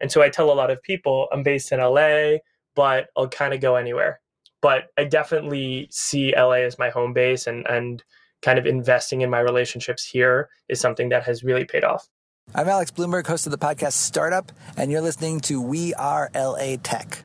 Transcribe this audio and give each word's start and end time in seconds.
And 0.00 0.12
so 0.12 0.20
I 0.20 0.28
tell 0.28 0.52
a 0.52 0.52
lot 0.52 0.70
of 0.70 0.82
people 0.82 1.28
I'm 1.32 1.42
based 1.42 1.72
in 1.72 1.80
LA, 1.80 2.34
but 2.74 3.08
I'll 3.16 3.28
kind 3.28 3.54
of 3.54 3.62
go 3.62 3.76
anywhere 3.76 4.20
but 4.64 4.84
I 4.96 5.04
definitely 5.04 5.88
see 5.90 6.32
LA 6.34 6.64
as 6.64 6.78
my 6.78 6.88
home 6.88 7.12
base 7.12 7.46
and 7.46 7.66
and 7.68 8.02
kind 8.40 8.58
of 8.58 8.64
investing 8.64 9.20
in 9.20 9.28
my 9.28 9.40
relationships 9.40 10.06
here 10.06 10.48
is 10.70 10.80
something 10.80 11.10
that 11.10 11.22
has 11.24 11.44
really 11.44 11.66
paid 11.66 11.84
off. 11.84 12.08
I'm 12.54 12.66
Alex 12.66 12.90
Blumberg, 12.90 13.26
host 13.26 13.46
of 13.46 13.52
the 13.52 13.58
podcast 13.58 13.92
Startup, 13.92 14.50
and 14.78 14.90
you're 14.90 15.02
listening 15.02 15.40
to 15.40 15.60
We 15.60 15.92
Are 15.94 16.30
LA 16.34 16.76
Tech. 16.82 17.24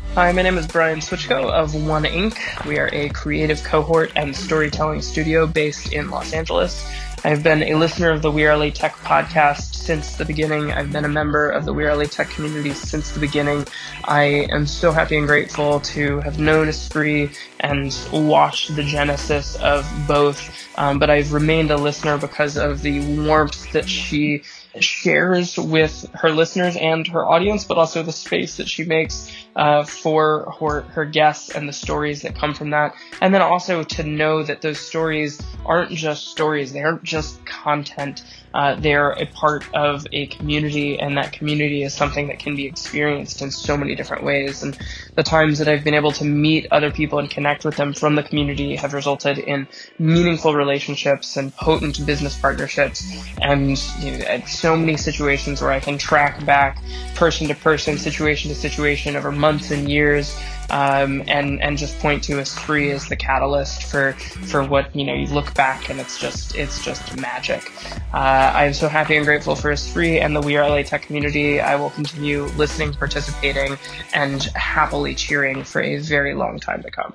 Hi, 0.13 0.29
my 0.33 0.41
name 0.41 0.57
is 0.57 0.67
Brian 0.67 0.99
Swichkow 0.99 1.49
of 1.49 1.73
One 1.87 2.03
Inc. 2.03 2.65
We 2.65 2.77
are 2.79 2.89
a 2.91 3.07
creative 3.11 3.63
cohort 3.63 4.11
and 4.17 4.35
storytelling 4.35 5.01
studio 5.01 5.47
based 5.47 5.93
in 5.93 6.09
Los 6.09 6.33
Angeles. 6.33 6.85
I've 7.23 7.43
been 7.43 7.63
a 7.63 7.75
listener 7.75 8.11
of 8.11 8.21
the 8.21 8.29
We 8.29 8.45
Are 8.45 8.57
LA 8.57 8.71
Tech 8.71 8.93
podcast 8.95 9.73
since 9.73 10.17
the 10.17 10.25
beginning. 10.25 10.73
I've 10.73 10.91
been 10.91 11.05
a 11.05 11.09
member 11.09 11.49
of 11.49 11.63
the 11.63 11.71
We 11.71 11.85
Are 11.85 11.95
LA 11.95 12.03
Tech 12.03 12.29
community 12.29 12.73
since 12.73 13.11
the 13.11 13.21
beginning. 13.21 13.65
I 14.03 14.47
am 14.51 14.67
so 14.67 14.91
happy 14.91 15.17
and 15.17 15.27
grateful 15.27 15.79
to 15.79 16.19
have 16.19 16.39
known 16.39 16.67
Espree 16.67 17.33
and 17.61 17.97
watched 18.11 18.75
the 18.75 18.83
genesis 18.83 19.55
of 19.61 19.89
both. 20.09 20.67
Um, 20.77 20.99
but 20.99 21.09
I've 21.09 21.31
remained 21.31 21.71
a 21.71 21.77
listener 21.77 22.17
because 22.17 22.57
of 22.57 22.81
the 22.81 22.99
warmth 23.25 23.71
that 23.71 23.87
she 23.87 24.43
shares 24.79 25.57
with 25.57 26.09
her 26.13 26.31
listeners 26.31 26.75
and 26.77 27.07
her 27.07 27.27
audience, 27.27 27.65
but 27.65 27.77
also 27.77 28.03
the 28.03 28.11
space 28.11 28.57
that 28.57 28.67
she 28.67 28.83
makes 28.83 29.31
uh, 29.55 29.83
for 29.83 30.55
her, 30.59 30.81
her 30.81 31.05
guests 31.05 31.49
and 31.49 31.67
the 31.67 31.73
stories 31.73 32.21
that 32.21 32.35
come 32.35 32.53
from 32.53 32.69
that. 32.69 32.95
And 33.21 33.33
then 33.33 33.41
also 33.41 33.83
to 33.83 34.03
know 34.03 34.43
that 34.43 34.61
those 34.61 34.79
stories 34.79 35.41
aren't 35.65 35.91
just 35.91 36.27
stories, 36.27 36.71
they 36.71 36.81
aren't 36.81 37.03
just 37.03 37.45
content. 37.45 38.23
Uh, 38.53 38.75
they're 38.75 39.11
a 39.11 39.25
part 39.27 39.63
of 39.73 40.05
a 40.11 40.27
community, 40.27 40.99
and 40.99 41.17
that 41.17 41.31
community 41.31 41.83
is 41.83 41.93
something 41.93 42.27
that 42.27 42.39
can 42.39 42.55
be 42.55 42.65
experienced 42.65 43.41
in 43.41 43.49
so 43.49 43.77
many 43.77 43.95
different 43.95 44.23
ways. 44.23 44.61
And 44.61 44.77
the 45.15 45.23
times 45.23 45.59
that 45.59 45.69
I've 45.69 45.85
been 45.85 45.93
able 45.93 46.11
to 46.13 46.25
meet 46.25 46.67
other 46.69 46.91
people 46.91 47.19
and 47.19 47.29
connect 47.29 47.63
with 47.63 47.77
them 47.77 47.93
from 47.93 48.15
the 48.15 48.23
community 48.23 48.75
have 48.75 48.93
resulted 48.93 49.37
in 49.37 49.67
meaningful 49.99 50.53
relationships 50.53 51.37
and 51.37 51.55
potent 51.55 52.05
business 52.05 52.37
partnerships, 52.37 53.09
and 53.41 53.69
you 54.01 54.17
know, 54.17 54.25
so 54.61 54.77
many 54.77 54.95
situations 54.95 55.61
where 55.61 55.71
I 55.71 55.79
can 55.79 55.97
track 55.97 56.45
back 56.45 56.81
person 57.15 57.47
to 57.47 57.55
person, 57.55 57.97
situation 57.97 58.49
to 58.49 58.55
situation 58.55 59.15
over 59.15 59.31
months 59.31 59.71
and 59.71 59.89
years 59.89 60.39
um, 60.71 61.23
and 61.27 61.61
and 61.61 61.77
just 61.77 61.99
point 61.99 62.23
to 62.23 62.33
Espree 62.33 62.91
as 62.91 63.07
the 63.09 63.15
catalyst 63.15 63.83
for 63.83 64.13
for 64.13 64.63
what 64.63 64.95
you 64.95 65.03
know 65.03 65.13
you 65.13 65.27
look 65.27 65.53
back 65.53 65.89
and 65.89 65.99
it's 65.99 66.17
just 66.17 66.55
it's 66.55 66.83
just 66.83 67.17
magic. 67.17 67.71
Uh, 68.13 68.51
I'm 68.55 68.73
so 68.73 68.87
happy 68.87 69.17
and 69.17 69.25
grateful 69.25 69.55
for 69.55 69.71
Espree 69.71 70.21
and 70.21 70.35
the 70.35 70.41
We 70.41 70.55
Are 70.57 70.67
LA 70.67 70.83
Tech 70.83 71.01
community. 71.03 71.59
I 71.59 71.75
will 71.75 71.89
continue 71.89 72.43
listening, 72.55 72.93
participating, 72.93 73.77
and 74.13 74.43
happily 74.55 75.13
cheering 75.13 75.63
for 75.63 75.81
a 75.81 75.97
very 75.97 76.33
long 76.33 76.59
time 76.59 76.81
to 76.83 76.91
come. 76.91 77.13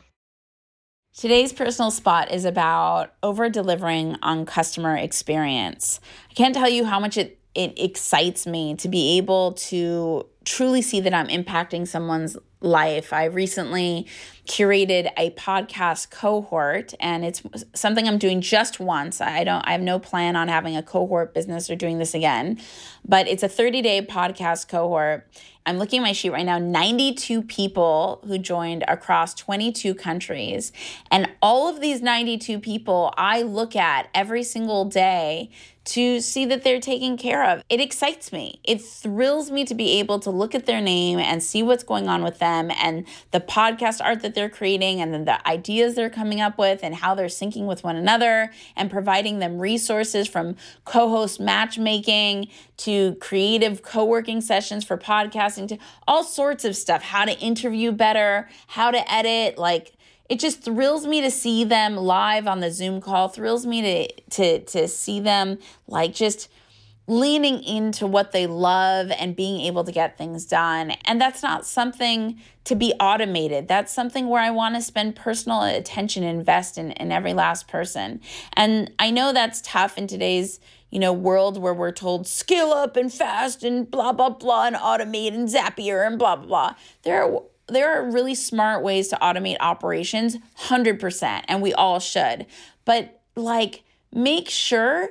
Today's 1.17 1.51
personal 1.51 1.91
spot 1.91 2.31
is 2.31 2.45
about 2.45 3.15
over 3.23 3.49
delivering 3.49 4.17
on 4.21 4.45
customer 4.45 4.99
experience. 4.99 5.99
I 6.31 6.35
can't 6.35 6.55
tell 6.55 6.69
you 6.69 6.85
how 6.85 7.01
much 7.01 7.17
it, 7.17 7.36
it 7.57 7.79
excites 7.79 8.47
me 8.47 8.75
to 8.77 8.89
be 8.89 9.17
able 9.17 9.53
to 9.53 10.27
truly 10.45 10.83
see 10.83 11.01
that 11.01 11.15
I'm 11.15 11.29
impacting 11.29 11.89
someone's 11.89 12.37
life. 12.61 13.13
I 13.13 13.25
recently 13.25 14.07
curated 14.47 15.11
a 15.17 15.31
podcast 15.31 16.11
cohort 16.11 16.95
and 17.01 17.25
it's 17.25 17.43
something 17.75 18.07
I'm 18.07 18.19
doing 18.19 18.41
just 18.41 18.79
once. 18.79 19.21
I 19.21 19.45
don't 19.45 19.67
I 19.67 19.73
have 19.73 19.81
no 19.81 19.99
plan 19.99 20.37
on 20.37 20.49
having 20.49 20.77
a 20.77 20.83
cohort 20.83 21.35
business 21.35 21.71
or 21.71 21.77
doing 21.77 21.99
this 21.99 22.15
again, 22.15 22.61
but 23.05 23.27
it's 23.27 23.43
a 23.43 23.49
30-day 23.49 24.07
podcast 24.07 24.69
cohort. 24.69 25.27
I'm 25.65 25.79
looking 25.79 26.01
at 26.01 26.03
my 26.03 26.13
sheet 26.13 26.31
right 26.31 26.47
now 26.47 26.59
92 26.59 27.43
people 27.43 28.23
who 28.27 28.39
joined 28.39 28.85
across 28.87 29.35
22 29.35 29.95
countries. 29.95 30.73
And 31.11 31.29
all 31.43 31.69
of 31.69 31.81
these 31.81 32.03
92 32.03 32.61
people 32.61 33.13
I 33.17 33.43
look 33.43 33.75
at 33.75 34.09
every 34.15 34.43
single 34.43 34.85
day 34.85 35.51
to 35.87 36.21
see 36.21 36.45
that 36.47 36.65
they're 36.65 36.81
taken 36.81 37.17
care 37.17 37.49
of. 37.49 37.63
It 37.69 37.81
excites 37.81 38.33
me. 38.33 38.61
It 38.65 38.83
thrills 38.83 39.51
me 39.51 39.65
to 39.65 39.75
be 39.75 39.99
able 40.01 40.19
to 40.21 40.31
look 40.31 40.55
at 40.55 40.67
their 40.67 40.81
name 40.81 41.19
and 41.21 41.43
see 41.43 41.63
what's 41.63 41.85
going 41.85 42.09
on 42.09 42.25
with 42.25 42.39
them 42.41 42.71
and 42.83 43.07
the 43.31 43.41
podcast 43.41 44.01
art 44.05 44.21
that 44.23 44.35
they're 44.35 44.51
creating 44.51 45.01
and 45.01 45.15
then 45.15 45.25
the 45.25 45.47
ideas 45.49 45.95
they're 45.95 46.11
coming 46.11 46.41
up 46.41 46.59
with 46.59 46.81
and 46.83 46.97
how 46.97 47.15
they're 47.15 47.27
syncing 47.27 47.67
with 47.67 47.85
one 47.85 47.95
another 47.95 48.51
and 48.75 48.91
providing 48.91 49.39
them 49.39 49.61
resources 49.61 50.27
from 50.27 50.57
co 50.85 51.09
host 51.09 51.39
matchmaking 51.39 52.49
to 52.79 53.15
creative 53.17 53.83
co 53.83 54.05
working 54.05 54.41
sessions 54.41 54.85
for 54.85 54.99
podcasting 54.99 55.69
to 55.69 55.79
all 56.09 56.25
sorts 56.25 56.65
of 56.65 56.77
stuff, 56.77 57.03
how 57.03 57.25
to 57.25 57.39
interview 57.39 57.93
better, 57.93 58.49
how 58.67 58.91
to 58.91 59.13
edit, 59.13 59.57
like 59.57 59.96
it 60.29 60.39
just 60.39 60.63
thrills 60.63 61.07
me 61.07 61.21
to 61.21 61.31
see 61.31 61.65
them 61.65 61.97
live 61.97 62.47
on 62.47 62.61
the 62.61 62.71
Zoom 62.71 63.01
call, 63.01 63.29
thrills 63.29 63.67
me 63.67 63.83
to 63.83 64.23
to 64.31 64.61
to 64.61 64.89
see 64.89 65.21
them 65.21 65.59
like 65.87 66.15
just 66.15 66.49
leaning 67.09 67.63
into 67.63 68.05
what 68.07 68.33
they 68.33 68.47
love 68.47 69.13
and 69.13 69.37
being 69.37 69.61
able 69.61 69.85
to 69.85 69.93
get 69.93 70.19
things 70.19 70.45
done. 70.45 70.91
And 71.05 71.21
that's 71.21 71.43
not 71.43 71.65
something 71.65 72.41
to 72.65 72.75
be 72.75 72.93
automated. 72.99 73.69
That's 73.69 73.93
something 73.93 74.29
where 74.29 74.43
I 74.43 74.51
want 74.51 74.75
to 74.75 74.83
spend 74.83 75.15
personal 75.15 75.63
attention, 75.63 76.25
invest 76.25 76.79
in, 76.79 76.91
in 76.93 77.13
every 77.13 77.33
last 77.33 77.69
person. 77.69 78.21
And 78.55 78.91
I 78.99 79.13
know 79.13 79.33
that's 79.33 79.61
tough 79.61 79.97
in 79.97 80.09
today's 80.09 80.59
you 80.91 81.01
know, 81.01 81.13
world 81.13 81.59
where 81.59 81.75
we're 81.75 81.93
told 81.93 82.27
skill 82.27 82.73
up 82.73 82.97
and 82.97 83.13
fast 83.13 83.65
and 83.65 83.91
blah 83.91 84.13
blah 84.13 84.31
blah 84.31 84.67
and 84.67 84.77
automate 84.77 85.35
and 85.35 85.49
Zapier 85.49 86.07
and 86.07 86.19
blah 86.19 86.37
blah 86.37 86.47
blah. 86.47 86.75
There 87.03 87.23
are 87.23 87.43
there 87.69 87.93
are 87.93 88.11
really 88.11 88.35
smart 88.35 88.83
ways 88.83 89.09
to 89.09 89.17
automate 89.17 89.57
operations 89.61 90.37
100% 90.59 91.43
and 91.49 91.63
we 91.63 91.73
all 91.75 91.99
should. 91.99 92.47
But 92.85 93.21
like 93.35 93.83
make 94.13 94.49
sure 94.49 95.11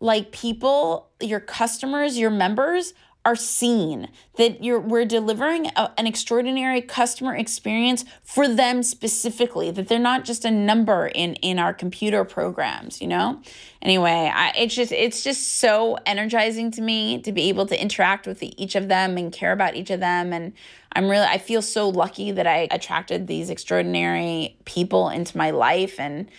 like 0.00 0.30
people 0.30 1.08
your 1.20 1.40
customers 1.40 2.18
your 2.18 2.30
members 2.30 2.94
are 3.26 3.34
seen 3.34 4.08
that 4.36 4.62
you're 4.62 4.78
we're 4.78 5.04
delivering 5.04 5.66
a, 5.74 5.90
an 5.98 6.06
extraordinary 6.06 6.80
customer 6.80 7.34
experience 7.34 8.04
for 8.22 8.46
them 8.46 8.84
specifically 8.84 9.68
that 9.72 9.88
they're 9.88 9.98
not 9.98 10.24
just 10.24 10.44
a 10.44 10.50
number 10.50 11.08
in 11.08 11.34
in 11.36 11.58
our 11.58 11.74
computer 11.74 12.24
programs 12.24 13.02
you 13.02 13.08
know? 13.08 13.42
Anyway 13.82 14.30
I, 14.32 14.52
it's 14.56 14.76
just 14.76 14.92
it's 14.92 15.24
just 15.24 15.58
so 15.58 15.98
energizing 16.06 16.70
to 16.70 16.80
me 16.80 17.20
to 17.22 17.32
be 17.32 17.48
able 17.48 17.66
to 17.66 17.82
interact 17.82 18.28
with 18.28 18.40
each 18.44 18.76
of 18.76 18.86
them 18.86 19.18
and 19.18 19.32
care 19.32 19.50
about 19.50 19.74
each 19.74 19.90
of 19.90 19.98
them. 19.98 20.32
And 20.32 20.52
i'm 20.92 21.08
really 21.10 21.26
i 21.26 21.38
feel 21.38 21.62
so 21.62 21.88
lucky 21.88 22.30
that 22.30 22.46
i 22.46 22.68
attracted 22.70 23.26
these 23.26 23.50
extraordinary 23.50 24.56
people 24.64 25.08
into 25.08 25.36
my 25.36 25.50
life. 25.50 25.98
And 25.98 26.30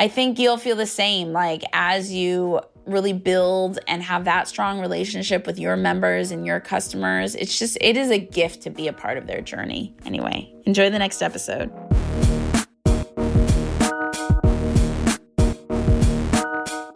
I 0.00 0.08
think 0.08 0.38
you'll 0.38 0.56
feel 0.56 0.76
the 0.76 0.86
same. 0.86 1.32
Like, 1.32 1.62
as 1.74 2.10
you 2.10 2.60
really 2.90 3.12
build 3.12 3.78
and 3.86 4.02
have 4.02 4.24
that 4.24 4.48
strong 4.48 4.80
relationship 4.80 5.46
with 5.46 5.58
your 5.58 5.76
members 5.76 6.30
and 6.30 6.44
your 6.44 6.60
customers. 6.60 7.34
It's 7.34 7.58
just, 7.58 7.78
it 7.80 7.96
is 7.96 8.10
a 8.10 8.18
gift 8.18 8.62
to 8.62 8.70
be 8.70 8.88
a 8.88 8.92
part 8.92 9.16
of 9.18 9.26
their 9.26 9.40
journey. 9.40 9.94
Anyway, 10.04 10.52
enjoy 10.66 10.90
the 10.90 10.98
next 10.98 11.22
episode. 11.22 11.70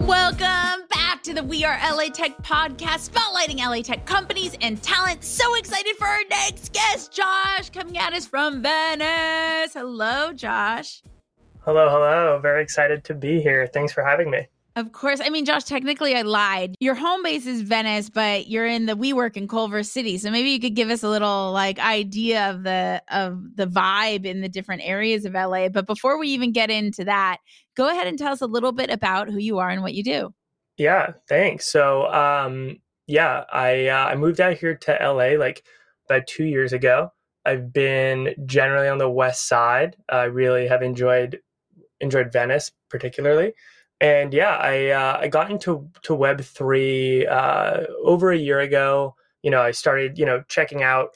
Welcome 0.00 0.86
back 0.88 1.22
to 1.22 1.34
to 1.34 1.40
the 1.40 1.48
We 1.48 1.64
Are 1.64 1.78
LA 1.82 2.08
Tech 2.08 2.36
podcast, 2.42 3.10
spotlighting 3.10 3.58
LA 3.58 3.82
Tech 3.82 4.06
companies 4.06 4.56
and 4.60 4.80
talent. 4.82 5.24
So 5.24 5.54
excited 5.56 5.96
for 5.96 6.06
our 6.06 6.20
next 6.30 6.72
guest, 6.72 7.12
Josh, 7.12 7.70
coming 7.70 7.98
at 7.98 8.12
us 8.12 8.26
from 8.26 8.62
Venice. 8.62 9.72
Hello, 9.72 10.32
Josh. 10.32 11.02
Hello, 11.64 11.88
hello. 11.88 12.38
Very 12.40 12.62
excited 12.62 13.04
to 13.04 13.14
be 13.14 13.40
here. 13.40 13.66
Thanks 13.66 13.92
for 13.92 14.04
having 14.04 14.30
me. 14.30 14.46
Of 14.76 14.90
course. 14.90 15.20
I 15.22 15.28
mean, 15.28 15.44
Josh, 15.44 15.62
technically 15.62 16.16
I 16.16 16.22
lied. 16.22 16.74
Your 16.80 16.96
home 16.96 17.22
base 17.22 17.46
is 17.46 17.62
Venice, 17.62 18.10
but 18.10 18.48
you're 18.48 18.66
in 18.66 18.86
the 18.86 18.96
WeWork 18.96 19.36
in 19.36 19.46
Culver 19.46 19.84
City. 19.84 20.18
So 20.18 20.32
maybe 20.32 20.50
you 20.50 20.58
could 20.58 20.74
give 20.74 20.90
us 20.90 21.04
a 21.04 21.08
little 21.08 21.52
like 21.52 21.78
idea 21.78 22.50
of 22.50 22.64
the 22.64 23.00
of 23.08 23.54
the 23.54 23.66
vibe 23.66 24.24
in 24.26 24.40
the 24.40 24.48
different 24.48 24.82
areas 24.84 25.24
of 25.24 25.34
LA. 25.34 25.68
But 25.68 25.86
before 25.86 26.18
we 26.18 26.28
even 26.28 26.50
get 26.50 26.70
into 26.70 27.04
that, 27.04 27.38
go 27.76 27.88
ahead 27.88 28.08
and 28.08 28.18
tell 28.18 28.32
us 28.32 28.40
a 28.40 28.46
little 28.46 28.72
bit 28.72 28.90
about 28.90 29.30
who 29.30 29.38
you 29.38 29.58
are 29.58 29.70
and 29.70 29.80
what 29.80 29.94
you 29.94 30.02
do. 30.02 30.34
Yeah, 30.76 31.12
thanks. 31.28 31.70
So, 31.70 32.12
um, 32.12 32.78
yeah, 33.06 33.44
I 33.52 33.86
uh, 33.86 34.06
I 34.06 34.16
moved 34.16 34.40
out 34.40 34.56
here 34.56 34.74
to 34.74 34.98
LA 35.00 35.38
like 35.38 35.62
about 36.10 36.26
two 36.26 36.46
years 36.46 36.72
ago. 36.72 37.12
I've 37.44 37.72
been 37.72 38.34
generally 38.44 38.88
on 38.88 38.98
the 38.98 39.08
west 39.08 39.46
side. 39.46 39.96
I 40.08 40.24
really 40.24 40.66
have 40.66 40.82
enjoyed 40.82 41.38
enjoyed 42.00 42.32
Venice 42.32 42.72
particularly 42.90 43.52
and 44.00 44.32
yeah, 44.32 44.56
I 44.56 44.88
uh, 44.88 45.18
I 45.22 45.28
got 45.28 45.50
into 45.50 45.88
to 46.02 46.14
Web 46.14 46.40
three 46.40 47.26
uh, 47.26 47.84
over 48.02 48.32
a 48.32 48.38
year 48.38 48.60
ago. 48.60 49.14
You 49.42 49.50
know, 49.50 49.60
I 49.60 49.70
started 49.72 50.18
you 50.18 50.26
know 50.26 50.42
checking 50.48 50.82
out 50.82 51.10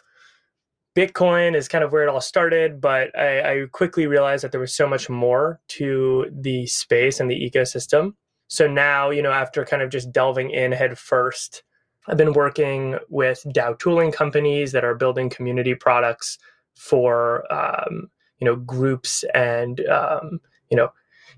Bitcoin 0.99 1.55
is 1.55 1.69
kind 1.69 1.85
of 1.85 1.93
where 1.93 2.03
it 2.03 2.09
all 2.09 2.21
started, 2.21 2.81
but 2.81 3.17
I, 3.17 3.41
I 3.41 3.67
quickly 3.71 4.07
realized 4.07 4.43
that 4.43 4.51
there 4.51 4.61
was 4.61 4.75
so 4.75 4.89
much 4.89 5.09
more 5.09 5.61
to 5.69 6.27
the 6.33 6.67
space 6.67 7.21
and 7.21 7.31
the 7.31 7.51
ecosystem. 7.51 8.15
So 8.49 8.67
now, 8.67 9.11
you 9.11 9.23
know, 9.23 9.31
after 9.31 9.65
kind 9.65 9.83
of 9.83 9.91
just 9.91 10.11
delving 10.11 10.51
in 10.51 10.73
head 10.73 10.99
first, 10.99 11.63
I've 12.09 12.17
been 12.17 12.33
working 12.33 12.99
with 13.09 13.45
DAO 13.47 13.79
tooling 13.79 14.11
companies 14.11 14.73
that 14.73 14.85
are 14.85 14.95
building 14.95 15.29
community 15.29 15.75
products 15.75 16.39
for 16.75 17.45
um, 17.53 18.09
you 18.39 18.45
know 18.45 18.57
groups 18.57 19.25
and 19.35 19.87
um, 19.87 20.41
you 20.71 20.77
know 20.77 20.89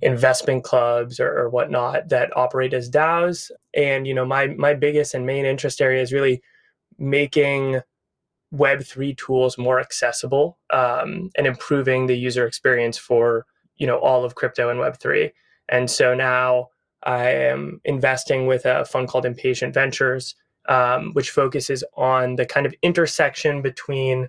investment 0.02 0.64
clubs 0.64 1.20
or, 1.20 1.30
or 1.38 1.48
whatnot 1.48 2.08
that 2.08 2.34
operate 2.36 2.72
as 2.72 2.90
DAOs. 2.90 3.50
And 3.74 4.06
you 4.06 4.14
know, 4.14 4.24
my 4.24 4.48
my 4.48 4.74
biggest 4.74 5.14
and 5.14 5.26
main 5.26 5.44
interest 5.44 5.80
area 5.80 6.02
is 6.02 6.12
really 6.12 6.42
making 6.98 7.80
Web 8.52 8.82
three 8.82 9.14
tools 9.14 9.56
more 9.56 9.78
accessible 9.78 10.58
um, 10.70 11.30
and 11.36 11.46
improving 11.46 12.06
the 12.06 12.16
user 12.16 12.46
experience 12.46 12.98
for 12.98 13.46
you 13.76 13.86
know 13.86 13.98
all 13.98 14.24
of 14.24 14.34
crypto 14.34 14.70
and 14.70 14.80
Web 14.80 14.98
three. 14.98 15.32
And 15.68 15.90
so 15.90 16.14
now 16.14 16.68
I 17.04 17.30
am 17.30 17.80
investing 17.84 18.46
with 18.46 18.66
a 18.66 18.84
fund 18.84 19.08
called 19.08 19.24
Impatient 19.24 19.72
Ventures, 19.72 20.34
um, 20.68 21.12
which 21.12 21.30
focuses 21.30 21.84
on 21.96 22.36
the 22.36 22.44
kind 22.44 22.66
of 22.66 22.74
intersection 22.82 23.62
between 23.62 24.28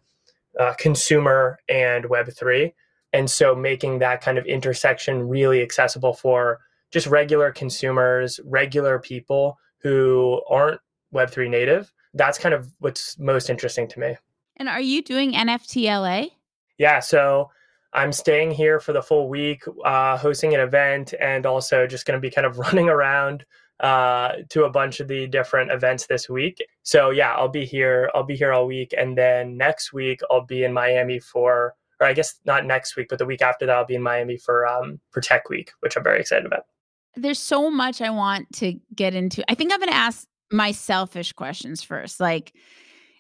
uh, 0.60 0.74
consumer 0.78 1.60
and 1.68 2.06
Web 2.06 2.32
three. 2.32 2.74
And 3.13 3.30
so 3.30 3.56
making 3.56 4.00
that 4.00 4.22
kind 4.22 4.38
of 4.38 4.46
intersection 4.46 5.28
really 5.28 5.62
accessible 5.62 6.13
for 6.13 6.60
just 6.92 7.08
regular 7.08 7.52
consumers, 7.52 8.40
regular 8.46 9.00
people 9.00 9.58
who 9.80 10.42
aren't 10.50 10.80
Web3 11.13 11.50
native. 11.50 11.92
That's 12.13 12.38
kind 12.38 12.54
of 12.54 12.72
what's 12.80 13.18
most 13.19 13.50
interesting 13.50 13.88
to 13.90 14.00
me. 14.00 14.18
And 14.58 14.69
are 14.69 14.81
you 14.81 15.02
doing 15.02 15.34
NFTLA? 15.34 16.31
Yeah. 16.78 17.00
So 17.00 17.50
I'm 17.94 18.12
staying 18.12 18.52
here 18.52 18.80
for 18.80 18.94
the 18.94 19.02
full 19.02 19.28
week, 19.30 19.63
uh, 19.84 20.18
hosting 20.18 20.54
an 20.54 20.60
event, 20.60 21.13
and 21.19 21.46
also 21.46 21.88
just 21.88 22.06
going 22.06 22.18
to 22.18 22.22
be 22.22 22.31
kind 22.31 22.46
of 22.46 22.58
running 22.60 22.90
around 22.90 23.46
uh, 23.80 24.34
to 24.50 24.66
a 24.66 24.69
bunch 24.69 25.00
of 25.00 25.08
the 25.08 25.28
different 25.28 25.72
events 25.72 26.06
this 26.06 26.30
week. 26.30 26.63
So 26.84 27.10
yeah, 27.10 27.34
I'll 27.34 27.50
be 27.50 27.66
here. 27.66 28.10
I'll 28.13 28.24
be 28.24 28.36
here 28.36 28.54
all 28.54 28.68
week, 28.68 28.94
and 28.98 29.18
then 29.18 29.58
next 29.58 29.92
week 29.92 30.19
I'll 30.30 30.46
be 30.46 30.63
in 30.63 30.74
Miami 30.74 31.19
for 31.19 31.74
or 32.01 32.07
I 32.07 32.13
guess 32.13 32.36
not 32.45 32.65
next 32.65 32.98
week, 32.98 33.07
but 33.09 33.19
the 33.19 33.25
week 33.25 33.42
after 33.42 33.65
that, 33.65 33.75
I'll 33.75 33.86
be 33.86 33.95
in 33.95 34.01
Miami 34.01 34.36
for 34.36 34.68
um, 34.68 35.00
for 35.12 35.21
Tech 35.21 35.48
Week, 35.50 35.71
which 35.80 35.95
I'm 35.95 36.03
very 36.03 36.19
excited 36.19 36.45
about. 36.45 36.65
There's 37.15 37.39
so 37.39 37.69
much 37.69 38.01
I 38.01 38.09
want 38.09 38.51
to 38.56 38.74
get 38.95 39.13
into. 39.13 39.44
I 39.50 39.56
think 39.56 39.71
I'm 39.71 39.80
going 39.80 39.92
to 39.92 39.95
ask 39.95 40.27
my 40.51 40.71
selfish 40.71 41.31
questions 41.33 41.83
first. 41.83 42.19
Like, 42.19 42.53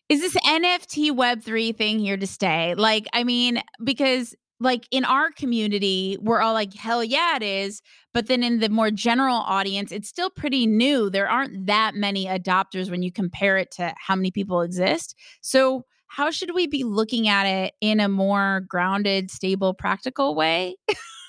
is 0.09 0.21
this 0.21 0.35
NFT 0.43 1.11
Web3 1.11 1.75
thing 1.75 1.99
here 1.99 2.17
to 2.17 2.27
stay? 2.27 2.73
Like, 2.75 3.07
I 3.13 3.23
mean, 3.23 3.61
because 3.83 4.35
like 4.61 4.87
in 4.91 5.03
our 5.05 5.31
community, 5.31 6.17
we're 6.21 6.39
all 6.39 6.53
like, 6.53 6.73
hell 6.73 7.03
yeah, 7.03 7.35
it 7.35 7.43
is. 7.43 7.81
But 8.13 8.27
then 8.27 8.43
in 8.43 8.59
the 8.59 8.69
more 8.69 8.91
general 8.91 9.37
audience, 9.37 9.91
it's 9.91 10.07
still 10.07 10.29
pretty 10.29 10.67
new. 10.67 11.09
There 11.09 11.29
aren't 11.29 11.65
that 11.65 11.95
many 11.95 12.25
adopters 12.25 12.91
when 12.91 13.01
you 13.01 13.11
compare 13.11 13.57
it 13.57 13.71
to 13.71 13.93
how 13.97 14.15
many 14.15 14.31
people 14.31 14.61
exist. 14.61 15.15
So, 15.41 15.85
how 16.11 16.29
should 16.29 16.53
we 16.53 16.67
be 16.67 16.83
looking 16.83 17.29
at 17.29 17.45
it 17.45 17.73
in 17.79 18.01
a 18.01 18.09
more 18.09 18.65
grounded, 18.67 19.31
stable, 19.31 19.73
practical 19.73 20.35
way? 20.35 20.75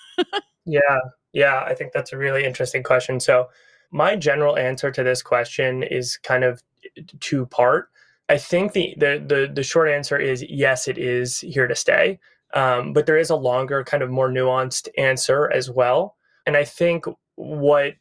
yeah, 0.67 0.99
yeah, 1.32 1.62
I 1.64 1.73
think 1.73 1.93
that's 1.93 2.12
a 2.12 2.19
really 2.19 2.44
interesting 2.44 2.82
question. 2.82 3.20
So, 3.20 3.49
my 3.93 4.17
general 4.17 4.58
answer 4.58 4.90
to 4.90 5.05
this 5.05 5.23
question 5.23 5.84
is 5.84 6.17
kind 6.17 6.43
of 6.43 6.64
two 7.20 7.46
part. 7.46 7.90
I 8.29 8.38
think 8.38 8.73
the, 8.73 8.93
the 8.99 9.25
the 9.25 9.52
the 9.55 9.62
short 9.62 9.88
answer 9.88 10.19
is 10.19 10.44
yes, 10.49 10.88
it 10.88 10.99
is 10.99 11.38
here 11.38 11.69
to 11.69 11.76
stay. 11.76 12.19
Um, 12.52 12.93
but 12.93 13.06
there 13.06 13.19
is 13.19 13.31
a 13.31 13.37
longer, 13.37 13.85
kind 13.85 14.02
of 14.02 14.11
more 14.11 14.28
nuanced 14.28 14.88
answer 14.99 15.49
as 15.52 15.70
well. 15.70 16.17
And 16.44 16.56
I 16.56 16.64
think 16.64 17.05
what 17.37 17.94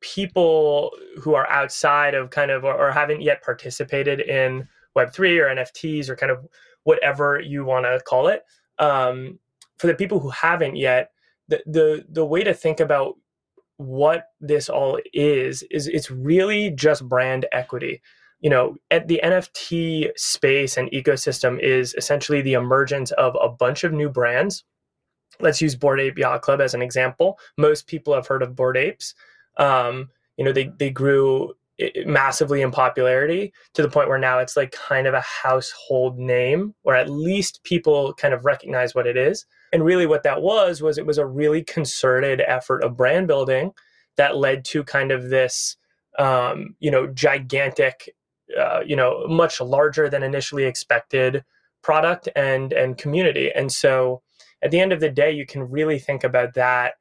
people 0.00 0.90
who 1.20 1.34
are 1.34 1.48
outside 1.48 2.14
of 2.14 2.30
kind 2.30 2.50
of 2.50 2.64
or, 2.64 2.74
or 2.74 2.90
haven't 2.90 3.22
yet 3.22 3.44
participated 3.44 4.20
in 4.20 4.66
Web3 4.96 5.40
or 5.40 5.54
NFTs 5.54 6.08
or 6.08 6.16
kind 6.16 6.32
of 6.32 6.46
whatever 6.84 7.40
you 7.40 7.64
want 7.64 7.84
to 7.84 8.00
call 8.06 8.28
it. 8.28 8.42
Um, 8.78 9.38
for 9.78 9.86
the 9.86 9.94
people 9.94 10.20
who 10.20 10.30
haven't 10.30 10.76
yet, 10.76 11.10
the, 11.48 11.62
the 11.66 12.04
the 12.08 12.24
way 12.24 12.42
to 12.42 12.54
think 12.54 12.80
about 12.80 13.14
what 13.76 14.28
this 14.40 14.68
all 14.68 14.98
is 15.12 15.62
is 15.70 15.86
it's 15.86 16.10
really 16.10 16.70
just 16.70 17.08
brand 17.08 17.46
equity. 17.52 18.00
You 18.40 18.50
know, 18.50 18.76
at 18.90 19.08
the 19.08 19.20
NFT 19.22 20.10
space 20.16 20.76
and 20.76 20.90
ecosystem 20.90 21.58
is 21.60 21.94
essentially 21.94 22.42
the 22.42 22.54
emergence 22.54 23.10
of 23.12 23.36
a 23.40 23.48
bunch 23.48 23.84
of 23.84 23.92
new 23.92 24.08
brands. 24.08 24.64
Let's 25.40 25.60
use 25.60 25.74
Bored 25.74 26.00
Ape 26.00 26.18
Yacht 26.18 26.42
Club 26.42 26.60
as 26.60 26.74
an 26.74 26.82
example. 26.82 27.38
Most 27.56 27.86
people 27.86 28.14
have 28.14 28.26
heard 28.26 28.42
of 28.42 28.56
Bored 28.56 28.76
Apes. 28.76 29.14
Um, 29.58 30.10
you 30.36 30.44
know, 30.44 30.52
they 30.52 30.70
they 30.78 30.90
grew 30.90 31.54
massively 32.06 32.62
in 32.62 32.70
popularity 32.70 33.52
to 33.74 33.82
the 33.82 33.88
point 33.88 34.08
where 34.08 34.18
now 34.18 34.38
it's 34.38 34.56
like 34.56 34.72
kind 34.72 35.06
of 35.06 35.14
a 35.14 35.20
household 35.20 36.18
name 36.18 36.74
or 36.84 36.94
at 36.94 37.10
least 37.10 37.62
people 37.64 38.14
kind 38.14 38.32
of 38.32 38.44
recognize 38.44 38.94
what 38.94 39.06
it 39.06 39.16
is. 39.16 39.44
And 39.72 39.84
really 39.84 40.06
what 40.06 40.22
that 40.22 40.42
was 40.42 40.80
was 40.80 40.96
it 40.96 41.06
was 41.06 41.18
a 41.18 41.26
really 41.26 41.62
concerted 41.62 42.40
effort 42.46 42.82
of 42.82 42.96
brand 42.96 43.26
building 43.26 43.72
that 44.16 44.36
led 44.36 44.64
to 44.66 44.84
kind 44.84 45.12
of 45.12 45.28
this 45.28 45.76
um, 46.18 46.74
you 46.80 46.90
know 46.90 47.06
gigantic 47.08 48.14
uh, 48.58 48.80
you 48.86 48.96
know 48.96 49.26
much 49.28 49.60
larger 49.60 50.08
than 50.08 50.22
initially 50.22 50.64
expected 50.64 51.44
product 51.82 52.28
and 52.34 52.72
and 52.72 52.96
community. 52.96 53.50
And 53.54 53.70
so 53.70 54.22
at 54.62 54.70
the 54.70 54.80
end 54.80 54.92
of 54.92 55.00
the 55.00 55.10
day 55.10 55.30
you 55.30 55.44
can 55.44 55.68
really 55.70 55.98
think 55.98 56.24
about 56.24 56.54
that 56.54 56.94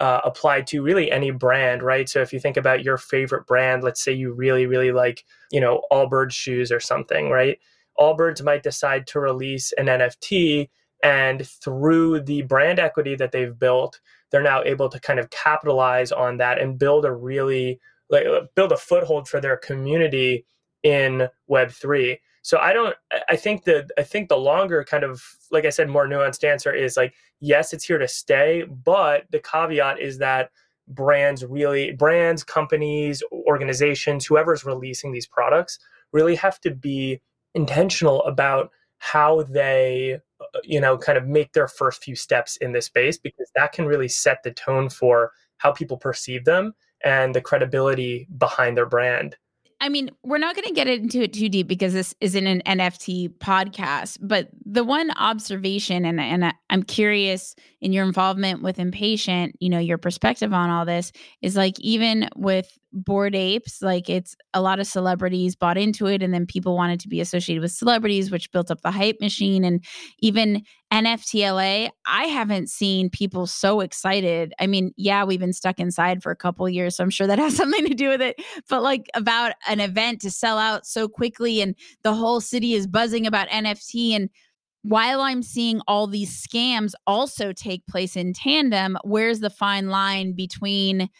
uh, 0.00 0.20
applied 0.24 0.66
to 0.66 0.82
really 0.82 1.10
any 1.10 1.30
brand, 1.30 1.82
right? 1.82 2.08
So 2.08 2.20
if 2.20 2.32
you 2.32 2.40
think 2.40 2.56
about 2.56 2.82
your 2.82 2.96
favorite 2.96 3.46
brand, 3.46 3.84
let's 3.84 4.02
say 4.02 4.12
you 4.12 4.32
really, 4.32 4.66
really 4.66 4.92
like, 4.92 5.24
you 5.52 5.60
know, 5.60 5.82
Allbirds 5.92 6.32
shoes 6.32 6.72
or 6.72 6.80
something, 6.80 7.28
right? 7.28 7.58
Allbirds 7.98 8.42
might 8.42 8.62
decide 8.62 9.06
to 9.08 9.20
release 9.20 9.72
an 9.72 9.86
NFT, 9.86 10.70
and 11.02 11.46
through 11.46 12.20
the 12.20 12.42
brand 12.42 12.78
equity 12.78 13.14
that 13.14 13.32
they've 13.32 13.58
built, 13.58 14.00
they're 14.30 14.42
now 14.42 14.62
able 14.64 14.88
to 14.88 15.00
kind 15.00 15.18
of 15.18 15.30
capitalize 15.30 16.12
on 16.12 16.38
that 16.38 16.60
and 16.60 16.78
build 16.78 17.04
a 17.04 17.12
really 17.12 17.80
like 18.10 18.26
build 18.54 18.72
a 18.72 18.76
foothold 18.76 19.28
for 19.28 19.40
their 19.40 19.56
community 19.56 20.44
in 20.82 21.28
Web 21.46 21.70
three. 21.70 22.20
So 22.42 22.58
I 22.58 22.72
don't. 22.72 22.96
I 23.28 23.36
think 23.36 23.64
the 23.64 23.88
I 23.98 24.02
think 24.02 24.28
the 24.28 24.36
longer 24.38 24.84
kind 24.84 25.04
of 25.04 25.22
like 25.50 25.64
I 25.64 25.70
said, 25.70 25.88
more 25.88 26.06
nuanced 26.06 26.44
answer 26.44 26.72
is 26.72 26.96
like 26.96 27.14
yes, 27.40 27.72
it's 27.72 27.84
here 27.84 27.98
to 27.98 28.08
stay, 28.08 28.62
but 28.62 29.24
the 29.30 29.40
caveat 29.40 30.00
is 30.00 30.18
that 30.18 30.50
brands 30.88 31.44
really 31.44 31.92
brands, 31.92 32.42
companies, 32.42 33.22
organizations, 33.32 34.26
whoever's 34.26 34.64
releasing 34.64 35.12
these 35.12 35.26
products 35.26 35.78
really 36.12 36.34
have 36.36 36.60
to 36.60 36.70
be 36.70 37.20
intentional 37.54 38.22
about 38.24 38.70
how 38.98 39.42
they 39.42 40.18
uh, 40.40 40.60
you 40.62 40.80
know 40.80 40.96
kind 40.96 41.18
of 41.18 41.26
make 41.26 41.52
their 41.52 41.68
first 41.68 42.02
few 42.02 42.14
steps 42.14 42.56
in 42.58 42.72
this 42.72 42.86
space 42.86 43.18
because 43.18 43.50
that 43.54 43.72
can 43.72 43.86
really 43.86 44.08
set 44.08 44.42
the 44.42 44.50
tone 44.50 44.88
for 44.88 45.32
how 45.58 45.72
people 45.72 45.96
perceive 45.96 46.44
them 46.44 46.72
and 47.02 47.34
the 47.34 47.40
credibility 47.40 48.28
behind 48.38 48.76
their 48.76 48.86
brand 48.86 49.36
I 49.82 49.88
mean, 49.88 50.10
we're 50.22 50.38
not 50.38 50.54
going 50.54 50.68
to 50.68 50.74
get 50.74 50.88
into 50.88 51.22
it 51.22 51.32
too 51.32 51.48
deep 51.48 51.66
because 51.66 51.94
this 51.94 52.14
isn't 52.20 52.46
an 52.46 52.62
NFT 52.66 53.30
podcast. 53.38 54.18
But 54.20 54.48
the 54.64 54.84
one 54.84 55.10
observation, 55.16 56.04
and 56.04 56.20
and 56.20 56.52
I'm 56.68 56.82
curious 56.82 57.54
in 57.80 57.92
your 57.92 58.04
involvement 58.04 58.62
with 58.62 58.78
Impatient, 58.78 59.56
you 59.60 59.70
know, 59.70 59.78
your 59.78 59.98
perspective 59.98 60.52
on 60.52 60.68
all 60.68 60.84
this 60.84 61.12
is 61.40 61.56
like 61.56 61.80
even 61.80 62.28
with 62.36 62.78
Bored 62.92 63.34
Apes, 63.34 63.82
like 63.82 64.08
it's 64.08 64.34
a 64.52 64.60
lot 64.60 64.80
of 64.80 64.86
celebrities 64.86 65.54
bought 65.54 65.78
into 65.78 66.06
it, 66.06 66.22
and 66.22 66.34
then 66.34 66.46
people 66.46 66.74
wanted 66.74 67.00
to 67.00 67.08
be 67.08 67.20
associated 67.20 67.62
with 67.62 67.72
celebrities, 67.72 68.30
which 68.30 68.50
built 68.50 68.70
up 68.70 68.80
the 68.82 68.90
hype 68.90 69.20
machine. 69.20 69.64
And 69.64 69.84
even 70.18 70.62
NFTLA, 70.92 71.90
I 72.06 72.24
haven't 72.24 72.68
seen 72.68 73.10
people 73.10 73.46
so 73.46 73.80
excited. 73.80 74.52
I 74.58 74.66
mean, 74.66 74.92
yeah, 74.96 75.24
we've 75.24 75.40
been 75.40 75.52
stuck 75.52 75.78
inside 75.78 76.22
for 76.22 76.32
a 76.32 76.36
couple 76.36 76.68
years, 76.68 76.96
so 76.96 77.04
I'm 77.04 77.10
sure 77.10 77.26
that 77.26 77.38
has 77.38 77.56
something 77.56 77.86
to 77.86 77.94
do 77.94 78.08
with 78.08 78.22
it. 78.22 78.40
But 78.68 78.82
like 78.82 79.08
about 79.14 79.52
an 79.68 79.80
event 79.80 80.20
to 80.22 80.30
sell 80.30 80.58
out 80.58 80.86
so 80.86 81.08
quickly, 81.08 81.60
and 81.60 81.74
the 82.02 82.14
whole 82.14 82.40
city 82.40 82.74
is 82.74 82.86
buzzing 82.86 83.26
about 83.26 83.48
NFT 83.48 84.16
and 84.16 84.30
while 84.82 85.20
I'm 85.20 85.42
seeing 85.42 85.80
all 85.86 86.06
these 86.06 86.46
scams 86.46 86.92
also 87.06 87.52
take 87.52 87.86
place 87.86 88.16
in 88.16 88.32
tandem, 88.32 88.96
where's 89.04 89.40
the 89.40 89.50
fine 89.50 89.90
line 89.90 90.32
between 90.32 91.10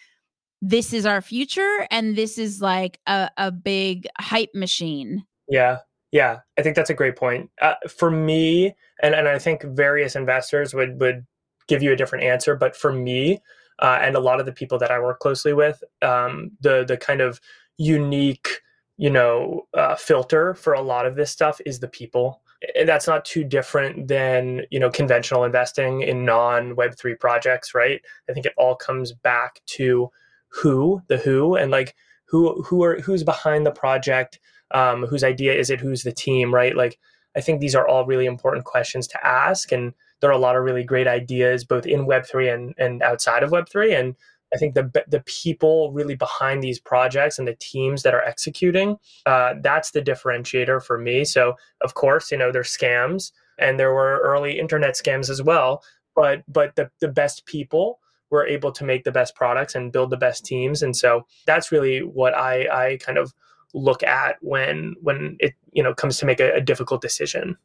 this 0.62 0.92
is 0.92 1.06
our 1.06 1.22
future 1.22 1.86
and 1.90 2.16
this 2.16 2.38
is 2.38 2.60
like 2.60 3.00
a, 3.06 3.30
a 3.36 3.50
big 3.50 4.06
hype 4.18 4.54
machine? 4.54 5.24
Yeah. 5.48 5.78
Yeah. 6.12 6.40
I 6.58 6.62
think 6.62 6.76
that's 6.76 6.90
a 6.90 6.94
great 6.94 7.16
point. 7.16 7.50
Uh, 7.60 7.74
for 7.88 8.10
me, 8.10 8.74
and, 9.02 9.14
and 9.14 9.28
I 9.28 9.38
think 9.38 9.62
various 9.62 10.16
investors 10.16 10.74
would, 10.74 11.00
would 11.00 11.26
give 11.68 11.82
you 11.82 11.92
a 11.92 11.96
different 11.96 12.24
answer, 12.24 12.56
but 12.56 12.76
for 12.76 12.92
me, 12.92 13.40
uh, 13.80 13.98
and 14.02 14.16
a 14.16 14.20
lot 14.20 14.40
of 14.40 14.46
the 14.46 14.52
people 14.52 14.78
that 14.78 14.90
I 14.90 15.00
work 15.00 15.20
closely 15.20 15.52
with, 15.52 15.82
um, 16.02 16.50
the 16.60 16.84
the 16.84 16.96
kind 16.96 17.20
of 17.20 17.40
unique, 17.78 18.60
you 18.98 19.08
know, 19.08 19.66
uh, 19.72 19.96
filter 19.96 20.54
for 20.54 20.74
a 20.74 20.82
lot 20.82 21.06
of 21.06 21.16
this 21.16 21.30
stuff 21.30 21.60
is 21.64 21.80
the 21.80 21.88
people 21.88 22.42
And 22.76 22.88
that's 22.88 23.06
not 23.06 23.24
too 23.24 23.42
different 23.42 24.08
than 24.08 24.62
you 24.70 24.78
know 24.78 24.90
conventional 24.90 25.44
investing 25.44 26.02
in 26.02 26.26
non 26.26 26.76
web 26.76 26.94
3 26.96 27.14
projects 27.14 27.74
right 27.74 28.02
i 28.28 28.32
think 28.32 28.44
it 28.44 28.52
all 28.58 28.74
comes 28.74 29.12
back 29.12 29.62
to 29.66 30.10
who 30.50 31.02
the 31.08 31.16
who 31.18 31.54
and 31.56 31.70
like 31.70 31.94
who 32.26 32.62
who 32.62 32.82
are 32.82 33.00
who's 33.00 33.24
behind 33.24 33.64
the 33.66 33.70
project 33.70 34.38
um, 34.72 35.06
whose 35.06 35.24
idea 35.24 35.54
is 35.54 35.70
it 35.70 35.80
who's 35.80 36.02
the 36.02 36.12
team 36.12 36.54
right 36.54 36.76
like 36.76 36.98
i 37.36 37.40
think 37.40 37.60
these 37.60 37.74
are 37.74 37.86
all 37.86 38.06
really 38.06 38.26
important 38.26 38.64
questions 38.64 39.06
to 39.06 39.26
ask 39.26 39.72
and 39.72 39.92
there 40.20 40.30
are 40.30 40.34
a 40.34 40.38
lot 40.38 40.56
of 40.56 40.62
really 40.62 40.84
great 40.84 41.06
ideas 41.06 41.64
both 41.64 41.86
in 41.86 42.06
web3 42.06 42.52
and, 42.52 42.74
and 42.78 43.02
outside 43.02 43.42
of 43.42 43.50
web3 43.50 43.98
and 43.98 44.16
I 44.52 44.58
think 44.58 44.74
the 44.74 44.90
the 45.06 45.20
people 45.26 45.92
really 45.92 46.16
behind 46.16 46.62
these 46.62 46.80
projects 46.80 47.38
and 47.38 47.46
the 47.46 47.56
teams 47.60 48.02
that 48.02 48.14
are 48.14 48.24
executing, 48.24 48.96
uh, 49.26 49.54
that's 49.62 49.92
the 49.92 50.02
differentiator 50.02 50.82
for 50.82 50.98
me. 50.98 51.24
So 51.24 51.54
of 51.82 51.94
course, 51.94 52.32
you 52.32 52.38
know, 52.38 52.50
there's 52.50 52.76
scams 52.76 53.30
and 53.58 53.78
there 53.78 53.92
were 53.92 54.20
early 54.24 54.58
internet 54.58 54.94
scams 54.94 55.30
as 55.30 55.40
well, 55.42 55.84
but 56.16 56.42
but 56.48 56.74
the 56.74 56.90
the 57.00 57.08
best 57.08 57.46
people 57.46 58.00
were 58.30 58.46
able 58.46 58.72
to 58.72 58.84
make 58.84 59.04
the 59.04 59.12
best 59.12 59.34
products 59.34 59.74
and 59.74 59.92
build 59.92 60.10
the 60.10 60.16
best 60.16 60.44
teams, 60.44 60.82
and 60.82 60.96
so 60.96 61.26
that's 61.46 61.72
really 61.72 62.00
what 62.00 62.34
I 62.34 62.68
I 62.86 62.96
kind 62.98 63.18
of 63.18 63.34
look 63.74 64.02
at 64.02 64.36
when 64.40 64.94
when 65.00 65.36
it 65.40 65.54
you 65.72 65.82
know 65.82 65.94
comes 65.94 66.18
to 66.18 66.26
make 66.26 66.40
a, 66.40 66.54
a 66.54 66.60
difficult 66.60 67.00
decision. 67.02 67.56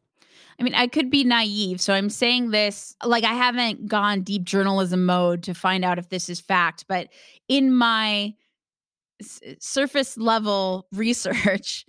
I 0.60 0.64
mean, 0.64 0.74
I 0.74 0.88
could 0.88 1.10
be 1.10 1.24
naive. 1.24 1.82
So 1.82 1.94
I'm 1.94 2.10
saying 2.10 2.52
this 2.52 2.96
like 3.04 3.24
I 3.24 3.34
haven't 3.34 3.88
gone 3.88 4.22
deep 4.22 4.44
journalism 4.44 5.06
mode 5.06 5.44
to 5.44 5.54
find 5.54 5.84
out 5.84 6.00
if 6.00 6.10
this 6.10 6.30
is 6.30 6.40
fact, 6.40 6.86
but 6.88 7.10
in 7.48 7.74
my 7.74 8.34
s- 9.22 9.42
surface 9.60 10.18
level 10.18 10.88
research, 10.94 11.86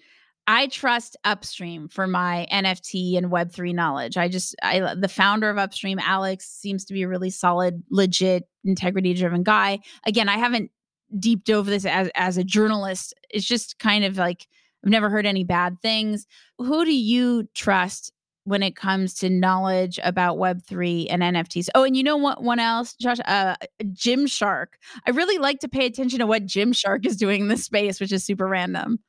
I 0.49 0.69
trust 0.69 1.17
Upstream 1.25 1.89
for 1.89 2.07
my 2.07 2.47
NFT 2.53 3.19
and 3.19 3.33
Web3 3.33 3.75
knowledge. 3.75 4.17
I 4.17 4.29
just, 4.29 4.55
I, 4.63 4.95
the 4.95 5.09
founder 5.09 5.51
of 5.51 5.59
Upstream, 5.59 5.99
Alex, 5.99 6.49
seems 6.49 6.85
to 6.87 6.95
be 6.95 7.03
a 7.03 7.09
really 7.09 7.31
solid, 7.31 7.83
legit, 7.91 8.45
integrity 8.65 9.15
driven 9.15 9.43
guy. 9.43 9.81
Again, 10.07 10.29
I 10.29 10.39
haven't 10.39 10.71
deep 11.19 11.45
dove 11.45 11.67
this 11.67 11.85
as, 11.85 12.11
as 12.15 12.37
a 12.37 12.45
journalist. 12.45 13.15
It's 13.31 13.47
just 13.47 13.79
kind 13.79 14.05
of 14.05 14.17
like, 14.17 14.47
I've 14.85 14.91
never 14.91 15.11
heard 15.11 15.27
any 15.27 15.43
bad 15.43 15.81
things. 15.83 16.27
Who 16.59 16.85
do 16.85 16.95
you 16.95 17.49
trust 17.55 18.13
when 18.47 18.63
it 18.63 18.77
comes 18.77 19.13
to 19.15 19.29
knowledge 19.29 19.99
about 20.05 20.39
Web3 20.39 21.09
and 21.11 21.21
NFTs. 21.21 21.69
Oh, 21.75 21.83
and 21.83 21.97
you 21.97 22.05
know 22.05 22.17
what 22.17 22.45
one 22.45 22.61
else, 22.61 22.95
Josh? 22.95 23.19
Uh, 23.25 23.57
Gymshark. 23.83 24.67
I 25.05 25.11
really 25.11 25.39
like 25.39 25.59
to 25.61 25.69
pay 25.69 25.85
attention 25.85 26.21
to 26.21 26.27
what 26.27 26.47
Gymshark 26.47 27.05
is 27.07 27.17
doing 27.17 27.41
in 27.43 27.49
this 27.49 27.65
space, 27.65 27.99
which 27.99 28.13
is 28.13 28.25
super 28.25 28.47
random. 28.47 29.01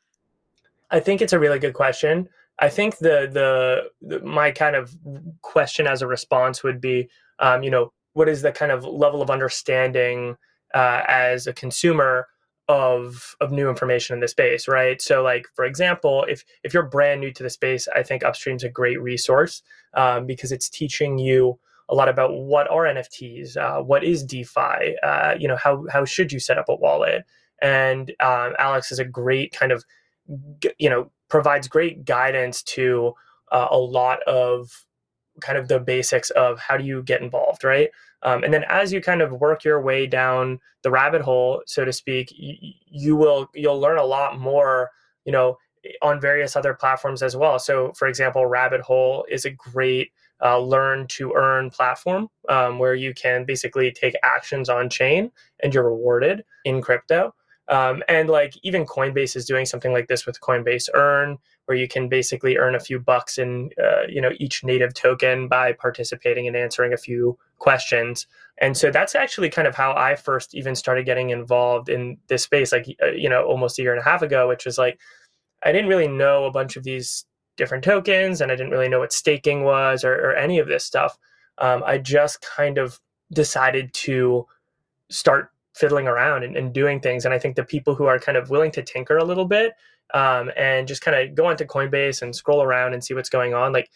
I 0.91 0.99
think 0.99 1.21
it's 1.21 1.33
a 1.33 1.39
really 1.39 1.59
good 1.59 1.73
question. 1.73 2.29
I 2.59 2.69
think 2.69 2.97
the, 2.97 3.29
the, 3.31 3.89
the 4.01 4.23
my 4.25 4.51
kind 4.51 4.75
of 4.75 4.95
question 5.41 5.85
as 5.85 6.01
a 6.01 6.07
response 6.07 6.63
would 6.63 6.81
be, 6.81 7.09
um, 7.39 7.61
you 7.63 7.69
know, 7.69 7.91
what 8.13 8.27
is 8.27 8.41
the 8.41 8.51
kind 8.51 8.71
of 8.71 8.83
level 8.83 9.21
of 9.21 9.29
understanding 9.29 10.37
uh, 10.73 11.03
as 11.07 11.45
a 11.45 11.53
consumer 11.53 12.27
of 12.67 13.35
of 13.39 13.51
new 13.51 13.69
information 13.69 14.13
in 14.13 14.19
the 14.19 14.27
space 14.27 14.67
right 14.67 15.01
so 15.01 15.23
like 15.23 15.47
for 15.55 15.63
example 15.63 16.25
if 16.27 16.43
if 16.63 16.73
you're 16.73 16.83
brand 16.83 17.21
new 17.21 17.31
to 17.31 17.41
the 17.41 17.49
space 17.49 17.87
i 17.95 18.03
think 18.03 18.25
upstream's 18.25 18.63
a 18.63 18.69
great 18.69 19.01
resource 19.01 19.63
um, 19.93 20.25
because 20.25 20.51
it's 20.51 20.67
teaching 20.67 21.17
you 21.17 21.57
a 21.87 21.95
lot 21.95 22.09
about 22.09 22.33
what 22.33 22.69
are 22.69 22.83
nfts 22.83 23.55
uh, 23.55 23.81
what 23.81 24.03
is 24.03 24.21
defi 24.21 24.97
uh, 25.01 25.33
you 25.39 25.47
know 25.47 25.55
how 25.55 25.85
how 25.89 26.03
should 26.03 26.31
you 26.31 26.39
set 26.39 26.57
up 26.57 26.67
a 26.67 26.75
wallet 26.75 27.23
and 27.61 28.11
um, 28.19 28.53
alex 28.59 28.91
is 28.91 28.99
a 28.99 29.05
great 29.05 29.53
kind 29.53 29.71
of 29.71 29.85
you 30.77 30.89
know 30.89 31.11
provides 31.29 31.67
great 31.67 32.05
guidance 32.05 32.63
to 32.63 33.13
uh, 33.51 33.67
a 33.71 33.77
lot 33.77 34.21
of 34.23 34.85
kind 35.41 35.57
of 35.57 35.67
the 35.67 35.79
basics 35.79 36.29
of 36.31 36.59
how 36.59 36.77
do 36.77 36.83
you 36.83 37.03
get 37.03 37.21
involved 37.21 37.63
right 37.63 37.89
um, 38.23 38.43
and 38.43 38.53
then 38.53 38.65
as 38.67 38.91
you 38.91 39.01
kind 39.01 39.21
of 39.21 39.31
work 39.31 39.63
your 39.63 39.81
way 39.81 40.07
down 40.07 40.59
the 40.83 40.91
rabbit 40.91 41.21
hole, 41.21 41.61
so 41.65 41.85
to 41.85 41.93
speak, 41.93 42.31
you, 42.35 42.73
you 42.85 43.15
will 43.15 43.49
you'll 43.53 43.79
learn 43.79 43.97
a 43.97 44.05
lot 44.05 44.39
more, 44.39 44.91
you 45.25 45.31
know, 45.31 45.57
on 46.01 46.19
various 46.19 46.55
other 46.55 46.73
platforms 46.73 47.21
as 47.21 47.35
well. 47.35 47.59
So, 47.59 47.93
for 47.93 48.07
example, 48.07 48.45
Rabbit 48.45 48.81
Hole 48.81 49.25
is 49.29 49.45
a 49.45 49.51
great 49.51 50.11
uh, 50.43 50.59
learn 50.59 51.07
to 51.07 51.33
earn 51.33 51.69
platform 51.69 52.29
um, 52.49 52.79
where 52.79 52.95
you 52.95 53.13
can 53.13 53.45
basically 53.45 53.91
take 53.91 54.15
actions 54.23 54.69
on 54.69 54.89
chain 54.89 55.31
and 55.63 55.73
you're 55.73 55.89
rewarded 55.89 56.43
in 56.65 56.81
crypto. 56.81 57.33
Um, 57.69 58.01
and 58.07 58.29
like 58.29 58.53
even 58.63 58.85
Coinbase 58.85 59.35
is 59.35 59.45
doing 59.45 59.65
something 59.65 59.91
like 59.91 60.07
this 60.07 60.25
with 60.25 60.39
Coinbase 60.39 60.87
Earn, 60.93 61.37
where 61.65 61.77
you 61.77 61.87
can 61.87 62.07
basically 62.07 62.57
earn 62.57 62.75
a 62.75 62.79
few 62.79 62.97
bucks 62.99 63.37
in 63.37 63.71
uh, 63.83 64.03
you 64.07 64.21
know 64.21 64.31
each 64.39 64.63
native 64.63 64.93
token 64.93 65.47
by 65.47 65.73
participating 65.73 66.47
and 66.47 66.55
answering 66.55 66.93
a 66.93 66.97
few 66.97 67.37
questions. 67.59 68.25
And 68.59 68.75
so 68.77 68.89
that's 68.89 69.15
actually 69.15 69.49
kind 69.49 69.67
of 69.67 69.75
how 69.75 69.93
I 69.93 70.15
first 70.15 70.55
even 70.55 70.75
started 70.75 71.05
getting 71.05 71.29
involved 71.29 71.89
in 71.89 72.17
this 72.27 72.43
space, 72.43 72.71
like 72.71 72.87
uh, 73.03 73.11
you 73.11 73.29
know 73.29 73.43
almost 73.43 73.79
a 73.79 73.81
year 73.81 73.91
and 73.91 74.01
a 74.01 74.05
half 74.05 74.21
ago, 74.21 74.47
which 74.47 74.65
was 74.65 74.77
like 74.77 74.97
I 75.63 75.71
didn't 75.71 75.89
really 75.89 76.07
know 76.07 76.45
a 76.45 76.51
bunch 76.51 76.77
of 76.77 76.83
these 76.83 77.25
different 77.57 77.83
tokens, 77.83 78.39
and 78.39 78.51
I 78.51 78.55
didn't 78.55 78.71
really 78.71 78.89
know 78.89 78.99
what 78.99 79.11
staking 79.11 79.63
was 79.63 80.05
or, 80.05 80.13
or 80.13 80.35
any 80.35 80.59
of 80.59 80.67
this 80.67 80.85
stuff. 80.85 81.17
Um, 81.57 81.83
I 81.85 81.97
just 81.97 82.41
kind 82.41 82.77
of 82.77 82.99
decided 83.33 83.93
to 83.93 84.45
start 85.09 85.51
fiddling 85.77 86.07
around 86.07 86.43
and, 86.43 86.55
and, 86.55 86.73
doing 86.73 86.99
things. 86.99 87.25
And 87.25 87.33
I 87.33 87.39
think 87.39 87.55
the 87.55 87.63
people 87.63 87.95
who 87.95 88.05
are 88.05 88.19
kind 88.19 88.37
of 88.37 88.49
willing 88.49 88.71
to 88.71 88.81
tinker 88.81 89.17
a 89.17 89.23
little 89.23 89.45
bit 89.45 89.73
um, 90.13 90.51
and 90.57 90.87
just 90.87 91.01
kind 91.01 91.17
of 91.17 91.35
go 91.35 91.45
onto 91.45 91.65
Coinbase 91.65 92.21
and 92.21 92.35
scroll 92.35 92.63
around 92.63 92.93
and 92.93 93.03
see 93.03 93.13
what's 93.13 93.29
going 93.29 93.53
on, 93.53 93.73
like 93.73 93.89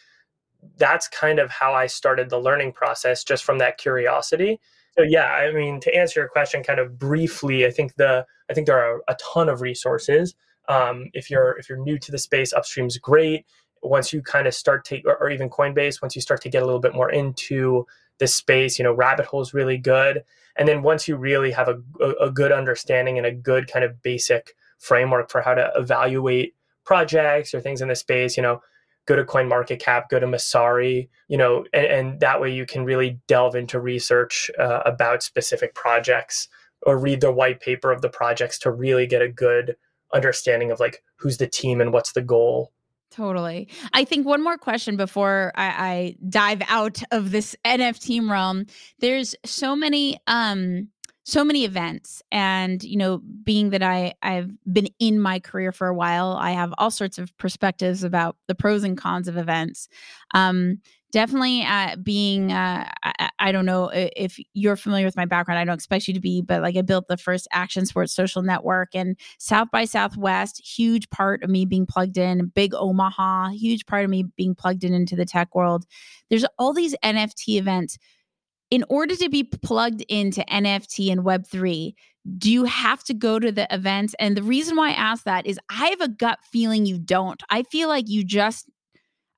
that's 0.77 1.07
kind 1.07 1.39
of 1.39 1.49
how 1.49 1.73
I 1.73 1.87
started 1.87 2.29
the 2.29 2.39
learning 2.39 2.73
process 2.73 3.23
just 3.23 3.43
from 3.43 3.57
that 3.59 3.77
curiosity. 3.77 4.59
So 4.97 5.03
yeah, 5.03 5.25
I 5.25 5.51
mean 5.53 5.79
to 5.81 5.95
answer 5.95 6.19
your 6.19 6.29
question 6.29 6.63
kind 6.63 6.79
of 6.79 6.99
briefly, 6.99 7.65
I 7.65 7.71
think 7.71 7.95
the 7.95 8.25
I 8.49 8.53
think 8.53 8.67
there 8.67 8.79
are 8.79 9.01
a 9.07 9.15
ton 9.15 9.49
of 9.49 9.61
resources. 9.61 10.35
Um, 10.67 11.05
if 11.13 11.29
you're 11.29 11.57
if 11.57 11.69
you're 11.69 11.83
new 11.83 11.97
to 11.99 12.11
the 12.11 12.17
space, 12.17 12.53
Upstream's 12.53 12.97
great. 12.97 13.45
Once 13.83 14.13
you 14.13 14.21
kind 14.21 14.47
of 14.47 14.53
start 14.53 14.85
to, 14.85 15.01
or, 15.05 15.17
or 15.17 15.29
even 15.31 15.49
Coinbase, 15.49 16.03
once 16.03 16.15
you 16.15 16.21
start 16.21 16.41
to 16.41 16.49
get 16.49 16.61
a 16.61 16.65
little 16.65 16.79
bit 16.79 16.93
more 16.93 17.09
into 17.09 17.87
this 18.21 18.35
space, 18.35 18.77
you 18.79 18.83
know, 18.83 18.93
Rabbit 18.93 19.25
Hole 19.25 19.41
is 19.41 19.53
really 19.53 19.77
good. 19.77 20.23
And 20.55 20.67
then 20.67 20.83
once 20.83 21.07
you 21.07 21.17
really 21.17 21.51
have 21.51 21.67
a, 21.67 21.81
a, 22.21 22.29
good 22.29 22.51
understanding 22.51 23.17
and 23.17 23.25
a 23.25 23.31
good 23.31 23.67
kind 23.71 23.83
of 23.83 24.01
basic 24.03 24.53
framework 24.77 25.31
for 25.31 25.41
how 25.41 25.55
to 25.55 25.71
evaluate 25.75 26.53
projects 26.85 27.53
or 27.53 27.59
things 27.59 27.81
in 27.81 27.87
the 27.87 27.95
space, 27.95 28.37
you 28.37 28.43
know, 28.43 28.61
go 29.07 29.15
to 29.15 29.23
CoinMarketCap, 29.23 30.09
go 30.09 30.19
to 30.19 30.27
Messari, 30.27 31.09
you 31.29 31.37
know, 31.37 31.65
and, 31.73 31.85
and 31.85 32.19
that 32.19 32.39
way 32.39 32.53
you 32.53 32.67
can 32.67 32.85
really 32.85 33.19
delve 33.27 33.55
into 33.55 33.79
research 33.79 34.51
uh, 34.59 34.81
about 34.85 35.23
specific 35.23 35.73
projects 35.73 36.47
or 36.83 36.99
read 36.99 37.21
the 37.21 37.31
white 37.31 37.59
paper 37.59 37.91
of 37.91 38.03
the 38.03 38.09
projects 38.09 38.59
to 38.59 38.71
really 38.71 39.07
get 39.07 39.23
a 39.23 39.27
good 39.29 39.75
understanding 40.13 40.69
of 40.69 40.79
like 40.79 41.01
who's 41.15 41.37
the 41.37 41.47
team 41.47 41.81
and 41.81 41.91
what's 41.91 42.11
the 42.11 42.21
goal 42.21 42.71
Totally. 43.11 43.67
I 43.93 44.05
think 44.05 44.25
one 44.25 44.41
more 44.41 44.57
question 44.57 44.95
before 44.95 45.51
I, 45.55 45.65
I 45.65 46.15
dive 46.29 46.61
out 46.69 47.01
of 47.11 47.31
this 47.31 47.55
NFT 47.65 48.27
realm. 48.29 48.65
There's 48.99 49.35
so 49.45 49.75
many 49.75 50.17
um 50.27 50.87
so 51.23 51.43
many 51.43 51.65
events 51.65 52.23
and 52.31 52.83
you 52.83 52.97
know 52.97 53.21
being 53.43 53.69
that 53.69 53.83
i 53.83 54.11
i've 54.23 54.49
been 54.73 54.87
in 54.97 55.19
my 55.19 55.39
career 55.39 55.71
for 55.71 55.87
a 55.87 55.93
while 55.93 56.31
i 56.31 56.49
have 56.49 56.73
all 56.79 56.89
sorts 56.89 57.19
of 57.19 57.35
perspectives 57.37 58.03
about 58.03 58.37
the 58.47 58.55
pros 58.55 58.83
and 58.83 58.97
cons 58.97 59.27
of 59.27 59.37
events 59.37 59.87
um 60.33 60.79
definitely 61.11 61.63
uh, 61.63 61.95
being 61.97 62.51
uh, 62.51 62.89
I, 63.03 63.29
I, 63.39 63.51
don't 63.51 63.65
know 63.65 63.91
if 63.93 64.39
you're 64.53 64.75
familiar 64.75 65.05
with 65.05 65.15
my 65.15 65.25
background 65.25 65.59
i 65.59 65.65
don't 65.65 65.75
expect 65.75 66.07
you 66.07 66.13
to 66.13 66.19
be 66.19 66.41
but 66.41 66.61
like 66.61 66.75
i 66.77 66.81
built 66.81 67.07
the 67.07 67.17
first 67.17 67.47
action 67.51 67.85
sports 67.85 68.13
social 68.13 68.41
network 68.41 68.89
and 68.93 69.17
south 69.37 69.69
by 69.71 69.85
southwest 69.85 70.61
huge 70.65 71.09
part 71.09 71.43
of 71.43 71.49
me 71.49 71.65
being 71.65 71.85
plugged 71.85 72.17
in 72.17 72.47
big 72.47 72.73
omaha 72.73 73.49
huge 73.49 73.85
part 73.85 74.03
of 74.03 74.09
me 74.09 74.23
being 74.37 74.55
plugged 74.55 74.83
in 74.83 74.93
into 74.93 75.15
the 75.15 75.25
tech 75.25 75.53
world. 75.55 75.85
There's 76.29 76.45
all 76.57 76.73
these 76.73 76.95
nft 77.03 77.47
events. 77.47 77.97
In 78.69 78.85
order 78.87 79.17
to 79.17 79.29
be 79.29 79.43
plugged 79.43 80.01
into 80.07 80.41
nft 80.41 81.11
and 81.11 81.21
web3 81.21 81.93
do 82.37 82.51
you 82.51 82.65
have 82.65 83.03
to 83.05 83.15
go 83.15 83.39
to 83.39 83.51
the 83.51 83.67
events? 83.73 84.13
And 84.19 84.37
the 84.37 84.43
reason 84.43 84.75
why 84.75 84.89
i 84.89 84.93
ask 84.93 85.23
that 85.23 85.45
is 85.45 85.59
i 85.69 85.87
have 85.87 86.01
a 86.01 86.07
gut 86.07 86.39
feeling 86.51 86.85
you 86.85 86.99
don't. 86.99 87.41
I 87.49 87.63
feel 87.63 87.89
like 87.89 88.07
you 88.07 88.23
just 88.23 88.69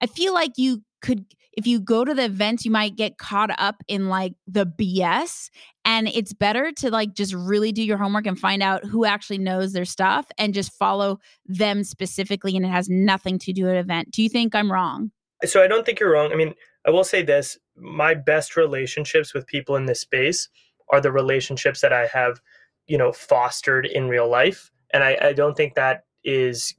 i 0.02 0.08
feel 0.08 0.34
like 0.34 0.54
you 0.58 0.84
could 1.02 1.26
if 1.56 1.68
you 1.68 1.80
go 1.80 2.04
to 2.04 2.14
the 2.14 2.26
events 2.26 2.66
you 2.66 2.72
might 2.72 2.96
get 2.96 3.18
caught 3.18 3.52
up 3.60 3.84
in 3.88 4.10
like 4.10 4.34
the 4.48 4.66
bs 4.66 5.50
and 5.86 6.08
it's 6.08 6.34
better 6.34 6.72
to 6.72 6.90
like 6.90 7.14
just 7.14 7.34
really 7.34 7.72
do 7.72 7.84
your 7.84 7.98
homework 7.98 8.26
and 8.26 8.40
find 8.40 8.64
out 8.64 8.86
who 8.86 9.06
actually 9.06 9.38
knows 9.38 9.74
their 9.74 9.86
stuff 9.86 10.26
and 10.38 10.54
just 10.54 10.74
follow 10.74 11.20
them 11.46 11.84
specifically 11.84 12.56
and 12.56 12.66
it 12.66 12.70
has 12.70 12.90
nothing 12.90 13.38
to 13.40 13.54
do 13.54 13.64
with 13.64 13.74
an 13.74 13.78
event. 13.78 14.12
Do 14.12 14.24
you 14.24 14.30
think 14.30 14.56
i'm 14.56 14.72
wrong? 14.72 15.12
So 15.46 15.64
i 15.64 15.68
don't 15.68 15.86
think 15.86 16.00
you're 16.00 16.12
wrong. 16.12 16.32
I 16.32 16.36
mean 16.36 16.54
i 16.86 16.90
will 16.90 17.04
say 17.04 17.22
this 17.24 17.58
my 17.76 18.14
best 18.14 18.56
relationships 18.56 19.34
with 19.34 19.48
people 19.48 19.76
in 19.76 19.86
this 19.86 20.02
space 20.02 20.50
are 20.90 21.02
the 21.02 21.12
relationships 21.12 21.82
that 21.82 21.94
i 21.94 22.08
have 22.08 22.40
you 22.88 22.98
know 22.98 23.12
fostered 23.12 23.86
in 23.86 24.10
real 24.10 24.30
life 24.30 24.70
and 24.92 25.04
i, 25.04 25.18
I 25.22 25.34
don't 25.34 25.56
think 25.56 25.76
that 25.76 26.04
is 26.24 26.76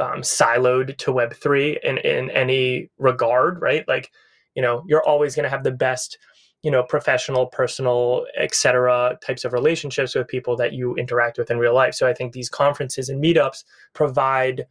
um, 0.00 0.22
siloed 0.22 0.96
to 0.98 1.12
Web3 1.12 1.78
in, 1.82 1.98
in 1.98 2.30
any 2.30 2.90
regard, 2.98 3.60
right? 3.60 3.86
Like, 3.86 4.10
you 4.54 4.62
know, 4.62 4.84
you're 4.86 5.06
always 5.06 5.34
going 5.34 5.44
to 5.44 5.50
have 5.50 5.64
the 5.64 5.72
best, 5.72 6.18
you 6.62 6.70
know, 6.70 6.82
professional, 6.82 7.46
personal, 7.46 8.26
etc. 8.38 9.18
types 9.24 9.44
of 9.44 9.52
relationships 9.52 10.14
with 10.14 10.28
people 10.28 10.56
that 10.56 10.72
you 10.72 10.94
interact 10.96 11.38
with 11.38 11.50
in 11.50 11.58
real 11.58 11.74
life. 11.74 11.94
So 11.94 12.06
I 12.06 12.14
think 12.14 12.32
these 12.32 12.48
conferences 12.48 13.08
and 13.08 13.22
meetups 13.22 13.64
provide, 13.92 14.66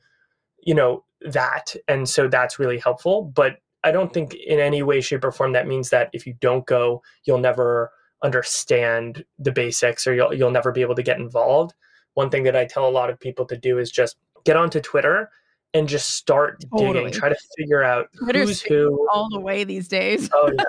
you 0.62 0.74
know, 0.74 1.04
that. 1.22 1.76
And 1.88 2.08
so 2.08 2.28
that's 2.28 2.60
really 2.60 2.80
helpful. 2.80 3.24
But 3.24 3.58
I 3.84 3.92
don't 3.92 4.14
think 4.14 4.34
in 4.34 4.60
any 4.60 4.82
way, 4.84 5.02
shape, 5.02 5.24
or 5.24 5.32
form 5.32 5.54
that 5.54 5.68
means 5.68 5.90
that 5.90 6.10
if 6.14 6.26
you 6.26 6.34
don't 6.40 6.66
go, 6.66 7.02
you'll 7.26 7.38
never 7.38 7.92
understand 8.24 9.26
the 9.38 9.52
basics 9.52 10.08
or 10.08 10.14
you'll, 10.16 10.34
you'll 10.34 10.52
never 10.52 10.72
be 10.72 10.82
able 10.82 10.96
to 10.96 11.04
get 11.04 11.20
involved. 11.20 11.74
One 12.14 12.30
thing 12.30 12.44
that 12.44 12.56
I 12.56 12.66
tell 12.66 12.88
a 12.88 12.92
lot 12.92 13.10
of 13.10 13.20
people 13.20 13.46
to 13.48 13.58
do 13.58 13.80
is 13.80 13.92
just 13.92 14.18
get 14.44 14.58
onto 14.58 14.80
Twitter 14.80 15.30
and 15.74 15.88
just 15.88 16.12
start 16.12 16.64
totally. 16.72 16.94
digging, 16.94 17.12
try 17.12 17.30
to 17.30 17.38
figure 17.58 17.84
out 17.84 18.08
Twitter's 18.18 18.48
who's 18.48 18.62
who 18.62 19.08
all 19.12 19.30
the 19.30 19.40
way 19.40 19.64
these 19.64 19.88
days. 19.88 20.30
oh 20.34 20.52
yeah. 20.58 20.64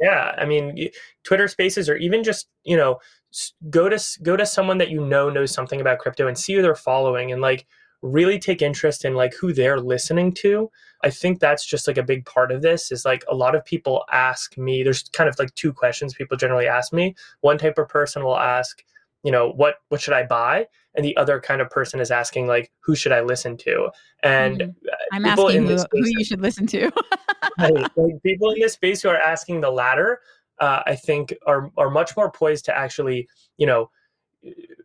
Yeah, 0.00 0.34
I 0.38 0.44
mean, 0.44 0.90
Twitter 1.24 1.48
Spaces, 1.48 1.88
or 1.88 1.96
even 1.96 2.22
just 2.22 2.48
you 2.64 2.76
know, 2.76 2.98
go 3.70 3.88
to 3.88 4.00
go 4.22 4.36
to 4.36 4.46
someone 4.46 4.78
that 4.78 4.90
you 4.90 5.04
know 5.04 5.30
knows 5.30 5.52
something 5.52 5.80
about 5.80 5.98
crypto 5.98 6.26
and 6.26 6.38
see 6.38 6.54
who 6.54 6.62
they're 6.62 6.74
following, 6.74 7.32
and 7.32 7.42
like 7.42 7.66
really 8.00 8.38
take 8.38 8.62
interest 8.62 9.04
in 9.04 9.14
like 9.14 9.34
who 9.34 9.52
they're 9.52 9.80
listening 9.80 10.32
to. 10.32 10.70
I 11.02 11.10
think 11.10 11.40
that's 11.40 11.66
just 11.66 11.86
like 11.86 11.98
a 11.98 12.02
big 12.02 12.24
part 12.26 12.52
of 12.52 12.62
this. 12.62 12.92
Is 12.92 13.04
like 13.04 13.24
a 13.28 13.34
lot 13.34 13.54
of 13.54 13.64
people 13.64 14.04
ask 14.12 14.56
me. 14.56 14.82
There's 14.82 15.02
kind 15.02 15.28
of 15.28 15.38
like 15.38 15.54
two 15.54 15.72
questions 15.72 16.14
people 16.14 16.36
generally 16.36 16.66
ask 16.66 16.92
me. 16.92 17.14
One 17.40 17.58
type 17.58 17.78
of 17.78 17.88
person 17.88 18.24
will 18.24 18.38
ask, 18.38 18.84
you 19.22 19.32
know 19.32 19.50
what 19.50 19.76
what 19.88 20.00
should 20.00 20.14
i 20.14 20.24
buy? 20.24 20.66
And 20.94 21.04
the 21.04 21.16
other 21.16 21.40
kind 21.40 21.60
of 21.60 21.70
person 21.70 22.00
is 22.00 22.10
asking 22.10 22.46
like 22.46 22.70
who 22.80 22.94
should 22.94 23.12
i 23.12 23.20
listen 23.20 23.56
to? 23.58 23.90
And 24.22 24.60
mm-hmm. 24.60 24.88
i'm 25.12 25.24
asking 25.24 25.66
who, 25.66 25.76
who 25.76 26.06
you 26.06 26.24
should 26.24 26.40
listen 26.40 26.66
to. 26.68 26.90
Right, 27.56 27.72
like 27.72 28.22
people 28.24 28.50
in 28.50 28.60
this 28.60 28.74
space 28.74 29.02
who 29.02 29.08
are 29.08 29.16
asking 29.16 29.60
the 29.60 29.70
latter 29.70 30.20
uh, 30.60 30.82
i 30.86 30.96
think 30.96 31.34
are 31.46 31.70
are 31.76 31.90
much 31.90 32.16
more 32.16 32.30
poised 32.30 32.64
to 32.66 32.76
actually 32.76 33.28
you 33.58 33.66
know 33.66 33.90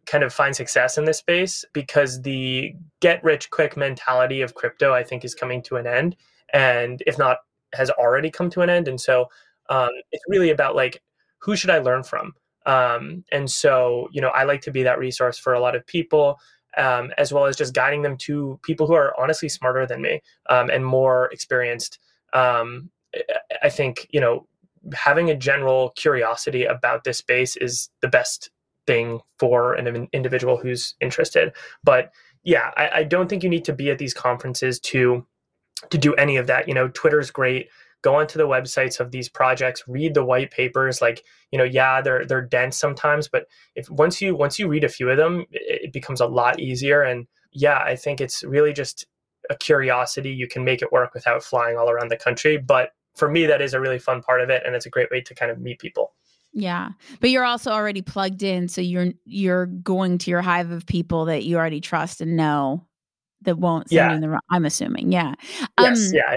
kind 0.05 0.23
of 0.23 0.33
find 0.33 0.55
success 0.55 0.97
in 0.97 1.05
this 1.05 1.17
space 1.17 1.65
because 1.73 2.21
the 2.21 2.73
get 2.99 3.23
rich 3.23 3.49
quick 3.49 3.75
mentality 3.75 4.41
of 4.41 4.53
crypto 4.53 4.93
i 4.93 5.03
think 5.03 5.25
is 5.25 5.33
coming 5.33 5.61
to 5.63 5.75
an 5.75 5.87
end 5.87 6.15
and 6.53 7.01
if 7.05 7.17
not 7.17 7.37
has 7.73 7.89
already 7.91 8.29
come 8.29 8.49
to 8.51 8.61
an 8.61 8.69
end. 8.69 8.87
And 8.87 8.99
so 8.99 9.27
um, 9.69 9.89
it's 10.11 10.23
really 10.27 10.51
about 10.51 10.75
like 10.75 11.01
who 11.39 11.55
should 11.55 11.69
i 11.69 11.79
learn 11.79 12.03
from 12.03 12.33
um, 12.65 13.23
and 13.31 13.49
so, 13.49 14.07
you 14.11 14.21
know, 14.21 14.29
I 14.29 14.43
like 14.43 14.61
to 14.61 14.71
be 14.71 14.83
that 14.83 14.99
resource 14.99 15.37
for 15.37 15.53
a 15.53 15.59
lot 15.59 15.75
of 15.75 15.85
people, 15.85 16.39
um, 16.77 17.11
as 17.17 17.31
well 17.33 17.45
as 17.45 17.55
just 17.55 17.73
guiding 17.73 18.01
them 18.01 18.17
to 18.17 18.59
people 18.63 18.87
who 18.87 18.93
are 18.93 19.13
honestly 19.19 19.49
smarter 19.49 19.85
than 19.85 20.01
me 20.01 20.21
um, 20.49 20.69
and 20.69 20.85
more 20.85 21.29
experienced. 21.31 21.99
Um, 22.33 22.89
I 23.61 23.69
think, 23.69 24.07
you 24.11 24.19
know, 24.19 24.47
having 24.93 25.29
a 25.29 25.35
general 25.35 25.91
curiosity 25.91 26.65
about 26.65 27.03
this 27.03 27.19
space 27.19 27.55
is 27.55 27.89
the 28.01 28.07
best 28.07 28.49
thing 28.85 29.19
for 29.39 29.75
an 29.75 30.07
individual 30.11 30.57
who's 30.57 30.95
interested. 30.99 31.53
But 31.83 32.11
yeah, 32.43 32.71
I, 32.75 32.89
I 32.89 33.03
don't 33.03 33.29
think 33.29 33.43
you 33.43 33.49
need 33.49 33.65
to 33.65 33.73
be 33.73 33.89
at 33.89 33.97
these 33.97 34.13
conferences 34.13 34.79
to 34.81 35.25
to 35.89 35.97
do 35.97 36.13
any 36.15 36.37
of 36.37 36.47
that. 36.47 36.67
You 36.67 36.73
know, 36.73 36.87
Twitter's 36.89 37.31
great 37.31 37.69
go 38.03 38.15
onto 38.15 38.37
the 38.37 38.47
websites 38.47 38.99
of 38.99 39.09
these 39.09 39.27
projects 39.27 39.83
read 39.87 40.13
the 40.13 40.23
white 40.23 40.51
papers 40.51 41.01
like 41.01 41.23
you 41.51 41.57
know 41.57 41.63
yeah 41.63 42.01
they're 42.01 42.25
they're 42.25 42.41
dense 42.41 42.77
sometimes 42.77 43.27
but 43.27 43.47
if 43.75 43.89
once 43.89 44.21
you 44.21 44.35
once 44.35 44.59
you 44.59 44.67
read 44.67 44.83
a 44.83 44.89
few 44.89 45.09
of 45.09 45.17
them 45.17 45.45
it, 45.51 45.85
it 45.85 45.93
becomes 45.93 46.21
a 46.21 46.27
lot 46.27 46.59
easier. 46.59 47.01
And 47.01 47.25
yeah 47.51 47.79
i 47.79 47.95
think 47.95 48.21
it's 48.21 48.43
really 48.43 48.73
just 48.73 49.05
a 49.49 49.55
curiosity. 49.55 50.29
You 50.29 50.47
can 50.47 50.63
make 50.63 50.81
it 50.81 50.91
work 50.91 51.13
without 51.13 51.43
flying 51.43 51.77
all 51.77 51.89
around 51.89 52.09
the 52.09 52.17
country. 52.17 52.57
But 52.57 52.91
for 53.15 53.29
me 53.29 53.45
that 53.45 53.61
is 53.61 53.73
a 53.73 53.79
really 53.79 53.99
fun 53.99 54.21
part 54.21 54.41
of 54.41 54.49
it 54.49 54.63
and 54.65 54.75
it's 54.75 54.85
a 54.85 54.89
great 54.89 55.11
way 55.11 55.21
to 55.21 55.35
kind 55.35 55.51
of 55.51 55.59
meet 55.59 55.79
people. 55.79 56.13
Yeah. 56.51 56.89
But 57.19 57.29
you're 57.29 57.45
also 57.45 57.71
already 57.71 58.01
plugged 58.01 58.43
in 58.43 58.67
so 58.67 58.81
you're 58.81 59.13
you're 59.25 59.67
going 59.67 60.17
to 60.19 60.31
your 60.31 60.41
hive 60.41 60.71
of 60.71 60.85
people 60.85 61.25
that 61.25 61.43
you 61.43 61.57
already 61.57 61.81
trust 61.81 62.21
and 62.21 62.35
know 62.35 62.85
that 63.41 63.57
won't 63.57 63.89
send 63.89 63.95
yeah. 63.95 64.13
you 64.15 64.21
the 64.21 64.29
wrong 64.29 64.41
i'm 64.49 64.65
assuming. 64.65 65.11
Yeah. 65.11 65.35
Yes, 65.79 66.09
um, 66.09 66.13
yeah 66.15 66.35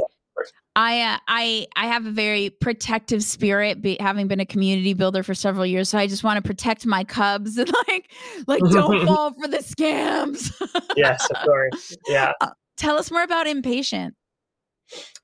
I 0.77 1.01
uh, 1.01 1.19
I 1.27 1.67
I 1.75 1.87
have 1.87 2.05
a 2.05 2.11
very 2.11 2.51
protective 2.51 3.25
spirit, 3.25 3.81
be, 3.81 3.97
having 3.99 4.29
been 4.29 4.41
a 4.41 4.47
community 4.47 4.93
builder 4.93 5.23
for 5.23 5.35
several 5.35 5.65
years. 5.65 5.89
So 5.89 5.97
I 5.97 6.07
just 6.07 6.23
want 6.23 6.37
to 6.37 6.47
protect 6.47 6.85
my 6.85 7.03
cubs 7.03 7.57
and 7.57 7.73
like 7.89 8.13
like 8.47 8.63
don't 8.71 9.07
fall 9.07 9.33
for 9.33 9.49
the 9.49 9.59
scams. 9.59 10.53
yes, 10.95 11.27
of 11.31 11.45
course. 11.45 11.97
Yeah. 12.07 12.33
Uh, 12.43 12.51
tell 12.77 12.99
us 12.99 13.11
more 13.11 13.23
about 13.23 13.47
Impatient. 13.47 14.15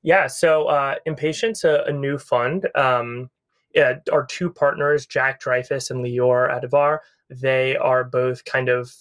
Yeah, 0.03 0.29
so 0.29 0.67
uh, 0.69 0.95
Impatient's 1.05 1.63
a, 1.63 1.85
a 1.87 1.93
new 1.93 2.17
fund. 2.17 2.69
Um, 2.75 3.29
yeah, 3.75 3.99
our 4.11 4.25
two 4.25 4.51
partners, 4.51 5.05
Jack 5.05 5.41
Dreyfus 5.41 5.91
and 5.91 6.03
Leore 6.03 6.49
Avidar, 6.51 6.99
they 7.29 7.77
are 7.77 8.03
both 8.03 8.45
kind 8.47 8.71
of 8.71 8.95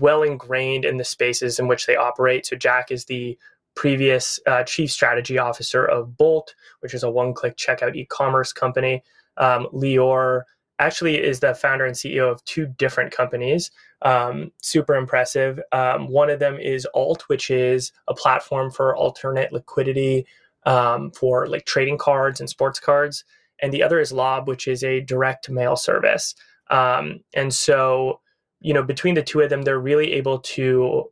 well 0.00 0.22
ingrained 0.22 0.84
in 0.84 0.96
the 0.96 1.04
spaces 1.04 1.58
in 1.58 1.68
which 1.68 1.86
they 1.86 1.96
operate. 1.96 2.46
So 2.46 2.56
Jack 2.56 2.90
is 2.90 3.04
the 3.04 3.36
previous 3.74 4.38
uh, 4.46 4.62
chief 4.64 4.90
strategy 4.90 5.38
officer 5.38 5.84
of 5.84 6.16
Bolt, 6.16 6.54
which 6.80 6.94
is 6.94 7.02
a 7.02 7.10
one 7.10 7.34
click 7.34 7.56
checkout 7.56 7.96
e 7.96 8.04
commerce 8.06 8.52
company. 8.52 9.02
Um, 9.36 9.66
Leore 9.72 10.42
actually 10.78 11.22
is 11.22 11.40
the 11.40 11.54
founder 11.54 11.86
and 11.86 11.94
CEO 11.94 12.30
of 12.30 12.44
two 12.44 12.66
different 12.66 13.12
companies. 13.12 13.70
Um, 14.02 14.50
super 14.60 14.94
impressive. 14.96 15.60
Um, 15.70 16.08
one 16.08 16.28
of 16.28 16.40
them 16.40 16.58
is 16.58 16.86
Alt, 16.94 17.22
which 17.28 17.50
is 17.50 17.92
a 18.08 18.14
platform 18.14 18.70
for 18.70 18.96
alternate 18.96 19.52
liquidity 19.52 20.26
um, 20.64 21.10
for 21.12 21.46
like 21.46 21.66
trading 21.66 21.98
cards 21.98 22.40
and 22.40 22.50
sports 22.50 22.80
cards. 22.80 23.24
And 23.60 23.72
the 23.72 23.82
other 23.82 24.00
is 24.00 24.12
Lob, 24.12 24.48
which 24.48 24.66
is 24.66 24.82
a 24.82 25.00
direct 25.00 25.48
mail 25.48 25.76
service. 25.76 26.34
Um, 26.70 27.20
and 27.32 27.54
so, 27.54 28.20
you 28.60 28.74
know, 28.74 28.82
between 28.82 29.14
the 29.14 29.22
two 29.22 29.40
of 29.40 29.50
them, 29.50 29.62
they're 29.62 29.78
really 29.78 30.12
able 30.14 30.40
to 30.40 31.04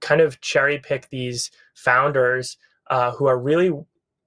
kind 0.00 0.20
of 0.20 0.40
cherry 0.40 0.78
pick 0.78 1.10
these 1.10 1.50
founders 1.78 2.56
uh, 2.90 3.10
who 3.12 3.26
are 3.26 3.38
really 3.38 3.72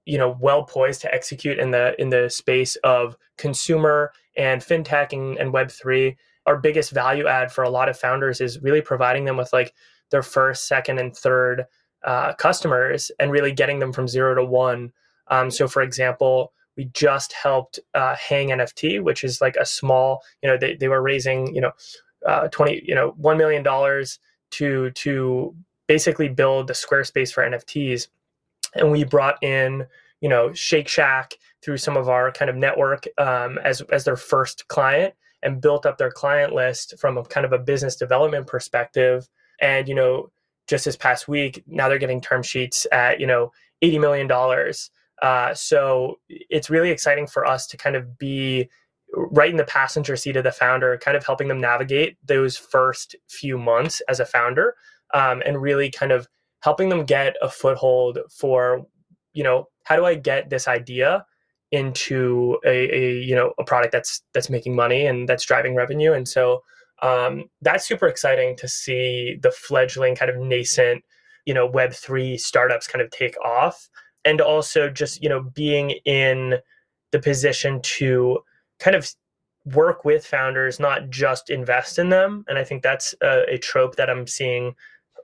you 0.04 0.18
know 0.18 0.36
well 0.40 0.64
poised 0.64 1.00
to 1.00 1.14
execute 1.14 1.58
in 1.58 1.70
the 1.70 2.00
in 2.00 2.08
the 2.08 2.28
space 2.28 2.76
of 2.76 3.16
consumer 3.38 4.12
and 4.36 4.60
fintech 4.62 5.12
and, 5.12 5.38
and 5.38 5.52
web 5.52 5.70
3 5.70 6.16
our 6.46 6.56
biggest 6.58 6.90
value 6.90 7.26
add 7.26 7.52
for 7.52 7.62
a 7.62 7.70
lot 7.70 7.88
of 7.88 7.98
founders 7.98 8.40
is 8.40 8.60
really 8.62 8.80
providing 8.80 9.24
them 9.24 9.36
with 9.36 9.52
like 9.52 9.72
their 10.10 10.22
first 10.22 10.66
second 10.66 10.98
and 10.98 11.16
third 11.16 11.66
uh, 12.04 12.32
customers 12.34 13.10
and 13.20 13.30
really 13.30 13.52
getting 13.52 13.78
them 13.78 13.92
from 13.92 14.08
zero 14.08 14.34
to 14.34 14.44
one. 14.44 14.92
Um, 15.28 15.50
so 15.50 15.68
for 15.68 15.82
example 15.82 16.52
we 16.76 16.86
just 16.86 17.32
helped 17.32 17.78
uh, 17.94 18.16
hang 18.16 18.48
nft 18.48 19.02
which 19.02 19.24
is 19.24 19.40
like 19.40 19.56
a 19.56 19.66
small 19.66 20.22
you 20.42 20.48
know 20.48 20.56
they, 20.56 20.74
they 20.74 20.88
were 20.88 21.02
raising 21.02 21.54
you 21.54 21.60
know 21.60 21.72
uh, 22.26 22.48
20 22.48 22.82
you 22.84 22.94
know 22.94 23.12
$1 23.20 23.36
million 23.36 23.62
to 24.50 24.90
to 24.90 25.54
basically 25.92 26.26
build 26.26 26.68
the 26.68 26.72
Squarespace 26.72 27.30
for 27.30 27.44
NFTs. 27.44 28.08
And 28.74 28.90
we 28.90 29.04
brought 29.04 29.36
in, 29.42 29.84
you 30.22 30.28
know, 30.30 30.50
Shake 30.54 30.88
Shack 30.88 31.34
through 31.62 31.76
some 31.76 31.98
of 31.98 32.08
our 32.08 32.32
kind 32.32 32.48
of 32.48 32.56
network 32.56 33.06
um, 33.18 33.58
as 33.58 33.82
as 33.92 34.04
their 34.04 34.16
first 34.16 34.66
client 34.68 35.12
and 35.42 35.60
built 35.60 35.84
up 35.84 35.98
their 35.98 36.10
client 36.10 36.54
list 36.54 36.94
from 36.98 37.18
a 37.18 37.24
kind 37.24 37.44
of 37.44 37.52
a 37.52 37.58
business 37.58 37.94
development 37.94 38.46
perspective. 38.46 39.28
And 39.60 39.86
you 39.86 39.94
know, 39.94 40.30
just 40.66 40.86
this 40.86 40.96
past 40.96 41.28
week, 41.28 41.62
now 41.66 41.90
they're 41.90 41.98
getting 41.98 42.22
term 42.22 42.42
sheets 42.42 42.86
at 42.90 43.20
you 43.20 43.26
know 43.26 43.52
eighty 43.82 43.98
million 43.98 44.26
dollars. 44.26 44.90
Uh, 45.20 45.52
so 45.52 46.18
it's 46.28 46.70
really 46.70 46.90
exciting 46.90 47.26
for 47.26 47.44
us 47.46 47.66
to 47.66 47.76
kind 47.76 47.96
of 47.96 48.16
be 48.16 48.66
right 49.14 49.50
in 49.50 49.58
the 49.58 49.64
passenger 49.64 50.16
seat 50.16 50.36
of 50.36 50.44
the 50.44 50.50
founder, 50.50 50.96
kind 50.96 51.18
of 51.18 51.26
helping 51.26 51.48
them 51.48 51.60
navigate 51.60 52.16
those 52.26 52.56
first 52.56 53.14
few 53.28 53.58
months 53.58 54.00
as 54.08 54.20
a 54.20 54.24
founder, 54.24 54.74
um, 55.12 55.42
and 55.44 55.60
really 55.60 55.90
kind 55.90 56.12
of 56.12 56.28
helping 56.60 56.88
them 56.88 57.04
get 57.04 57.36
a 57.42 57.48
foothold 57.48 58.18
for, 58.30 58.86
you 59.32 59.42
know, 59.42 59.68
how 59.84 59.96
do 59.96 60.04
I 60.04 60.14
get 60.14 60.50
this 60.50 60.68
idea 60.68 61.24
into 61.72 62.58
a, 62.66 62.94
a 62.94 63.14
you 63.14 63.34
know 63.34 63.54
a 63.58 63.64
product 63.64 63.92
that's 63.92 64.22
that's 64.34 64.50
making 64.50 64.76
money 64.76 65.06
and 65.06 65.28
that's 65.28 65.44
driving 65.44 65.74
revenue, 65.74 66.12
and 66.12 66.28
so 66.28 66.62
um, 67.02 67.44
that's 67.62 67.86
super 67.86 68.06
exciting 68.06 68.56
to 68.56 68.68
see 68.68 69.38
the 69.42 69.50
fledgling 69.50 70.14
kind 70.14 70.30
of 70.30 70.36
nascent, 70.36 71.02
you 71.46 71.54
know, 71.54 71.66
Web 71.66 71.92
three 71.92 72.36
startups 72.36 72.86
kind 72.86 73.02
of 73.02 73.10
take 73.10 73.36
off, 73.44 73.88
and 74.24 74.40
also 74.40 74.88
just 74.88 75.22
you 75.22 75.28
know 75.28 75.42
being 75.54 75.90
in 76.04 76.56
the 77.10 77.18
position 77.18 77.80
to 77.82 78.38
kind 78.78 78.96
of 78.96 79.10
work 79.64 80.04
with 80.04 80.26
founders, 80.26 80.80
not 80.80 81.08
just 81.08 81.50
invest 81.50 81.98
in 81.98 82.08
them. 82.08 82.44
And 82.48 82.58
I 82.58 82.64
think 82.64 82.82
that's 82.82 83.14
a, 83.22 83.54
a, 83.54 83.58
trope 83.58 83.94
that 83.94 84.10
I'm 84.10 84.26
seeing, 84.26 84.74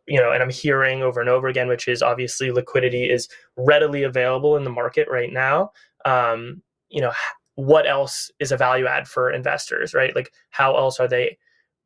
you 0.09 0.19
know, 0.21 0.33
and 0.33 0.43
I'm 0.43 0.51
hearing 0.51 1.03
over 1.03 1.21
and 1.21 1.29
over 1.29 1.49
again, 1.49 1.69
which 1.69 1.87
is 1.87 2.03
obviously 2.03 2.51
liquidity 2.51 3.11
is 3.11 3.29
readily 3.57 4.03
available 4.03 4.57
in 4.57 4.65
the 4.65 4.71
market 4.71 5.07
right 5.11 5.33
now. 5.33 5.71
Um, 6.05 6.63
you 6.89 7.01
know, 7.01 7.13
what 7.57 7.87
else 7.87 8.31
is 8.41 8.51
a 8.51 8.57
value 8.57 8.87
add 8.87 9.07
for 9.07 9.31
investors, 9.31 9.93
right? 9.93 10.15
Like, 10.17 10.33
how 10.51 10.77
else 10.77 10.99
are 10.99 11.09
they 11.09 11.37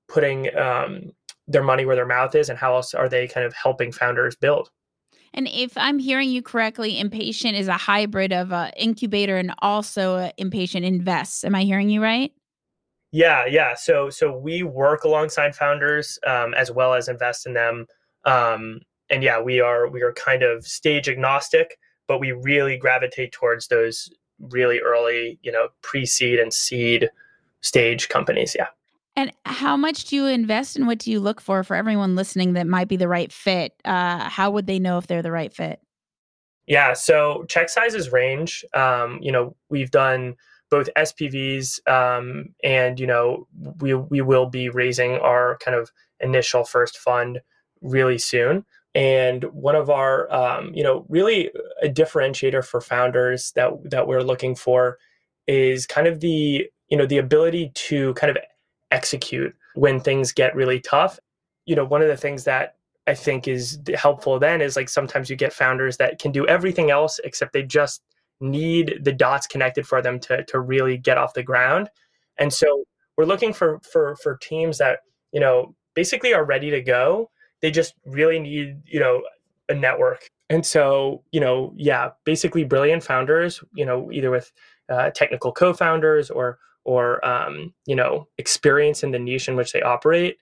putting 0.09 0.57
um, 0.57 1.11
their 1.49 1.63
money 1.63 1.85
where 1.85 1.97
their 1.97 2.07
mouth 2.07 2.35
is, 2.35 2.49
and 2.49 2.59
how 2.59 2.75
else 2.75 2.95
are 2.95 3.09
they 3.09 3.27
kind 3.27 3.45
of 3.45 3.53
helping 3.55 3.91
founders 3.91 4.37
build? 4.37 4.71
And 5.35 5.49
if 5.49 5.77
I'm 5.77 5.99
hearing 5.99 6.31
you 6.31 6.43
correctly, 6.43 7.01
Impatient 7.01 7.57
is 7.57 7.69
a 7.69 7.73
hybrid 7.73 8.33
of 8.33 8.53
a 8.53 8.71
incubator 8.77 9.37
and 9.39 9.55
also 9.61 10.17
a 10.17 10.33
Impatient 10.37 10.85
invests. 10.85 11.43
Am 11.43 11.55
I 11.55 11.65
hearing 11.65 11.89
you 11.89 12.03
right? 12.03 12.33
Yeah, 13.13 13.45
yeah. 13.47 13.75
So 13.75 14.11
so 14.11 14.37
we 14.37 14.63
work 14.63 15.05
alongside 15.05 15.55
founders 15.55 16.19
um, 16.27 16.55
as 16.55 16.71
well 16.71 16.95
as 16.95 17.09
invest 17.09 17.47
in 17.47 17.55
them. 17.55 17.87
Um, 18.25 18.81
and 19.11 19.23
yeah, 19.23 19.41
we 19.41 19.61
are 19.61 19.89
we 19.89 20.03
are 20.03 20.13
kind 20.13 20.43
of 20.43 20.67
stage 20.67 21.09
agnostic, 21.09 21.79
but 22.09 22.19
we 22.19 22.33
really 22.33 22.77
gravitate 22.77 23.33
towards 23.33 23.69
those 23.69 24.11
really 24.39 24.81
early, 24.81 25.39
you 25.43 25.53
know, 25.53 25.69
pre-seed 25.83 26.39
and 26.39 26.53
seed 26.53 27.11
stage 27.61 28.09
companies. 28.09 28.57
Yeah. 28.59 28.69
And 29.15 29.31
how 29.45 29.77
much 29.77 30.07
do 30.07 30.17
you 30.17 30.27
invest 30.27 30.75
and 30.75 30.87
what 30.87 30.99
do 30.99 31.11
you 31.11 31.21
look 31.21 31.41
for 31.41 31.63
for 31.63 31.77
everyone 31.77 32.17
listening 32.17 32.55
that 32.55 32.67
might 32.67 32.89
be 32.89 32.97
the 32.97 33.09
right 33.09 33.31
fit? 33.31 33.75
Uh, 33.85 34.29
how 34.29 34.51
would 34.51 34.67
they 34.67 34.79
know 34.79 34.97
if 34.97 35.07
they're 35.07 35.23
the 35.23 35.31
right 35.31 35.53
fit? 35.53 35.81
Yeah, 36.67 36.95
so 36.95 37.45
check 37.49 37.69
sizes 37.69 38.11
range. 38.11 38.65
Um, 38.75 39.19
you 39.21 39.31
know, 39.31 39.55
we've 39.69 39.91
done 39.91 40.37
both 40.71 40.89
SPVs 40.97 41.87
um, 41.87 42.47
and 42.65 42.99
you 42.99 43.07
know 43.07 43.47
we 43.79 43.93
we 43.93 44.23
will 44.23 44.47
be 44.47 44.71
raising 44.71 45.13
our 45.17 45.59
kind 45.59 45.77
of 45.77 45.91
initial 46.21 46.65
first 46.65 46.97
fund 46.97 47.41
really 47.83 48.19
soon. 48.19 48.65
And 48.95 49.45
one 49.53 49.75
of 49.75 49.91
our 49.91 50.33
um, 50.33 50.75
you 50.75 50.83
know 50.83 51.07
really 51.09 51.51
a 51.83 51.89
differentiator 51.89 52.65
for 52.65 52.81
founders 52.81 53.53
that 53.53 53.73
that 53.91 54.07
we're 54.07 54.23
looking 54.23 54.55
for 54.55 54.99
is 55.47 55.87
kind 55.87 56.07
of 56.07 56.21
the 56.21 56.67
you 56.89 56.97
know 56.97 57.07
the 57.07 57.19
ability 57.19 57.73
to 57.75 58.15
kind 58.15 58.31
of 58.31 58.37
execute 58.91 59.55
when 59.75 60.01
things 60.01 60.33
get 60.33 60.55
really 60.55 60.81
tough. 60.81 61.19
You 61.65 61.77
know, 61.77 61.85
one 61.85 62.03
of 62.03 62.09
the 62.09 62.17
things 62.17 62.45
that 62.45 62.77
I 63.07 63.15
think 63.15 63.49
is 63.49 63.81
helpful 63.95 64.39
then 64.39 64.61
is 64.61 64.77
like 64.77 64.89
sometimes 64.89 65.29
you 65.29 65.37
get 65.37 65.53
founders 65.53 65.97
that 65.97 66.19
can 66.19 66.31
do 66.31 66.47
everything 66.47 66.91
else 66.91 67.19
except 67.25 67.53
they 67.53 67.63
just 67.63 68.03
need 68.41 68.99
the 69.03 69.13
dots 69.13 69.47
connected 69.47 69.87
for 69.87 70.03
them 70.03 70.21
to 70.21 70.45
to 70.45 70.61
really 70.61 70.99
get 70.99 71.19
off 71.19 71.35
the 71.35 71.43
ground. 71.43 71.89
And 72.39 72.53
so 72.53 72.85
we're 73.17 73.25
looking 73.25 73.53
for 73.53 73.81
for 73.91 74.17
for 74.17 74.37
teams 74.37 74.79
that, 74.79 75.01
you 75.33 75.41
know, 75.41 75.75
basically 75.95 76.35
are 76.35 76.45
ready 76.45 76.71
to 76.71 76.81
go. 76.81 77.31
They 77.63 77.71
just 77.71 77.95
really 78.05 78.39
need, 78.39 78.83
you 78.87 79.01
know, 79.01 79.23
a 79.69 79.75
network. 79.75 80.29
And 80.51 80.67
so, 80.67 81.23
you 81.33 81.41
know, 81.41 81.73
yeah, 81.77 82.11
basically 82.25 82.65
brilliant 82.65 83.03
founders, 83.03 83.63
you 83.75 83.87
know, 83.87 84.11
either 84.13 84.31
with 84.31 84.53
uh, 84.91 85.11
technical 85.11 85.53
co-founders 85.53 86.31
or 86.31 86.59
or 86.85 87.25
um, 87.25 87.73
you 87.87 87.95
know 87.95 88.27
experience 88.39 89.05
in 89.05 89.13
the 89.13 89.19
niche 89.19 89.49
in 89.49 89.55
which 89.55 89.73
they 89.73 89.83
operate 89.83 90.37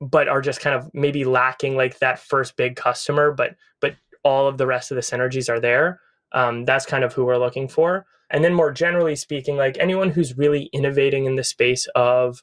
but 0.00 0.28
are 0.28 0.40
just 0.40 0.60
kind 0.60 0.74
of 0.74 0.90
maybe 0.94 1.24
lacking 1.24 1.76
like 1.76 1.98
that 1.98 2.18
first 2.18 2.56
big 2.56 2.74
customer 2.74 3.30
but 3.30 3.54
but 3.80 3.94
all 4.24 4.48
of 4.48 4.58
the 4.58 4.66
rest 4.66 4.90
of 4.90 4.96
the 4.96 5.02
synergies 5.02 5.48
are 5.48 5.60
there. 5.60 6.00
Um, 6.32 6.64
that's 6.64 6.86
kind 6.86 7.04
of 7.04 7.12
who 7.12 7.24
we're 7.24 7.38
looking 7.38 7.68
for. 7.68 8.06
And 8.30 8.42
then 8.42 8.54
more 8.54 8.72
generally 8.72 9.14
speaking 9.14 9.56
like 9.56 9.76
anyone 9.78 10.10
who's 10.10 10.36
really 10.36 10.64
innovating 10.72 11.26
in 11.26 11.36
the 11.36 11.44
space 11.44 11.86
of 11.94 12.42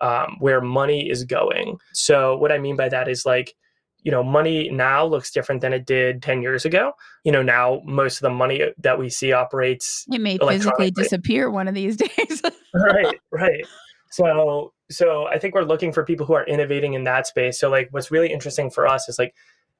um, 0.00 0.36
where 0.38 0.60
money 0.60 1.08
is 1.08 1.24
going. 1.24 1.78
So 1.92 2.36
what 2.36 2.52
i 2.52 2.58
mean 2.58 2.76
by 2.76 2.88
that 2.88 3.08
is 3.08 3.26
like 3.26 3.54
you 4.02 4.10
know 4.10 4.22
money 4.22 4.68
now 4.70 5.04
looks 5.04 5.30
different 5.30 5.60
than 5.60 5.72
it 5.72 5.86
did 5.86 6.22
10 6.22 6.42
years 6.42 6.64
ago. 6.64 6.92
You 7.24 7.32
know 7.32 7.42
now 7.42 7.80
most 7.84 8.16
of 8.16 8.22
the 8.22 8.30
money 8.30 8.62
that 8.78 8.98
we 8.98 9.08
see 9.08 9.32
operates 9.32 10.04
it 10.10 10.20
may 10.20 10.38
physically 10.38 10.90
disappear 10.90 11.50
one 11.50 11.68
of 11.68 11.74
these 11.74 11.96
days. 12.16 12.42
Right 12.74 13.20
right. 13.30 13.66
So 14.10 14.72
so 14.90 15.26
i 15.26 15.38
think 15.38 15.54
we're 15.54 15.62
looking 15.62 15.92
for 15.92 16.04
people 16.04 16.24
who 16.24 16.32
are 16.32 16.46
innovating 16.46 16.94
in 16.94 17.04
that 17.04 17.26
space. 17.26 17.60
So 17.60 17.68
like 17.68 17.88
what's 17.90 18.10
really 18.10 18.32
interesting 18.32 18.70
for 18.70 18.86
us 18.86 19.08
is 19.08 19.18
like 19.18 19.34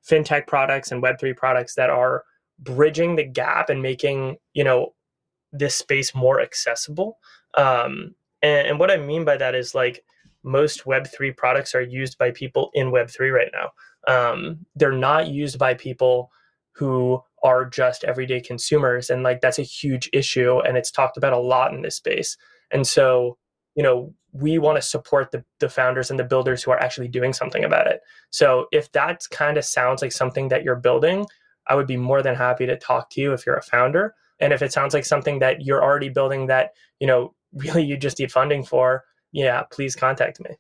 fintech 0.07 0.47
products 0.47 0.93
and 0.93 1.03
web3 1.03 1.37
products 1.37 1.75
that 1.77 1.91
are 1.91 2.25
bridging 2.59 3.17
the 3.17 3.25
gap 3.25 3.71
and 3.71 3.83
making 3.83 4.37
you 4.53 4.63
know 4.63 4.95
this 5.53 5.75
space 5.75 6.15
more 6.15 6.41
accessible. 6.41 7.19
Um 7.55 8.15
and, 8.43 8.69
and 8.69 8.79
what 8.79 8.91
i 8.91 8.97
mean 8.97 9.25
by 9.25 9.37
that 9.37 9.55
is 9.55 9.75
like 9.75 10.05
most 10.43 10.85
web3 10.85 11.37
products 11.37 11.75
are 11.75 11.81
used 11.81 12.19
by 12.19 12.31
people 12.31 12.71
in 12.75 12.91
web3 12.91 13.33
right 13.33 13.51
now 13.53 13.71
um, 14.09 14.67
they're 14.75 14.93
not 14.93 15.29
used 15.29 15.59
by 15.59 15.75
people 15.75 16.31
who 16.73 17.23
are 17.43 17.65
just 17.65 18.05
everyday 18.05 18.41
consumers 18.41 19.11
and 19.11 19.23
like 19.23 19.41
that's 19.41 19.59
a 19.59 19.63
huge 19.63 20.09
issue 20.13 20.61
and 20.61 20.77
it's 20.77 20.91
talked 20.91 21.17
about 21.17 21.33
a 21.33 21.39
lot 21.39 21.75
in 21.75 21.83
this 21.83 21.97
space. 21.97 22.37
And 22.71 22.87
so 22.87 23.37
you 23.75 23.83
know 23.83 24.15
we 24.33 24.59
want 24.59 24.77
to 24.77 24.83
support 24.83 25.31
the, 25.31 25.45
the 25.61 25.69
founders 25.69 26.11
and 26.11 26.19
the 26.19 26.25
builders 26.25 26.63
who 26.63 26.71
are 26.71 26.81
actually 26.81 27.09
doing 27.09 27.35
something 27.35 27.65
about 27.65 27.87
it. 27.87 28.01
So 28.31 28.67
if 28.73 28.91
that 28.93 29.23
kind 29.31 29.59
of 29.59 29.65
sounds 29.65 30.01
like 30.01 30.13
something 30.13 30.49
that 30.49 30.63
you're 30.63 30.77
building 30.77 31.27
i 31.69 31.75
would 31.75 31.87
be 31.87 31.97
more 31.97 32.23
than 32.23 32.35
happy 32.35 32.67
to 32.67 32.77
talk 32.77 33.11
to 33.11 33.21
you 33.21 33.33
if 33.33 33.47
you're 33.47 33.57
a 33.57 33.63
founder. 33.63 34.15
And 34.41 34.53
if 34.53 34.63
it 34.63 34.73
sounds 34.73 34.95
like 34.95 35.05
something 35.05 35.39
that 35.39 35.65
you're 35.65 35.83
already 35.83 36.09
building 36.09 36.47
that 36.47 36.73
you 37.01 37.07
know 37.07 37.35
really 37.53 37.85
you 37.85 37.97
just 37.97 38.19
need 38.19 38.33
funding 38.33 38.65
for 38.65 39.05
yeah 39.33 39.63
please 39.71 39.95
contact 39.97 40.41
me. 40.41 40.57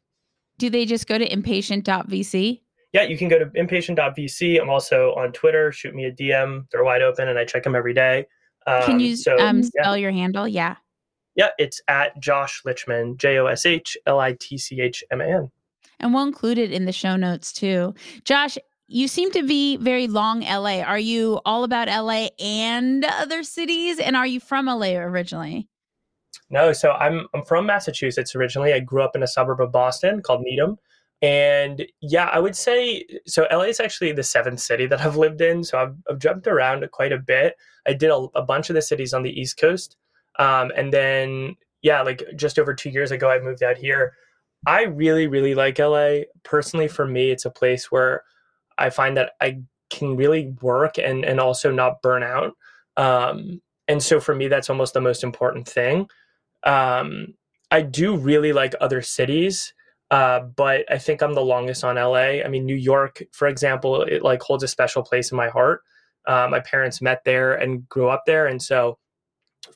Do 0.58 0.70
they 0.70 0.84
just 0.84 1.06
go 1.06 1.18
to 1.18 1.32
impatient.vc 1.32 2.60
yeah, 2.92 3.02
you 3.02 3.16
can 3.16 3.28
go 3.28 3.38
to 3.38 3.50
impatient.vc. 3.54 4.60
I'm 4.60 4.68
also 4.70 5.14
on 5.14 5.32
Twitter. 5.32 5.72
Shoot 5.72 5.94
me 5.94 6.04
a 6.04 6.12
DM. 6.12 6.66
They're 6.70 6.84
wide 6.84 7.02
open 7.02 7.28
and 7.28 7.38
I 7.38 7.44
check 7.44 7.62
them 7.62 7.74
every 7.74 7.94
day. 7.94 8.26
Um, 8.66 8.82
can 8.82 9.00
you 9.00 9.16
so, 9.16 9.38
um, 9.38 9.62
spell 9.62 9.96
yeah. 9.96 10.02
your 10.02 10.12
handle? 10.12 10.46
Yeah. 10.46 10.76
Yeah, 11.34 11.48
it's 11.58 11.80
at 11.88 12.20
Josh 12.20 12.62
Litchman, 12.66 13.16
J 13.16 13.38
O 13.38 13.46
S 13.46 13.64
H 13.64 13.96
L 14.06 14.20
I 14.20 14.36
T 14.38 14.58
C 14.58 14.80
H 14.80 15.02
M 15.10 15.22
A 15.22 15.24
N. 15.24 15.50
And 15.98 16.12
we'll 16.12 16.24
include 16.24 16.58
it 16.58 16.72
in 16.72 16.84
the 16.84 16.92
show 16.92 17.16
notes 17.16 17.52
too. 17.52 17.94
Josh, 18.24 18.58
you 18.88 19.08
seem 19.08 19.30
to 19.30 19.42
be 19.42 19.78
very 19.78 20.06
long 20.08 20.40
LA. 20.40 20.82
Are 20.82 20.98
you 20.98 21.40
all 21.46 21.64
about 21.64 21.88
LA 21.88 22.28
and 22.38 23.04
other 23.04 23.42
cities? 23.42 23.98
And 23.98 24.16
are 24.16 24.26
you 24.26 24.38
from 24.40 24.66
LA 24.66 24.96
originally? 24.96 25.68
No, 26.50 26.74
so 26.74 26.90
I'm 26.92 27.26
I'm 27.32 27.44
from 27.44 27.64
Massachusetts 27.64 28.36
originally. 28.36 28.74
I 28.74 28.80
grew 28.80 29.02
up 29.02 29.16
in 29.16 29.22
a 29.22 29.26
suburb 29.26 29.62
of 29.62 29.72
Boston 29.72 30.20
called 30.20 30.42
Needham. 30.42 30.76
And 31.22 31.86
yeah, 32.00 32.26
I 32.32 32.40
would 32.40 32.56
say 32.56 33.06
so. 33.26 33.46
LA 33.50 33.62
is 33.62 33.78
actually 33.78 34.10
the 34.10 34.24
seventh 34.24 34.58
city 34.58 34.86
that 34.86 35.00
I've 35.00 35.16
lived 35.16 35.40
in. 35.40 35.62
So 35.62 35.78
I've, 35.78 35.94
I've 36.10 36.18
jumped 36.18 36.48
around 36.48 36.84
quite 36.90 37.12
a 37.12 37.18
bit. 37.18 37.54
I 37.86 37.92
did 37.92 38.10
a, 38.10 38.26
a, 38.34 38.42
bunch 38.42 38.70
of 38.70 38.74
the 38.74 38.82
cities 38.82 39.14
on 39.14 39.22
the 39.22 39.30
East 39.30 39.56
Coast. 39.56 39.96
Um, 40.40 40.72
and 40.76 40.92
then, 40.92 41.56
yeah, 41.80 42.02
like 42.02 42.24
just 42.34 42.58
over 42.58 42.74
two 42.74 42.90
years 42.90 43.12
ago, 43.12 43.30
I 43.30 43.38
moved 43.38 43.62
out 43.62 43.76
here. 43.76 44.14
I 44.66 44.84
really, 44.84 45.28
really 45.28 45.54
like 45.54 45.78
LA. 45.78 46.22
Personally, 46.42 46.88
for 46.88 47.06
me, 47.06 47.30
it's 47.30 47.44
a 47.44 47.50
place 47.50 47.92
where 47.92 48.24
I 48.78 48.90
find 48.90 49.16
that 49.16 49.32
I 49.40 49.60
can 49.90 50.16
really 50.16 50.54
work 50.60 50.98
and, 50.98 51.24
and 51.24 51.38
also 51.38 51.70
not 51.70 52.02
burn 52.02 52.24
out. 52.24 52.54
Um, 52.96 53.60
and 53.86 54.02
so 54.02 54.18
for 54.18 54.34
me, 54.34 54.48
that's 54.48 54.70
almost 54.70 54.94
the 54.94 55.00
most 55.00 55.22
important 55.22 55.68
thing. 55.68 56.08
Um, 56.64 57.34
I 57.70 57.82
do 57.82 58.16
really 58.16 58.52
like 58.52 58.74
other 58.80 59.02
cities 59.02 59.72
uh, 60.12 60.40
but 60.40 60.84
I 60.92 60.98
think 60.98 61.22
I'm 61.22 61.32
the 61.32 61.40
longest 61.40 61.82
on 61.84 61.96
LA. 61.96 62.42
I 62.44 62.48
mean, 62.48 62.66
New 62.66 62.76
York, 62.76 63.22
for 63.32 63.48
example, 63.48 64.02
it 64.02 64.22
like 64.22 64.42
holds 64.42 64.62
a 64.62 64.68
special 64.68 65.02
place 65.02 65.32
in 65.32 65.38
my 65.38 65.48
heart. 65.48 65.80
Uh, 66.26 66.46
my 66.50 66.60
parents 66.60 67.00
met 67.00 67.24
there 67.24 67.54
and 67.54 67.88
grew 67.88 68.08
up 68.08 68.24
there, 68.26 68.46
and 68.46 68.62
so 68.62 68.98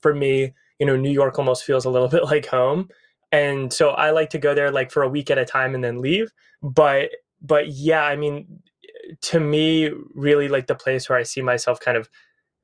for 0.03 0.15
me, 0.15 0.53
you 0.79 0.87
know, 0.87 0.95
New 0.95 1.11
York 1.11 1.39
almost 1.39 1.65
feels 1.65 1.87
a 1.87 1.91
little 1.91 2.09
bit 2.17 2.25
like 2.25 2.45
home. 2.47 2.91
And 3.33 3.73
so 3.73 3.91
I 3.91 4.11
like 4.11 4.29
to 4.31 4.39
go 4.39 4.55
there 4.55 4.71
like 4.71 4.91
for 4.91 5.03
a 5.03 5.09
week 5.09 5.31
at 5.31 5.39
a 5.39 5.47
time 5.47 5.75
and 5.75 5.83
then 5.83 6.03
leave. 6.03 6.31
But 6.63 7.11
but 7.41 7.69
yeah, 7.69 8.03
I 8.03 8.15
mean, 8.17 8.61
to 9.23 9.41
me, 9.41 9.91
really 10.15 10.49
like 10.49 10.67
the 10.67 10.75
place 10.75 11.09
where 11.09 11.19
I 11.19 11.23
see 11.23 11.41
myself 11.41 11.81
kind 11.81 11.97
of 11.97 12.11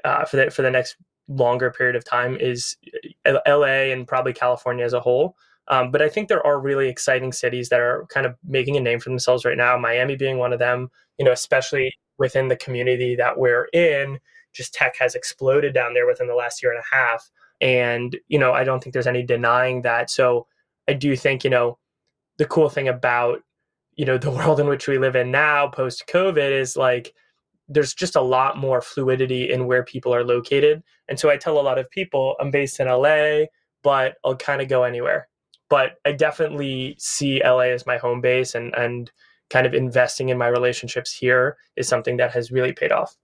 uh, 0.04 0.26
for 0.26 0.36
the 0.36 0.50
for 0.50 0.60
the 0.60 0.70
next 0.70 0.96
longer 1.26 1.70
period 1.70 1.96
of 1.96 2.04
time 2.04 2.36
is 2.36 2.76
uh, 3.24 3.38
LA 3.46 3.92
and 3.92 4.06
probably 4.06 4.34
California 4.34 4.84
as 4.84 4.92
a 4.92 5.00
whole. 5.00 5.36
Um, 5.68 5.90
but 5.90 6.02
I 6.02 6.08
think 6.08 6.28
there 6.28 6.44
are 6.44 6.58
really 6.58 6.88
exciting 6.88 7.32
cities 7.32 7.68
that 7.68 7.80
are 7.80 8.06
kind 8.08 8.26
of 8.26 8.36
making 8.44 8.76
a 8.76 8.80
name 8.80 8.98
for 8.98 9.10
themselves 9.10 9.44
right 9.44 9.56
now. 9.56 9.78
Miami 9.78 10.16
being 10.16 10.38
one 10.38 10.52
of 10.52 10.58
them, 10.58 10.90
you 11.18 11.24
know, 11.24 11.32
especially 11.32 11.92
within 12.18 12.48
the 12.48 12.56
community 12.56 13.14
that 13.16 13.38
we're 13.38 13.66
in. 13.72 14.18
Just 14.52 14.74
tech 14.74 14.96
has 14.98 15.14
exploded 15.14 15.72
down 15.72 15.94
there 15.94 16.06
within 16.06 16.26
the 16.26 16.34
last 16.34 16.62
year 16.62 16.72
and 16.72 16.80
a 16.80 16.94
half. 16.94 17.30
And, 17.60 18.16
you 18.28 18.38
know, 18.38 18.52
I 18.52 18.64
don't 18.64 18.82
think 18.82 18.92
there's 18.92 19.06
any 19.06 19.22
denying 19.22 19.82
that. 19.82 20.10
So 20.10 20.46
I 20.88 20.94
do 20.94 21.16
think, 21.16 21.44
you 21.44 21.50
know, 21.50 21.78
the 22.38 22.44
cool 22.44 22.68
thing 22.68 22.88
about, 22.88 23.40
you 23.94 24.04
know, 24.04 24.18
the 24.18 24.30
world 24.30 24.60
in 24.60 24.66
which 24.66 24.88
we 24.88 24.98
live 24.98 25.16
in 25.16 25.30
now 25.30 25.68
post 25.68 26.04
COVID 26.08 26.50
is 26.50 26.76
like, 26.76 27.14
there's 27.68 27.94
just 27.94 28.16
a 28.16 28.20
lot 28.20 28.58
more 28.58 28.82
fluidity 28.82 29.50
in 29.50 29.66
where 29.66 29.84
people 29.84 30.14
are 30.14 30.24
located. 30.24 30.82
And 31.08 31.18
so 31.18 31.30
I 31.30 31.36
tell 31.36 31.58
a 31.58 31.62
lot 31.62 31.78
of 31.78 31.88
people 31.90 32.36
I'm 32.40 32.50
based 32.50 32.80
in 32.80 32.88
LA, 32.88 33.46
but 33.82 34.16
I'll 34.24 34.36
kind 34.36 34.60
of 34.60 34.68
go 34.68 34.82
anywhere 34.82 35.28
but 35.72 35.92
I 36.04 36.12
definitely 36.12 36.96
see 36.98 37.40
LA 37.42 37.70
as 37.72 37.86
my 37.86 37.96
home 37.96 38.20
base 38.20 38.54
and 38.54 38.74
and 38.74 39.10
kind 39.48 39.66
of 39.66 39.72
investing 39.72 40.28
in 40.28 40.36
my 40.36 40.48
relationships 40.48 41.10
here 41.10 41.56
is 41.76 41.88
something 41.88 42.18
that 42.18 42.30
has 42.32 42.52
really 42.52 42.74
paid 42.74 42.92
off. 42.92 43.16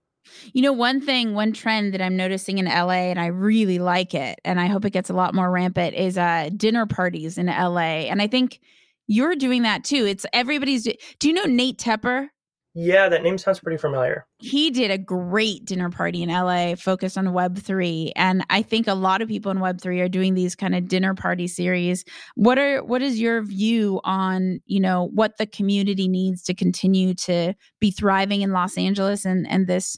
You 0.53 0.63
know, 0.63 0.73
one 0.73 0.99
thing, 0.99 1.35
one 1.35 1.53
trend 1.53 1.93
that 1.93 2.01
I'm 2.01 2.17
noticing 2.17 2.57
in 2.57 2.65
LA, 2.65 3.11
and 3.11 3.19
I 3.19 3.27
really 3.27 3.77
like 3.77 4.15
it, 4.15 4.39
and 4.43 4.59
I 4.59 4.65
hope 4.65 4.83
it 4.83 4.93
gets 4.93 5.11
a 5.11 5.13
lot 5.13 5.35
more 5.35 5.51
rampant, 5.51 5.95
is 5.95 6.17
uh, 6.17 6.49
dinner 6.57 6.87
parties 6.87 7.37
in 7.37 7.45
LA. 7.45 8.09
And 8.09 8.19
I 8.19 8.25
think 8.25 8.59
you're 9.05 9.35
doing 9.35 9.61
that 9.61 9.83
too. 9.83 10.07
It's 10.07 10.25
everybody's. 10.33 10.87
Do 11.19 11.27
you 11.27 11.35
know 11.35 11.45
Nate 11.45 11.77
Tepper? 11.77 12.29
Yeah, 12.75 13.09
that 13.09 13.23
name 13.23 13.37
sounds 13.37 13.59
pretty 13.59 13.77
familiar. 13.77 14.25
He 14.37 14.69
did 14.69 14.91
a 14.91 14.97
great 14.97 15.65
dinner 15.65 15.89
party 15.89 16.21
in 16.21 16.29
LA 16.29 16.75
focused 16.75 17.17
on 17.17 17.25
Web3 17.27 18.11
and 18.15 18.45
I 18.49 18.61
think 18.61 18.87
a 18.87 18.93
lot 18.93 19.21
of 19.21 19.27
people 19.27 19.51
in 19.51 19.57
Web3 19.57 20.01
are 20.01 20.09
doing 20.09 20.35
these 20.35 20.55
kind 20.55 20.75
of 20.75 20.87
dinner 20.87 21.15
party 21.15 21.47
series. 21.47 22.05
What 22.35 22.59
are 22.59 22.83
what 22.83 23.01
is 23.01 23.19
your 23.19 23.41
view 23.41 23.99
on, 24.03 24.59
you 24.65 24.79
know, 24.79 25.09
what 25.13 25.37
the 25.37 25.47
community 25.47 26.07
needs 26.07 26.43
to 26.43 26.53
continue 26.53 27.15
to 27.15 27.53
be 27.79 27.91
thriving 27.91 28.43
in 28.43 28.51
Los 28.51 28.77
Angeles 28.77 29.25
and 29.25 29.49
and 29.49 29.65
this 29.65 29.97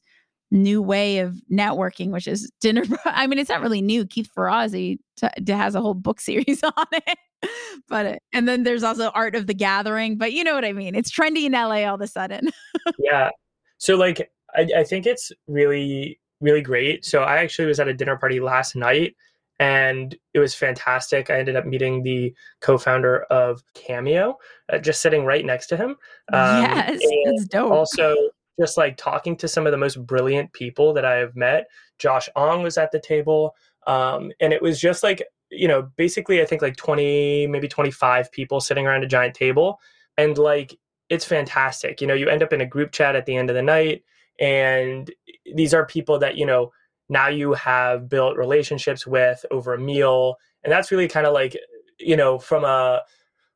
new 0.50 0.82
way 0.82 1.20
of 1.20 1.42
networking, 1.52 2.12
which 2.12 2.28
is 2.28 2.52
dinner. 2.62 2.84
I 3.06 3.28
mean, 3.28 3.40
it's 3.40 3.50
not 3.50 3.62
really 3.62 3.82
new. 3.82 4.06
Keith 4.06 4.30
Ferrazzi 4.36 5.00
t- 5.18 5.54
has 5.54 5.76
a 5.76 5.82
whole 5.82 5.94
book 5.94 6.20
series 6.22 6.64
on 6.64 6.88
it 6.94 7.18
but 7.90 8.20
and 8.34 8.48
then 8.48 8.64
there's 8.64 8.84
also 8.84 9.10
art 9.10 9.36
of 9.36 9.48
the 9.48 9.54
gathering 9.54 10.18
but 10.18 10.34
you 10.34 10.44
know 10.44 10.54
what 10.54 10.66
i 10.66 10.72
mean 10.72 10.96
it's 10.96 11.12
trendy 11.12 11.46
in 11.46 11.54
la 11.54 11.70
all 11.88 11.96
of 11.96 12.02
a 12.02 12.08
sudden. 12.08 12.50
Yeah. 12.98 13.30
So 13.78 13.96
like 13.96 14.32
I, 14.56 14.68
I 14.78 14.84
think 14.84 15.06
it's 15.06 15.32
really 15.48 16.20
really 16.40 16.62
great. 16.62 17.06
So 17.06 17.22
i 17.22 17.38
actually 17.38 17.68
was 17.68 17.80
at 17.80 17.88
a 17.88 17.94
dinner 17.94 18.18
party 18.18 18.40
last 18.40 18.76
night 18.76 19.16
and 19.60 20.16
it 20.34 20.40
was 20.40 20.56
fantastic. 20.56 21.30
I 21.30 21.38
ended 21.38 21.56
up 21.56 21.68
meeting 21.68 22.02
the 22.02 22.34
co-founder 22.62 23.24
of 23.26 23.62
cameo 23.76 24.38
uh, 24.74 24.80
just 24.80 25.02
sitting 25.02 25.24
right 25.24 25.46
next 25.46 25.68
to 25.68 25.78
him 25.78 25.92
um, 26.34 26.64
yes 26.64 27.00
that's 27.26 27.46
dope. 27.46 27.72
also 27.72 28.16
just 28.60 28.78
like 28.78 28.98
talking 28.98 29.36
to 29.38 29.48
some 29.48 29.66
of 29.66 29.72
the 29.72 29.78
most 29.78 30.04
brilliant 30.06 30.52
people 30.54 30.94
that 30.94 31.06
i 31.06 31.16
have 31.16 31.36
met. 31.36 31.68
Josh 32.00 32.30
ong 32.36 32.64
was 32.64 32.78
at 32.78 32.92
the 32.92 33.00
table 33.00 33.56
um, 33.88 34.32
and 34.40 34.54
it 34.54 34.62
was 34.62 34.80
just 34.80 35.04
like 35.04 35.24
you 35.52 35.68
know, 35.68 35.90
basically 35.98 36.42
I 36.42 36.46
think 36.46 36.62
like 36.62 36.78
20, 36.78 37.48
maybe 37.48 37.68
25 37.68 38.32
people 38.32 38.60
sitting 38.62 38.88
around 38.88 39.04
a 39.04 39.08
giant 39.08 39.36
table. 39.36 39.80
And 40.18 40.38
like 40.38 40.78
it's 41.10 41.26
fantastic. 41.26 42.02
You 42.02 42.08
know, 42.08 42.14
you 42.14 42.30
end 42.30 42.42
up 42.42 42.54
in 42.54 42.62
a 42.62 42.66
group 42.66 42.92
chat 42.92 43.16
at 43.16 43.26
the 43.26 43.36
end 43.36 43.50
of 43.50 43.56
the 43.56 43.62
night 43.62 44.04
and 44.40 45.12
these 45.56 45.74
are 45.74 45.86
people 45.86 46.18
that, 46.20 46.38
you 46.38 46.46
know, 46.46 46.72
now 47.10 47.28
you 47.28 47.54
have 47.54 48.08
built 48.08 48.38
relationships 48.38 49.06
with 49.06 49.46
over 49.52 49.74
a 49.74 49.80
meal. 49.80 50.38
And 50.64 50.72
that's 50.72 50.92
really 50.92 51.08
kind 51.08 51.28
of 51.28 51.34
like, 51.34 51.58
you 52.00 52.16
know, 52.16 52.40
from 52.40 52.64
a 52.64 53.02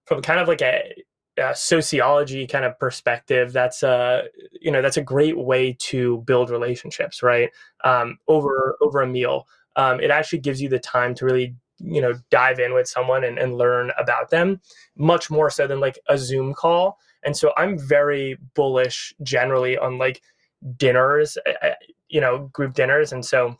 from 0.05 0.21
kind 0.21 0.39
of 0.39 0.47
like 0.47 0.62
a, 0.62 0.93
a 1.38 1.55
sociology 1.55 2.47
kind 2.47 2.65
of 2.65 2.77
perspective, 2.79 3.51
that's 3.51 3.84
a 3.84 4.23
you 4.62 4.71
know 4.71 4.81
that's 4.81 4.97
a 4.97 5.01
great 5.01 5.38
way 5.38 5.75
to 5.79 6.19
build 6.27 6.49
relationships, 6.49 7.23
right? 7.23 7.49
Um, 7.84 8.17
over 8.27 8.77
over 8.81 9.01
a 9.01 9.08
meal, 9.08 9.47
um, 9.75 9.99
it 9.99 10.12
actually 10.12 10.39
gives 10.39 10.62
you 10.62 10.69
the 10.69 10.79
time 10.79 11.15
to 11.15 11.25
really 11.25 11.55
you 11.79 12.01
know 12.01 12.13
dive 12.29 12.59
in 12.59 12.73
with 12.73 12.88
someone 12.88 13.23
and, 13.23 13.38
and 13.38 13.57
learn 13.57 13.91
about 13.97 14.29
them 14.29 14.59
much 14.97 15.29
more 15.29 15.49
so 15.49 15.67
than 15.67 15.79
like 15.79 15.99
a 16.09 16.17
zoom 16.17 16.53
call. 16.53 16.97
And 17.23 17.35
so 17.35 17.53
i'm 17.57 17.77
very 17.77 18.38
bullish 18.53 19.13
generally 19.23 19.77
on 19.77 19.97
like 19.97 20.21
dinners 20.77 21.38
eh, 21.45 21.53
eh, 21.61 21.73
you 22.09 22.21
know 22.21 22.49
group 22.53 22.73
dinners. 22.73 23.11
And 23.11 23.25
so 23.25 23.57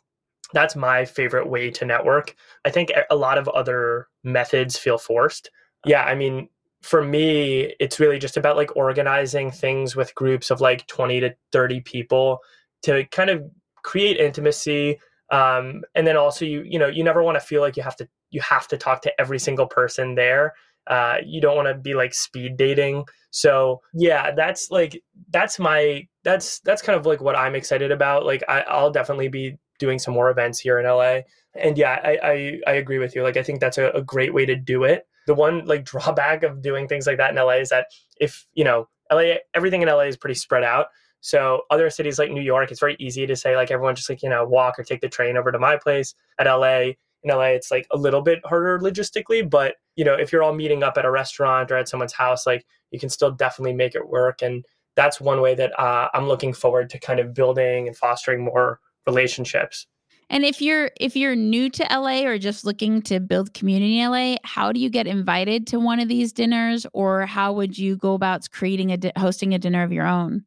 that's 0.52 0.76
my 0.76 1.04
favorite 1.04 1.48
way 1.48 1.70
to 1.72 1.84
network. 1.84 2.36
I 2.64 2.70
think 2.70 2.92
a 3.10 3.16
lot 3.16 3.36
of 3.36 3.48
other 3.48 4.06
methods 4.22 4.78
feel 4.78 4.98
forced. 4.98 5.50
Yeah 5.84 6.04
i 6.04 6.14
mean 6.14 6.48
for 6.82 7.02
me 7.02 7.74
it's 7.80 7.98
really 7.98 8.18
just 8.18 8.36
about 8.36 8.56
like 8.56 8.76
organizing 8.76 9.50
things 9.50 9.96
with 9.96 10.14
groups 10.14 10.50
of 10.50 10.60
like 10.60 10.86
20 10.86 11.20
to 11.20 11.34
30 11.52 11.80
people 11.80 12.38
to 12.82 13.04
kind 13.06 13.30
of 13.30 13.42
create 13.82 14.18
intimacy 14.18 14.98
um, 15.30 15.82
and 15.94 16.06
then 16.06 16.16
also 16.16 16.44
you 16.44 16.62
you 16.66 16.78
know 16.78 16.86
you 16.86 17.02
never 17.02 17.22
want 17.22 17.36
to 17.36 17.40
feel 17.40 17.60
like 17.60 17.76
you 17.76 17.82
have 17.82 17.96
to 17.96 18.08
you 18.30 18.40
have 18.40 18.68
to 18.68 18.76
talk 18.76 19.02
to 19.02 19.20
every 19.20 19.38
single 19.38 19.66
person 19.66 20.14
there. 20.14 20.54
Uh, 20.86 21.16
you 21.24 21.40
don't 21.40 21.56
want 21.56 21.66
to 21.66 21.74
be 21.74 21.94
like 21.94 22.14
speed 22.14 22.56
dating. 22.56 23.04
So 23.30 23.82
yeah 23.92 24.30
that's 24.32 24.70
like 24.70 25.02
that's 25.30 25.58
my 25.58 26.06
that's 26.22 26.60
that's 26.60 26.80
kind 26.80 26.98
of 26.98 27.06
like 27.06 27.20
what 27.20 27.36
i'm 27.36 27.54
excited 27.54 27.90
about. 27.90 28.24
Like 28.24 28.44
I, 28.48 28.60
i'll 28.62 28.90
definitely 28.90 29.28
be 29.28 29.58
doing 29.78 29.98
some 29.98 30.14
more 30.14 30.30
events 30.30 30.58
here 30.58 30.78
in 30.78 30.86
la 30.86 31.20
and 31.54 31.76
yeah 31.76 32.00
i 32.02 32.18
i, 32.22 32.60
I 32.66 32.72
agree 32.74 32.98
with 32.98 33.14
you. 33.14 33.22
Like 33.22 33.36
i 33.36 33.42
think 33.42 33.60
that's 33.60 33.78
a, 33.78 33.90
a 33.90 34.02
great 34.02 34.32
way 34.32 34.46
to 34.46 34.56
do 34.56 34.84
it. 34.84 35.06
The 35.26 35.34
one 35.34 35.66
like 35.66 35.84
drawback 35.92 36.44
of 36.44 36.62
doing 36.62 36.86
things 36.86 37.06
like 37.06 37.18
that 37.18 37.30
in 37.30 37.36
la 37.36 37.50
is 37.50 37.70
that 37.70 37.86
if 38.20 38.46
you 38.54 38.64
know 38.64 38.88
la 39.10 39.22
everything 39.54 39.82
in 39.82 39.88
la 39.88 40.00
is 40.00 40.16
pretty 40.16 40.34
spread 40.34 40.62
out 40.62 40.86
so 41.26 41.62
other 41.72 41.90
cities 41.90 42.20
like 42.20 42.30
New 42.30 42.40
York, 42.40 42.70
it's 42.70 42.78
very 42.78 42.94
easy 43.00 43.26
to 43.26 43.34
say 43.34 43.56
like 43.56 43.72
everyone 43.72 43.96
just 43.96 44.08
like, 44.08 44.22
you 44.22 44.28
know, 44.28 44.46
walk 44.46 44.78
or 44.78 44.84
take 44.84 45.00
the 45.00 45.08
train 45.08 45.36
over 45.36 45.50
to 45.50 45.58
my 45.58 45.76
place. 45.76 46.14
At 46.38 46.46
LA, 46.46 46.92
in 47.24 47.30
LA, 47.30 47.46
it's 47.46 47.68
like 47.68 47.84
a 47.90 47.96
little 47.96 48.22
bit 48.22 48.38
harder 48.44 48.78
logistically, 48.78 49.50
but 49.50 49.74
you 49.96 50.04
know, 50.04 50.14
if 50.14 50.30
you're 50.30 50.44
all 50.44 50.54
meeting 50.54 50.84
up 50.84 50.96
at 50.96 51.04
a 51.04 51.10
restaurant 51.10 51.72
or 51.72 51.78
at 51.78 51.88
someone's 51.88 52.12
house, 52.12 52.46
like 52.46 52.64
you 52.92 53.00
can 53.00 53.08
still 53.08 53.32
definitely 53.32 53.72
make 53.72 53.96
it 53.96 54.08
work. 54.08 54.40
And 54.40 54.64
that's 54.94 55.20
one 55.20 55.40
way 55.40 55.56
that 55.56 55.76
uh, 55.80 56.10
I'm 56.14 56.28
looking 56.28 56.52
forward 56.52 56.90
to 56.90 57.00
kind 57.00 57.18
of 57.18 57.34
building 57.34 57.88
and 57.88 57.96
fostering 57.96 58.44
more 58.44 58.78
relationships. 59.04 59.88
And 60.30 60.44
if 60.44 60.62
you're 60.62 60.92
if 61.00 61.16
you're 61.16 61.34
new 61.34 61.68
to 61.70 61.86
LA 61.90 62.20
or 62.20 62.38
just 62.38 62.64
looking 62.64 63.02
to 63.02 63.18
build 63.18 63.52
community 63.52 63.98
in 63.98 64.12
LA, 64.12 64.36
how 64.44 64.70
do 64.70 64.78
you 64.78 64.90
get 64.90 65.08
invited 65.08 65.66
to 65.68 65.80
one 65.80 65.98
of 65.98 66.06
these 66.06 66.32
dinners, 66.32 66.86
or 66.92 67.26
how 67.26 67.52
would 67.52 67.76
you 67.76 67.96
go 67.96 68.14
about 68.14 68.48
creating 68.52 68.92
a 68.92 68.96
di- 68.96 69.12
hosting 69.16 69.54
a 69.54 69.58
dinner 69.58 69.82
of 69.82 69.92
your 69.92 70.06
own? 70.06 70.44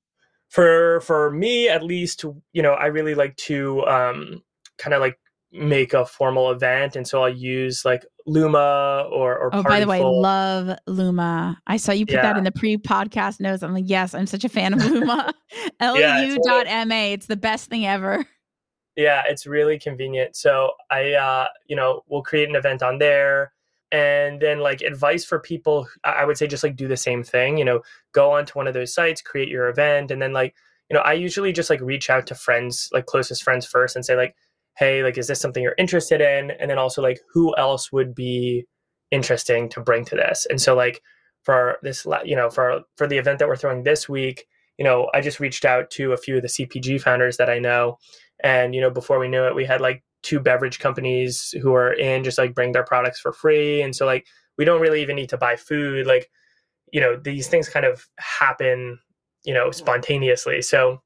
For 0.50 1.00
for 1.02 1.32
me 1.32 1.70
at 1.70 1.84
least 1.84 2.26
you 2.54 2.62
know 2.62 2.74
i 2.74 2.88
really 2.88 3.16
like 3.16 3.36
to 3.38 3.86
um 3.86 4.44
kind 4.78 4.94
of 4.94 5.00
like 5.00 5.18
make 5.52 5.94
a 5.94 6.06
formal 6.06 6.52
event 6.52 6.96
and 6.96 7.08
so 7.08 7.24
i'll 7.24 7.30
use 7.30 7.84
like 7.86 8.06
luma 8.28 9.08
or 9.12 9.36
or 9.36 9.50
oh 9.54 9.64
by 9.64 9.80
the 9.80 9.88
way 9.88 10.02
love 10.02 10.78
luma. 10.86 11.60
I 11.66 11.78
saw 11.78 11.92
you 11.92 12.06
put 12.06 12.16
yeah. 12.16 12.22
that 12.22 12.38
in 12.38 12.44
the 12.44 12.52
pre-podcast 12.52 13.40
notes. 13.40 13.64
I'm 13.64 13.74
like 13.74 13.86
yes 13.88 14.14
i'm 14.14 14.28
such 14.28 14.44
a 14.44 14.50
fan 14.50 14.74
of 14.74 14.86
luma. 14.86 15.34
Lu.ma 15.82 16.96
it's 16.96 17.26
the 17.26 17.36
best 17.36 17.70
thing 17.70 17.88
ever. 17.88 18.26
Yeah 18.96 19.24
it's 19.28 19.48
really 19.48 19.80
convenient. 19.80 20.36
So 20.36 20.72
i 20.92 21.14
uh 21.14 21.48
you 21.68 21.76
know 21.76 22.04
we'll 22.08 22.22
create 22.22 22.50
an 22.50 22.56
event 22.56 22.84
on 22.84 23.00
there 23.00 23.52
and 23.92 24.42
then 24.42 24.60
like 24.60 24.82
advice 24.82 25.26
for 25.26 25.40
people 25.40 25.88
i 26.04 26.24
would 26.24 26.38
say 26.38 26.46
just 26.46 26.64
like 26.64 26.76
do 26.76 26.88
the 26.88 26.98
same 26.98 27.24
thing 27.24 27.58
you 27.58 27.66
know 27.66 27.82
go 28.12 28.32
onto 28.32 28.54
one 28.54 28.68
of 28.68 28.74
those 28.74 28.94
sites 28.94 29.22
create 29.22 29.50
your 29.50 29.68
event 29.68 30.12
and 30.12 30.22
then 30.22 30.32
like 30.32 30.54
you 30.90 30.96
know 30.96 31.02
i 31.02 31.14
usually 31.14 31.52
just 31.52 31.70
like 31.70 31.82
reach 31.82 32.10
out 32.10 32.28
to 32.28 32.36
friends 32.36 32.90
like 32.94 33.08
closest 33.08 33.44
friends 33.44 33.66
first 33.66 33.96
and 33.96 34.06
say 34.06 34.16
like 34.16 34.36
hey 34.80 35.04
like 35.04 35.18
is 35.18 35.28
this 35.28 35.42
something 35.42 35.62
you're 35.62 35.76
interested 35.78 36.22
in? 36.22 36.52
And 36.52 36.72
then 36.72 36.78
also 36.78 37.02
like 37.02 37.20
who 37.32 37.56
else 37.58 37.92
would 37.92 38.16
be 38.16 38.66
interesting 39.12 39.68
to 39.70 39.82
bring 39.82 40.06
to 40.06 40.16
this? 40.16 40.48
And 40.50 40.60
so 40.60 40.74
like 40.74 41.02
for 41.44 41.78
this 41.84 42.08
you 42.24 42.36
know 42.36 42.50
for 42.50 42.82
for 42.96 43.06
the 43.06 43.18
event 43.18 43.40
that 43.40 43.48
we're 43.48 43.56
throwing 43.56 43.84
this 43.84 44.10
week 44.10 44.46
you 44.78 44.84
know 44.84 45.10
i 45.14 45.22
just 45.22 45.40
reached 45.40 45.64
out 45.64 45.90
to 45.90 46.12
a 46.12 46.18
few 46.18 46.36
of 46.36 46.42
the 46.42 46.50
cpg 46.50 47.00
founders 47.02 47.38
that 47.38 47.50
i 47.50 47.60
know. 47.60 47.98
And 48.42 48.74
you 48.74 48.82
know 48.82 48.90
before 48.90 49.20
we 49.20 49.28
knew 49.28 49.44
it 49.46 49.56
we 49.56 49.66
had 49.66 49.82
like 49.82 50.04
two 50.24 50.40
beverage 50.40 50.80
companies 50.80 51.54
who 51.62 51.74
are 51.74 51.94
in 51.94 52.24
just 52.24 52.38
like 52.38 52.56
bring 52.56 52.72
their 52.72 52.84
products 52.84 53.20
for 53.20 53.32
free. 53.32 53.82
And 53.82 53.96
so 53.96 54.06
like 54.06 54.28
we 54.58 54.66
don't 54.66 54.82
really 54.82 55.02
even 55.02 55.16
need 55.16 55.30
to 55.30 55.38
buy 55.38 55.56
food. 55.56 56.08
Like 56.08 56.30
you 56.92 57.00
know 57.00 57.16
these 57.16 57.48
things 57.48 57.70
kind 57.70 57.86
of 57.86 58.06
happen 58.18 59.00
you 59.46 59.54
know 59.54 59.72
spontaneously. 59.72 60.62
So 60.62 61.02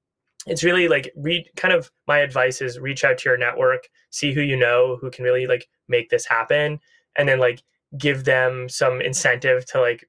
it's 0.47 0.63
really 0.63 0.88
like 0.88 1.12
read 1.15 1.45
kind 1.56 1.73
of 1.73 1.91
my 2.08 2.19
advice 2.19 2.62
is 2.62 2.80
reach 2.80 3.04
out 3.04 3.17
to 3.17 3.30
your 3.30 3.38
network 3.38 3.88
see 4.10 4.34
who 4.34 4.41
you 4.41 4.58
know 4.58 4.97
who 4.99 5.10
can 5.10 5.23
really 5.23 5.47
like 5.47 5.67
make 5.88 6.10
this 6.10 6.26
happen 6.26 6.80
and 7.15 7.30
then 7.30 7.39
like 7.39 7.63
give 7.97 8.26
them 8.26 8.67
some 8.67 8.99
incentive 9.02 9.65
to 9.65 9.80
like 9.80 10.06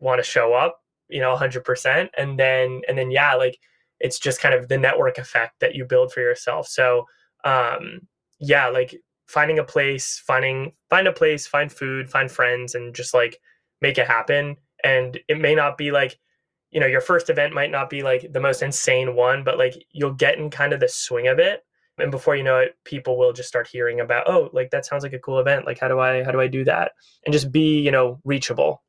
want 0.00 0.18
to 0.18 0.22
show 0.22 0.54
up 0.54 0.80
you 1.08 1.20
know 1.20 1.34
100% 1.36 2.08
and 2.16 2.38
then 2.38 2.80
and 2.88 2.96
then 2.96 3.10
yeah 3.10 3.34
like 3.34 3.58
it's 4.00 4.18
just 4.18 4.40
kind 4.40 4.54
of 4.54 4.68
the 4.68 4.78
network 4.78 5.18
effect 5.18 5.60
that 5.60 5.74
you 5.74 5.84
build 5.84 6.12
for 6.12 6.20
yourself. 6.20 6.66
So 6.66 7.04
um 7.44 8.00
yeah, 8.38 8.68
like 8.68 9.00
finding 9.26 9.58
a 9.58 9.64
place, 9.64 10.22
finding 10.26 10.72
find 10.90 11.06
a 11.06 11.12
place, 11.12 11.46
find 11.46 11.72
food, 11.72 12.10
find 12.10 12.30
friends, 12.30 12.74
and 12.74 12.94
just 12.94 13.14
like 13.14 13.40
make 13.80 13.98
it 13.98 14.06
happen. 14.06 14.56
And 14.82 15.18
it 15.28 15.40
may 15.40 15.54
not 15.54 15.78
be 15.78 15.90
like, 15.90 16.18
you 16.70 16.80
know, 16.80 16.86
your 16.86 17.00
first 17.00 17.30
event 17.30 17.54
might 17.54 17.70
not 17.70 17.88
be 17.88 18.02
like 18.02 18.32
the 18.32 18.40
most 18.40 18.62
insane 18.62 19.14
one, 19.14 19.44
but 19.44 19.58
like 19.58 19.74
you'll 19.92 20.12
get 20.12 20.38
in 20.38 20.50
kind 20.50 20.72
of 20.72 20.80
the 20.80 20.88
swing 20.88 21.28
of 21.28 21.38
it. 21.38 21.64
And 21.98 22.10
before 22.10 22.34
you 22.34 22.42
know 22.42 22.58
it, 22.58 22.76
people 22.84 23.16
will 23.16 23.32
just 23.32 23.48
start 23.48 23.68
hearing 23.68 24.00
about, 24.00 24.28
oh, 24.28 24.50
like 24.52 24.70
that 24.70 24.84
sounds 24.84 25.04
like 25.04 25.12
a 25.12 25.18
cool 25.18 25.38
event. 25.38 25.66
Like 25.66 25.78
how 25.78 25.88
do 25.88 26.00
I 26.00 26.24
how 26.24 26.32
do 26.32 26.40
I 26.40 26.48
do 26.48 26.64
that? 26.64 26.92
And 27.24 27.32
just 27.32 27.52
be, 27.52 27.80
you 27.80 27.90
know, 27.90 28.20
reachable. 28.24 28.82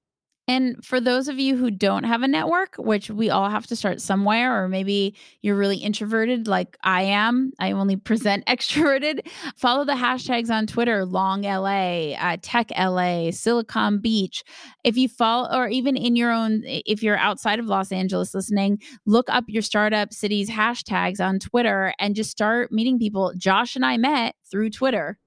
And 0.48 0.84
for 0.86 1.02
those 1.02 1.28
of 1.28 1.40
you 1.40 1.58
who 1.58 1.72
don't 1.72 2.04
have 2.04 2.22
a 2.22 2.28
network, 2.28 2.76
which 2.78 3.10
we 3.10 3.32
all 3.32 3.50
have 3.50 3.66
to 3.68 3.76
start 3.76 4.00
somewhere, 4.00 4.64
or 4.64 4.68
maybe 4.68 5.16
you're 5.42 5.56
really 5.56 5.78
introverted 5.78 6.48
like 6.48 6.78
I 6.84 7.04
am, 7.04 7.52
I 7.60 7.72
only 7.72 7.96
present 7.96 8.46
extroverted, 8.48 9.28
follow 9.56 9.86
the 9.86 9.94
hashtags 9.94 10.52
on 10.52 10.68
Twitter 10.68 11.04
Long 11.04 11.42
LA, 11.42 12.14
uh, 12.14 12.38
Tech 12.42 12.72
LA, 12.78 13.32
Silicon 13.32 14.00
Beach. 14.00 14.44
If 14.84 14.98
you 14.98 15.10
follow, 15.10 15.50
or 15.52 15.68
even 15.68 15.98
in 15.98 16.16
your 16.16 16.32
own, 16.32 16.62
if 16.66 17.02
you're 17.02 17.18
outside 17.18 17.58
of 17.58 17.66
Los 17.66 17.92
Angeles 17.92 18.36
listening, 18.36 18.80
look 19.08 19.28
up 19.30 19.46
your 19.48 19.64
startup 19.64 20.14
cities 20.14 20.50
hashtags 20.50 21.20
on 21.20 21.40
Twitter 21.40 21.94
and 22.00 22.16
just 22.16 22.30
start 22.30 22.72
meeting 22.72 23.00
people. 23.00 23.34
Josh 23.36 23.76
and 23.76 23.86
I 23.86 23.98
met 23.98 24.36
through 24.52 24.70
Twitter. 24.70 25.18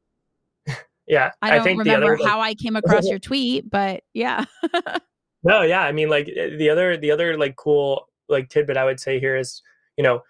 Yeah. 1.09 1.31
I 1.42 1.57
don't 1.57 1.66
I 1.66 1.71
remember 1.73 2.14
other, 2.14 2.27
how 2.27 2.38
like, 2.38 2.51
I 2.51 2.55
came 2.55 2.77
across 2.77 3.07
your 3.09 3.18
tweet, 3.18 3.68
but 3.68 4.03
yeah. 4.14 4.44
no, 5.42 5.62
yeah. 5.62 5.83
I 5.83 5.92
mean, 5.92 6.09
like 6.09 6.29
eh, 6.35 6.57
the 6.57 6.71
other, 6.71 6.97
the 6.97 7.11
other 7.11 7.37
like 7.37 7.57
cool 7.57 8.07
like 8.29 8.49
tidbit 8.51 8.77
I 8.77 8.85
would 8.85 9.01
say 9.01 9.18
here 9.18 9.37
is, 9.37 9.62
you 9.97 10.05
know, 10.05 10.23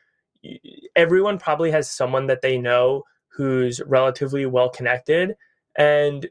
everyone 0.95 1.39
probably 1.39 1.71
has 1.73 1.91
someone 1.91 2.27
that 2.29 2.43
they 2.43 2.59
know 2.59 3.03
who's 3.29 3.81
relatively 3.87 4.47
well 4.47 4.69
connected 4.69 5.35
and 5.77 6.29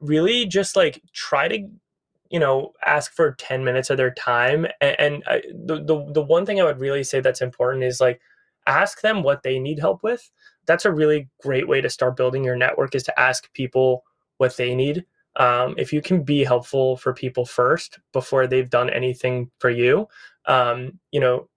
really 0.00 0.46
just 0.46 0.76
like 0.76 1.02
try 1.12 1.48
to 1.48 1.68
you 2.30 2.38
know 2.38 2.72
ask 2.84 3.12
for 3.12 3.34
10 3.34 3.64
minutes 3.64 3.90
of 3.90 3.96
their 3.96 4.12
time 4.12 4.66
and, 4.80 5.00
and 5.00 5.24
I, 5.26 5.42
the, 5.52 5.82
the 5.84 6.12
the 6.12 6.22
one 6.22 6.46
thing 6.46 6.60
i 6.60 6.64
would 6.64 6.78
really 6.78 7.04
say 7.04 7.20
that's 7.20 7.42
important 7.42 7.84
is 7.84 8.00
like 8.00 8.20
ask 8.66 9.00
them 9.00 9.22
what 9.22 9.42
they 9.42 9.58
need 9.58 9.78
help 9.78 10.02
with 10.02 10.30
that's 10.66 10.84
a 10.84 10.92
really 10.92 11.28
great 11.42 11.68
way 11.68 11.80
to 11.80 11.90
start 11.90 12.16
building 12.16 12.44
your 12.44 12.56
network 12.56 12.94
is 12.94 13.02
to 13.04 13.20
ask 13.20 13.52
people 13.52 14.04
what 14.38 14.56
they 14.56 14.74
need. 14.74 15.04
Um, 15.36 15.74
if 15.78 15.92
you 15.92 16.00
can 16.00 16.22
be 16.22 16.44
helpful 16.44 16.96
for 16.96 17.12
people 17.12 17.44
first 17.44 17.98
before 18.12 18.46
they've 18.46 18.70
done 18.70 18.88
anything 18.90 19.50
for 19.58 19.70
you, 19.70 20.06
um, 20.46 20.98
you 21.10 21.20
know, 21.20 21.48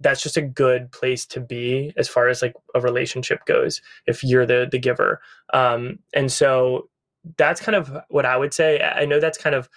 that's 0.00 0.22
just 0.22 0.36
a 0.36 0.42
good 0.42 0.90
place 0.90 1.24
to 1.26 1.40
be 1.40 1.92
as 1.96 2.08
far 2.08 2.28
as 2.28 2.42
like 2.42 2.54
a 2.74 2.80
relationship 2.80 3.44
goes. 3.46 3.80
If 4.06 4.24
you're 4.24 4.46
the 4.46 4.68
the 4.70 4.78
giver, 4.78 5.20
um, 5.54 6.00
and 6.12 6.30
so 6.30 6.88
that's 7.36 7.60
kind 7.60 7.76
of 7.76 7.96
what 8.08 8.26
I 8.26 8.36
would 8.36 8.52
say. 8.52 8.80
I 8.80 9.04
know 9.04 9.20
that's 9.20 9.38
kind 9.38 9.54
of 9.54 9.68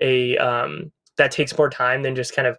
a 0.00 0.36
um, 0.38 0.90
that 1.16 1.30
takes 1.30 1.56
more 1.56 1.70
time 1.70 2.02
than 2.02 2.14
just 2.14 2.34
kind 2.34 2.48
of 2.48 2.58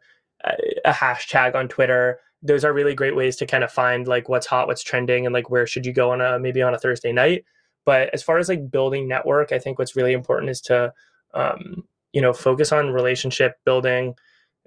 a, 0.85 0.91
hashtag 0.91 1.55
on 1.55 1.67
Twitter 1.67 2.19
those 2.45 2.63
are 2.63 2.73
really 2.73 2.93
great 2.93 3.15
ways 3.15 3.35
to 3.37 3.45
kind 3.45 3.63
of 3.63 3.71
find 3.71 4.07
like 4.07 4.29
what's 4.29 4.45
hot, 4.45 4.67
what's 4.67 4.83
trending, 4.83 5.25
and 5.25 5.33
like 5.33 5.49
where 5.49 5.65
should 5.65 5.85
you 5.85 5.91
go 5.91 6.11
on 6.11 6.21
a 6.21 6.37
maybe 6.39 6.61
on 6.61 6.75
a 6.75 6.79
Thursday 6.79 7.11
night. 7.11 7.43
But 7.85 8.09
as 8.13 8.23
far 8.23 8.37
as 8.37 8.49
like 8.49 8.69
building 8.71 9.07
network, 9.07 9.51
I 9.51 9.59
think 9.59 9.79
what's 9.79 9.95
really 9.95 10.13
important 10.13 10.49
is 10.51 10.61
to 10.61 10.93
um, 11.33 11.83
you 12.13 12.21
know 12.21 12.33
focus 12.33 12.71
on 12.71 12.91
relationship 12.91 13.55
building. 13.65 14.15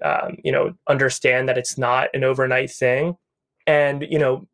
Um, 0.03 0.37
you 0.43 0.51
know, 0.51 0.73
understand 0.87 1.49
that 1.49 1.57
it's 1.57 1.77
not 1.77 2.09
an 2.13 2.23
overnight 2.23 2.71
thing, 2.71 3.15
and 3.67 4.05
you 4.09 4.19
know, 4.19 4.47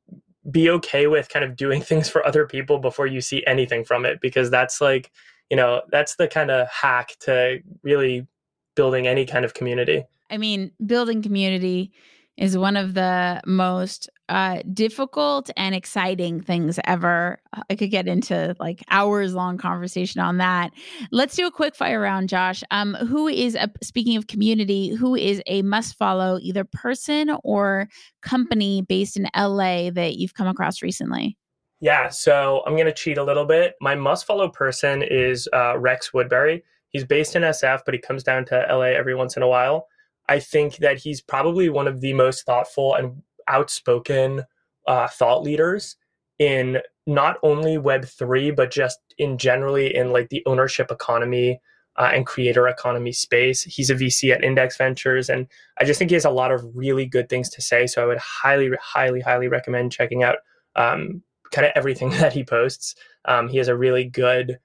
be 0.50 0.70
okay 0.72 1.08
with 1.08 1.30
kind 1.30 1.46
of 1.46 1.56
doing 1.56 1.82
things 1.90 2.10
for 2.10 2.26
other 2.26 2.46
people 2.46 2.80
before 2.80 3.08
you 3.08 3.22
see 3.22 3.44
anything 3.48 3.84
from 3.84 4.06
it, 4.06 4.22
because 4.22 4.52
that's 4.52 4.82
like 4.82 5.12
you 5.50 5.58
know 5.58 5.82
that's 5.92 6.16
the 6.16 6.28
kind 6.28 6.52
of 6.52 6.68
hack 6.70 7.16
to 7.22 7.60
really 7.84 8.28
building 8.76 9.08
any 9.08 9.26
kind 9.26 9.46
of 9.46 9.54
community. 9.54 10.04
I 10.30 10.38
mean, 10.38 10.72
building 10.86 11.22
community 11.22 11.92
is 12.38 12.58
one 12.58 12.76
of 12.76 12.94
the 12.94 13.42
most 13.46 14.10
uh, 14.28 14.62
difficult 14.74 15.50
and 15.56 15.74
exciting 15.74 16.42
things 16.42 16.80
ever. 16.84 17.40
I 17.70 17.76
could 17.76 17.92
get 17.92 18.08
into 18.08 18.56
like 18.60 18.84
hours 18.90 19.34
long 19.34 19.58
conversation 19.58 20.20
on 20.20 20.38
that. 20.40 20.72
Let's 21.12 21.36
do 21.36 21.48
a 21.48 21.52
quick 21.52 21.76
fire 21.76 22.02
round, 22.02 22.28
Josh. 22.28 22.64
Um, 22.72 22.96
who 22.96 23.28
is 23.28 23.56
a 23.56 23.70
speaking 23.82 24.18
of 24.18 24.28
community? 24.28 24.90
Who 24.90 25.16
is 25.16 25.42
a 25.46 25.62
must 25.62 25.96
follow 25.96 26.40
either 26.42 26.66
person 26.66 27.32
or 27.44 27.88
company 28.22 28.82
based 28.82 29.16
in 29.16 29.28
LA 29.36 29.92
that 29.92 30.16
you've 30.18 30.34
come 30.34 30.48
across 30.48 30.82
recently? 30.82 31.38
Yeah, 31.80 32.10
so 32.10 32.64
I'm 32.66 32.76
to 32.86 32.94
cheat 32.94 33.18
a 33.18 33.24
little 33.24 33.46
bit. 33.46 33.76
My 33.80 33.96
must 33.96 34.26
follow 34.26 34.50
person 34.50 35.04
is 35.04 35.48
uh, 35.54 35.78
Rex 35.78 36.14
Woodbury. 36.14 36.64
He's 36.90 37.04
based 37.04 37.36
in 37.36 37.44
SF, 37.44 37.82
but 37.86 37.94
he 37.94 38.00
comes 38.00 38.24
down 38.24 38.46
to 38.46 38.66
LA 38.70 38.86
every 38.86 39.14
once 39.14 39.38
in 39.38 39.44
a 39.44 39.48
while. 39.48 39.88
I 40.28 40.40
think 40.40 40.78
that 40.78 40.98
he's 40.98 41.22
probably 41.22 41.70
one 41.70 41.88
of 41.88 42.02
the 42.02 42.14
most 42.14 42.46
thoughtful 42.46 42.96
and 42.96 43.22
outspoken 43.48 44.44
uh, 44.88 45.08
thought 45.08 45.44
leaders 45.44 45.98
in 46.40 46.80
not 47.08 47.38
only 47.44 47.78
Web3, 47.78 48.56
but 48.56 48.72
just 48.72 49.00
in 49.18 49.38
generally 49.38 49.96
in 49.96 50.12
like 50.12 50.30
the 50.30 50.44
ownership 50.46 50.92
economy 50.92 51.60
uh, 51.98 52.12
and 52.14 52.26
creator 52.26 52.68
economy 52.68 53.12
space. 53.12 53.64
He's 53.64 53.90
a 53.90 53.96
VC 53.96 54.34
at 54.34 54.44
Index 54.44 54.78
Ventures, 54.78 55.30
and 55.30 55.48
I 55.80 55.86
just 55.86 56.00
think 56.00 56.12
he 56.12 56.16
has 56.16 56.26
a 56.26 56.32
lot 56.32 56.52
of 56.52 56.66
really 56.76 57.06
good 57.06 57.30
things 57.30 57.50
to 57.52 57.62
say. 57.62 57.88
So 57.88 58.04
I 58.04 58.06
would 58.06 58.18
highly, 58.18 58.72
highly, 58.82 59.22
highly 59.22 59.48
recommend 59.48 59.92
checking 59.92 60.24
out 60.24 60.38
um, 60.76 61.22
kind 61.52 61.66
of 61.66 61.72
everything 61.76 62.10
that 62.22 62.34
he 62.34 62.44
posts. 62.44 62.96
Um, 63.26 63.48
he 63.48 63.58
has 63.58 63.68
a 63.68 63.78
really 63.78 64.06
good 64.06 64.60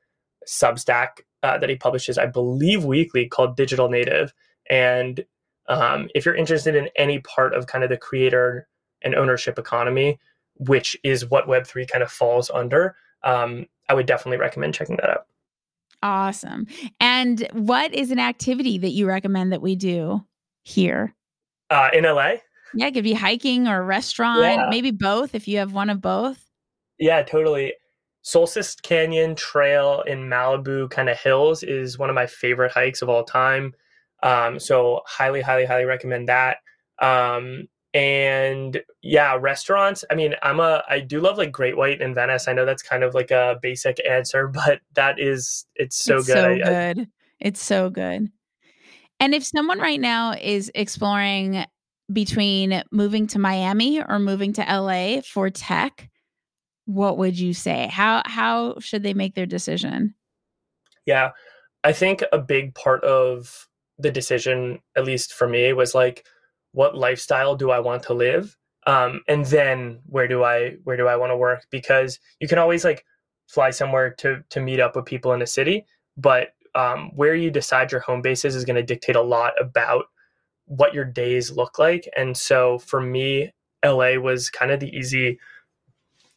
Substack 0.49 1.21
uh, 1.43 1.59
that 1.59 1.69
he 1.69 1.77
publishes, 1.77 2.19
I 2.19 2.27
believe, 2.27 2.85
weekly 2.85 3.27
called 3.27 3.57
Digital 3.57 3.89
Native. 3.89 4.33
And 4.69 5.25
um, 5.69 6.09
if 6.15 6.25
you're 6.25 6.35
interested 6.35 6.75
in 6.75 6.89
any 6.97 7.21
part 7.21 7.55
of 7.55 7.67
kind 7.67 7.85
of 7.85 7.91
the 7.91 7.97
creator 7.97 8.67
and 9.03 9.15
ownership 9.15 9.59
economy, 9.59 10.19
which 10.57 10.97
is 11.05 11.29
what 11.31 11.47
Web3 11.47 11.89
kind 11.89 12.03
of 12.03 12.11
falls 12.11 12.51
under, 12.51 12.97
um, 13.23 13.67
I 13.89 13.95
would 13.95 14.07
definitely 14.07 14.39
recommend 14.39 14.75
checking 14.75 14.97
that 14.97 15.11
out. 15.11 15.27
Awesome. 16.03 16.67
And 16.99 17.47
what 17.53 17.95
is 17.95 18.11
an 18.11 18.19
activity 18.19 18.79
that 18.79 18.91
you 18.91 19.07
recommend 19.07 19.53
that 19.53 19.63
we 19.63 19.77
do 19.77 20.25
here? 20.63 21.15
Uh, 21.69 21.91
in 21.93 22.05
LA? 22.05 22.35
Yeah, 22.75 22.87
it 22.87 22.95
could 22.95 23.05
be 23.05 23.13
hiking 23.13 23.69
or 23.69 23.85
restaurant, 23.85 24.41
yeah. 24.43 24.67
maybe 24.71 24.91
both 24.91 25.35
if 25.35 25.47
you 25.47 25.59
have 25.59 25.73
one 25.73 25.91
of 25.91 26.01
both. 26.01 26.47
Yeah, 26.99 27.23
totally. 27.23 27.75
Solstice 28.23 28.77
Canyon 28.77 29.35
Trail 29.35 30.03
in 30.07 30.29
Malibu 30.29 30.91
kind 30.91 31.09
of 31.09 31.19
hills 31.19 31.63
is 31.63 31.99
one 31.99 32.11
of 32.11 32.15
my 32.15 32.27
favorite 32.27 32.73
hikes 32.73 33.03
of 33.03 33.09
all 33.09 33.25
time. 33.25 33.75
Um, 34.23 34.59
so 34.59 35.01
highly, 35.07 35.41
highly, 35.41 35.65
highly 35.65 35.85
recommend 35.85 36.29
that. 36.29 36.59
Um, 36.99 37.69
and 37.93 38.81
yeah, 39.03 39.37
restaurants. 39.41 40.05
I 40.11 40.15
mean, 40.15 40.35
I'm 40.43 40.61
a 40.61 40.83
I 40.89 41.01
do 41.01 41.21
love 41.21 41.39
like 41.39 41.51
Great 41.51 41.77
White 41.77 42.01
in 42.01 42.15
Venice. 42.15 42.47
I 42.47 42.53
know 42.53 42.65
that's 42.65 42.83
kind 42.83 43.03
of 43.03 43.15
like 43.15 43.31
a 43.31 43.59
basic 43.61 43.99
answer, 44.09 44.47
but 44.53 44.81
that 44.95 45.19
is 45.19 45.67
it's 45.75 45.97
so 45.97 46.19
it's 46.19 46.27
good. 46.27 46.35
So 46.37 46.51
I, 46.51 46.59
good. 46.59 47.01
I, 47.01 47.07
it's 47.41 47.63
so 47.63 47.91
good. 47.91 48.31
And 49.19 49.35
if 49.35 49.45
someone 49.45 49.81
right 49.81 50.01
now 50.01 50.35
is 50.41 50.71
exploring 50.75 51.65
between 52.13 52.83
moving 52.91 53.27
to 53.29 53.39
Miami 53.39 54.03
or 54.03 54.19
moving 54.19 54.53
to 54.55 54.63
LA 54.63 55.21
for 55.21 55.51
tech, 55.51 56.09
what 56.87 57.19
would 57.19 57.39
you 57.39 57.55
say? 57.55 57.89
How 57.93 58.23
how 58.25 58.79
should 58.79 59.03
they 59.03 59.15
make 59.15 59.35
their 59.35 59.47
decision? 59.47 60.15
Yeah. 61.07 61.31
I 61.83 61.93
think 61.93 62.23
a 62.33 62.39
big 62.39 62.75
part 62.75 63.03
of 63.05 63.67
the 64.01 64.11
decision, 64.11 64.81
at 64.97 65.05
least 65.05 65.33
for 65.35 65.49
me, 65.49 65.73
was 65.73 65.95
like, 65.95 66.25
what 66.73 66.97
lifestyle 66.97 67.57
do 67.57 67.71
I 67.71 67.81
want 67.81 68.03
to 68.05 68.15
live? 68.15 68.57
Um, 68.87 69.23
and 69.29 69.45
then 69.47 70.01
where 70.07 70.27
do 70.29 70.43
I 70.43 70.77
where 70.85 70.97
do 70.97 71.07
I 71.07 71.17
want 71.17 71.31
to 71.31 71.37
work? 71.37 71.67
Because 71.71 72.19
you 72.41 72.49
can 72.49 72.59
always 72.59 72.85
like 72.85 73.05
fly 73.47 73.71
somewhere 73.71 74.11
to 74.19 74.43
to 74.51 74.61
meet 74.61 74.81
up 74.81 74.97
with 74.97 75.05
people 75.05 75.33
in 75.33 75.43
a 75.43 75.47
city, 75.47 75.87
but 76.17 76.49
um, 76.75 77.11
where 77.15 77.35
you 77.35 77.51
decide 77.51 77.93
your 77.93 78.01
home 78.01 78.23
base 78.23 78.45
is 78.45 78.55
is 78.55 78.65
going 78.65 78.77
to 78.77 78.83
dictate 78.83 79.17
a 79.17 79.23
lot 79.23 79.53
about 79.61 80.05
what 80.67 80.95
your 80.95 81.05
days 81.05 81.51
look 81.51 81.79
like. 81.79 82.09
And 82.17 82.37
so 82.37 82.79
for 82.79 83.01
me, 83.01 83.53
LA 83.85 84.15
was 84.15 84.51
kind 84.51 84.71
of 84.71 84.81
the 84.81 84.97
easy 84.97 85.39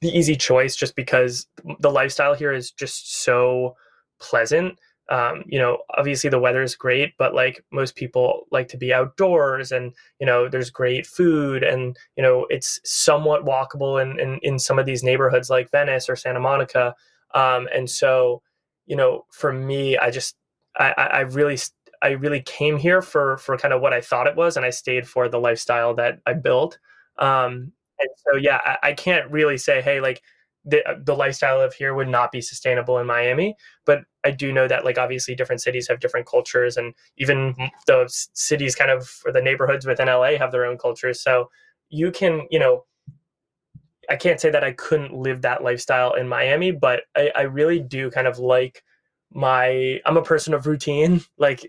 the 0.02 0.10
easy 0.10 0.36
choice 0.36 0.76
just 0.76 0.96
because 0.96 1.48
the 1.80 1.92
lifestyle 1.92 2.34
here 2.34 2.52
is 2.52 2.72
just 2.72 3.24
so 3.24 3.76
pleasant 4.20 4.78
um, 5.10 5.44
you 5.48 5.60
know, 5.60 5.80
obviously 5.98 6.30
the 6.30 6.40
weather 6.40 6.64
is 6.64 6.76
great, 6.76 7.14
but 7.18 7.36
like 7.36 7.64
most 7.72 7.96
people 7.96 8.48
like 8.52 8.68
to 8.70 8.78
be 8.78 8.94
outdoors 8.94 9.72
and, 9.72 9.94
you 10.20 10.26
know, 10.26 10.48
there's 10.48 10.70
great 10.70 11.06
food 11.06 11.62
and, 11.62 11.98
you 12.16 12.24
know, 12.24 12.46
it's 12.50 12.80
somewhat 12.86 13.44
walkable 13.46 14.02
in, 14.02 14.20
in, 14.20 14.40
in 14.44 14.58
some 14.60 14.80
of 14.80 14.86
these 14.86 15.04
neighborhoods 15.04 15.50
like 15.50 15.70
Venice 15.72 16.08
or 16.10 16.16
Santa 16.16 16.40
Monica. 16.40 16.96
Um, 17.36 17.68
and 17.76 17.90
so, 17.90 18.42
you 18.86 18.96
know, 18.96 19.26
for 19.32 19.52
me, 19.52 19.98
I 19.98 20.10
just, 20.10 20.36
I, 20.78 20.92
I 20.98 21.20
really, 21.22 21.58
I 22.02 22.10
really 22.12 22.42
came 22.42 22.78
here 22.78 23.02
for, 23.02 23.38
for 23.38 23.58
kind 23.58 23.74
of 23.74 23.82
what 23.82 23.94
I 23.94 24.02
thought 24.02 24.28
it 24.28 24.36
was. 24.36 24.56
And 24.58 24.66
I 24.66 24.70
stayed 24.70 25.08
for 25.08 25.28
the 25.28 25.40
lifestyle 25.40 25.94
that 25.96 26.20
I 26.26 26.34
built. 26.34 26.80
Um, 27.20 27.74
and 28.00 28.10
so, 28.28 28.38
yeah, 28.38 28.60
I, 28.66 28.78
I 28.90 28.94
can't 28.94 29.30
really 29.32 29.58
say, 29.58 29.82
Hey, 29.82 30.00
like, 30.00 30.22
the, 30.66 30.84
the 31.04 31.16
lifestyle 31.16 31.60
of 31.62 31.74
here 31.74 31.94
would 31.94 32.08
not 32.08 32.32
be 32.32 32.42
sustainable 32.42 32.98
in 33.00 33.08
Miami. 33.08 33.56
But 33.86 34.02
I 34.24 34.32
do 34.32 34.52
know 34.54 34.68
that 34.68 34.86
like 34.86 34.98
obviously 34.98 35.36
different 35.36 35.62
cities 35.62 35.88
have 35.88 36.00
different 36.00 36.28
cultures, 36.28 36.78
and 36.78 36.94
even 37.18 37.56
the 37.88 38.06
cities 38.34 38.76
kind 38.76 38.92
of 38.92 39.10
or 39.26 39.32
the 39.32 39.42
neighborhoods 39.42 39.86
within 39.86 40.08
LA 40.08 40.38
have 40.38 40.52
their 40.52 40.66
own 40.66 40.78
cultures. 40.78 41.22
So 41.22 41.50
you 41.90 42.12
can 42.12 42.48
you 42.50 42.60
know. 42.60 42.86
I 44.10 44.18
can't 44.18 44.40
say 44.40 44.50
that 44.50 44.64
I 44.64 44.74
couldn't 44.74 45.14
live 45.14 45.42
that 45.44 45.64
lifestyle 45.64 46.14
in 46.14 46.28
Miami, 46.28 46.72
but 46.72 47.04
I, 47.16 47.32
I 47.36 47.42
really 47.44 47.80
do 47.80 48.12
kind 48.12 48.28
of 48.28 48.38
like 48.38 48.84
my 49.34 50.00
I'm 50.06 50.18
a 50.18 50.24
person 50.24 50.54
of 50.54 50.68
routine, 50.68 51.22
like 51.38 51.66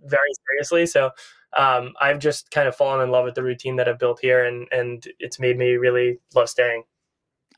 very 0.00 0.28
seriously. 0.48 0.86
So 0.86 1.10
um, 1.56 1.92
I've 2.00 2.18
just 2.18 2.50
kind 2.50 2.68
of 2.68 2.76
fallen 2.76 3.02
in 3.02 3.10
love 3.10 3.24
with 3.24 3.34
the 3.34 3.42
routine 3.42 3.76
that 3.76 3.88
I've 3.88 3.98
built 3.98 4.20
here, 4.22 4.44
and 4.44 4.68
and 4.72 5.04
it's 5.18 5.40
made 5.40 5.58
me 5.58 5.72
really 5.72 6.18
love 6.34 6.48
staying. 6.48 6.84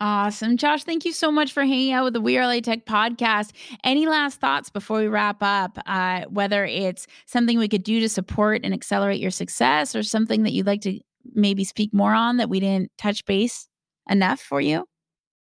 Awesome. 0.01 0.57
Josh, 0.57 0.85
thank 0.85 1.05
you 1.05 1.13
so 1.13 1.31
much 1.31 1.53
for 1.53 1.63
hanging 1.65 1.93
out 1.93 2.05
with 2.05 2.15
the 2.15 2.21
We 2.21 2.37
Are 2.37 2.47
LA 2.47 2.61
Tech 2.61 2.85
podcast. 2.85 3.53
Any 3.85 4.07
last 4.07 4.41
thoughts 4.41 4.69
before 4.69 4.99
we 4.99 5.07
wrap 5.07 5.39
up? 5.41 5.79
Uh, 5.87 6.23
whether 6.29 6.65
it's 6.65 7.07
something 7.27 7.59
we 7.59 7.69
could 7.69 7.85
do 7.85 8.01
to 8.01 8.09
support 8.09 8.63
and 8.65 8.75
accelerate 8.75 9.21
your 9.21 9.31
success 9.31 9.95
or 9.95 10.03
something 10.03 10.43
that 10.43 10.53
you'd 10.53 10.67
like 10.67 10.81
to 10.83 10.99
maybe 11.35 11.65
speak 11.65 11.95
more 11.95 12.13
on 12.13 12.39
that 12.39 12.49
we 12.49 12.61
didn't 12.61 12.91
touch 12.99 13.25
base 13.25 13.69
enough 14.11 14.41
for 14.41 14.61
you? 14.61 14.85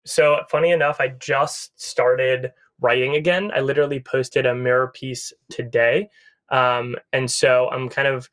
So, 0.05 0.41
funny 0.49 0.71
enough, 0.71 0.99
I 0.99 1.09
just 1.09 1.79
started 1.81 2.51
writing 2.81 3.15
again. 3.15 3.51
I 3.55 3.61
literally 3.61 3.99
posted 3.99 4.45
a 4.45 4.55
mirror 4.55 4.91
piece 4.93 5.31
today. 5.49 6.09
Um, 6.49 6.95
and 7.13 7.31
so 7.31 7.69
I'm 7.71 7.87
kind 7.87 8.07
of 8.07 8.29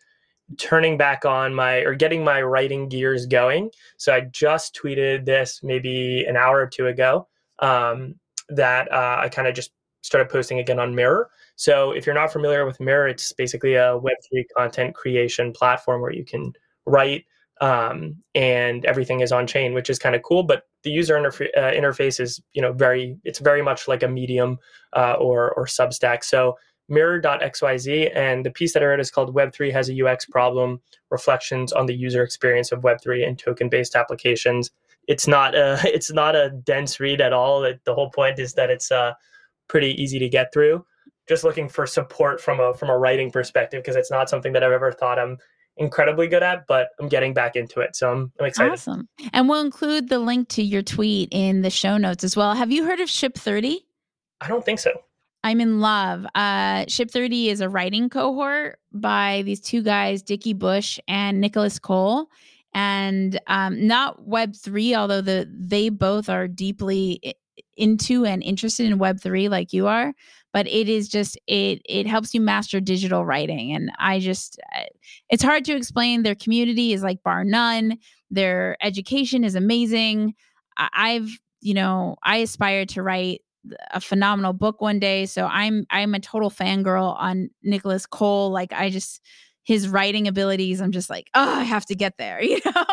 turning 0.57 0.97
back 0.97 1.25
on 1.25 1.55
my 1.55 1.77
or 1.79 1.95
getting 1.95 2.25
my 2.25 2.41
writing 2.43 2.89
gears 2.89 3.27
going. 3.27 3.71
So 3.97 4.15
I 4.15 4.23
just 4.23 4.79
tweeted 4.81 5.25
this 5.25 5.61
maybe 5.63 6.25
an 6.27 6.37
hour 6.37 6.59
or 6.59 6.67
two 6.67 6.87
ago 6.87 7.29
um, 7.59 8.15
that 8.49 8.91
uh, 8.91 9.19
I 9.21 9.29
kind 9.29 9.49
of 9.49 9.55
just 9.55 9.73
started 10.03 10.31
posting 10.31 10.59
again 10.59 10.79
on 10.79 10.95
Mirror. 10.95 11.29
So 11.57 11.93
if 11.93 12.07
you're 12.07 12.15
not 12.15 12.33
familiar 12.33 12.65
with 12.65 12.81
Mirror, 12.81 13.09
it's 13.09 13.33
basically 13.33 13.75
a 13.75 13.99
Web3 13.99 14.45
content 14.57 14.95
creation 14.95 15.53
platform 15.53 16.01
where 16.01 16.13
you 16.13 16.25
can 16.25 16.53
write 16.87 17.25
um, 17.61 18.17
and 18.35 18.85
everything 18.85 19.21
is 19.21 19.33
on 19.33 19.47
chain, 19.47 19.75
which 19.75 19.91
is 19.91 19.99
kind 19.99 20.15
of 20.15 20.23
cool. 20.23 20.45
But 20.45 20.65
the 20.85 20.91
user 20.91 21.19
uh, 21.19 21.21
interface 21.21 22.21
is, 22.21 22.41
you 22.53 22.63
know, 22.63 22.73
very 22.73 23.17
it's 23.25 23.41
very 23.41 23.63
much 23.63 23.89
like 23.89 24.03
a 24.03 24.09
Medium 24.09 24.59
uh, 24.95 25.15
or 25.15 25.53
or 25.53 25.67
Substack. 25.67 26.23
So 26.25 26.57
mirror.xyz 26.89 28.17
and 28.17 28.45
the 28.45 28.51
piece 28.51 28.73
that 28.73 28.83
I 28.83 28.87
read 28.87 29.01
is 29.01 29.11
called 29.11 29.35
Web3 29.35 29.73
has 29.73 29.91
a 29.91 30.07
UX 30.07 30.25
problem, 30.25 30.81
reflections 31.11 31.73
on 31.73 31.87
the 31.87 31.95
user 31.95 32.23
experience 32.23 32.73
of 32.73 32.81
Web3 32.81 33.27
and 33.27 33.39
token-based 33.39 33.95
applications. 33.95 34.71
It's 35.07 35.27
not 35.27 35.55
a 35.55 35.81
it's 35.85 36.13
not 36.13 36.35
a 36.35 36.51
dense 36.51 37.01
read 37.01 37.21
at 37.21 37.33
all. 37.33 37.65
It, 37.65 37.81
the 37.85 37.95
whole 37.95 38.11
point 38.11 38.39
is 38.39 38.55
that 38.55 38.71
it's 38.71 38.91
uh, 38.91 39.13
pretty 39.69 40.01
easy 40.03 40.19
to 40.19 40.29
get 40.29 40.53
through. 40.53 40.85
Just 41.29 41.45
looking 41.45 41.69
for 41.69 41.87
support 41.87 42.41
from 42.41 42.61
a 42.61 42.75
from 42.75 42.89
a 42.89 42.99
writing 42.99 43.31
perspective 43.31 43.83
because 43.83 43.97
it's 43.97 44.11
not 44.11 44.31
something 44.31 44.53
that 44.55 44.63
I've 44.63 44.73
ever 44.73 44.93
thought 44.93 45.19
I'm 45.19 45.39
incredibly 45.79 46.27
good 46.27 46.43
at, 46.43 46.67
but 46.67 46.89
I'm 46.99 47.09
getting 47.09 47.33
back 47.33 47.55
into 47.55 47.81
it. 47.81 47.95
So 47.95 48.11
I'm, 48.11 48.33
I'm 48.41 48.47
excited. 48.47 48.73
Awesome. 48.73 49.09
And 49.33 49.49
we'll 49.49 49.61
include 49.61 50.09
the 50.09 50.19
link 50.19 50.49
to 50.51 50.63
your 50.63 50.83
tweet 50.83 51.29
in 51.31 51.63
the 51.63 51.71
show 51.71 51.97
notes 51.97 52.25
as 52.25 52.37
well. 52.37 52.55
Have 52.55 52.73
you 52.73 52.85
heard 52.85 53.01
of 53.01 53.09
Ship 53.09 53.35
30? 53.35 53.85
I 54.41 54.49
don't 54.49 54.65
think 54.65 54.81
so. 54.81 54.91
I'm 55.49 55.63
in 55.63 55.81
love. 55.81 56.27
Uh, 56.35 56.85
Ship 56.89 57.11
30 57.11 57.49
is 57.49 57.63
a 57.63 57.71
writing 57.71 58.11
cohort 58.11 58.79
by 58.93 59.41
these 59.47 59.63
two 59.63 59.83
guys, 59.83 60.23
Dickie 60.23 60.53
Bush 60.53 60.99
and 61.09 61.41
Nicholas 61.41 61.79
Cole. 61.79 62.27
And 62.75 63.41
um, 63.47 63.87
not 63.87 64.29
Web3, 64.29 64.95
although 64.95 65.23
the 65.23 65.51
they 65.51 65.89
both 65.89 66.29
are 66.29 66.49
deeply 66.49 67.35
into 67.79 68.27
and 68.27 68.43
interested 68.43 68.93
in 68.93 68.99
Web3 68.99 69.49
like 69.49 69.73
you 69.73 69.87
are. 69.87 70.13
But 70.53 70.67
it 70.67 70.87
is 70.87 71.09
just 71.09 71.39
it 71.47 71.81
it 71.87 72.07
helps 72.07 72.35
you 72.35 72.43
master 72.43 72.79
digital 72.79 73.25
writing, 73.25 73.73
and 73.73 73.91
I 73.99 74.19
just 74.19 74.61
uh, 74.77 74.83
it's 75.31 75.43
hard 75.43 75.65
to 75.65 75.75
explain. 75.75 76.25
Their 76.25 76.35
community 76.35 76.93
is 76.93 77.03
like 77.03 77.23
bar 77.23 77.43
none. 77.45 77.97
Their 78.31 78.77
education 78.83 79.45
is 79.45 79.55
amazing. 79.55 80.35
I've 80.77 81.31
you 81.63 81.73
know 81.73 82.17
I 82.23 82.39
aspire 82.39 82.85
to 82.87 83.03
write 83.03 83.41
a 83.91 84.01
phenomenal 84.01 84.53
book 84.53 84.81
one 84.81 84.99
day. 84.99 85.27
So 85.27 85.47
I'm 85.47 85.87
I'm 85.91 86.15
a 86.15 86.21
total 86.21 86.51
fangirl 86.51 87.17
on 87.17 87.51
Nicholas 87.63 88.07
Cole. 88.07 88.51
Like 88.51 88.73
I 88.73 88.91
just 88.91 89.21
his 89.69 89.87
writing 89.87 90.27
abilities, 90.27 90.81
I'm 90.81 90.93
just 90.93 91.11
like, 91.11 91.29
oh, 91.35 91.57
I 91.59 91.63
have 91.63 91.85
to 91.87 91.95
get 91.95 92.17
there, 92.17 92.43
you 92.43 92.59
know? 92.65 92.85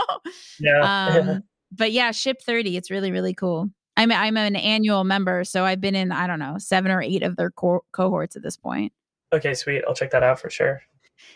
Yeah. 0.60 1.08
um, 1.08 1.44
but 1.72 1.94
yeah, 1.94 2.12
Ship 2.12 2.38
30, 2.42 2.76
it's 2.76 2.92
really, 2.92 3.12
really 3.12 3.34
cool. 3.34 3.70
I'm 3.98 4.12
I'm 4.12 4.36
an 4.36 4.58
annual 4.58 5.06
member, 5.06 5.46
so 5.46 5.64
I've 5.64 5.80
been 5.80 5.96
in, 5.96 6.12
I 6.12 6.28
don't 6.28 6.40
know, 6.40 6.58
seven 6.58 6.92
or 6.92 7.02
eight 7.02 7.24
of 7.24 7.38
their 7.38 7.50
co- 7.50 7.86
cohorts 7.94 8.36
at 8.36 8.44
this 8.44 8.58
point. 8.58 8.92
Okay, 9.32 9.54
sweet. 9.54 9.84
I'll 9.88 9.96
check 9.96 10.12
that 10.12 10.22
out 10.22 10.38
for 10.38 10.50
sure. 10.50 10.82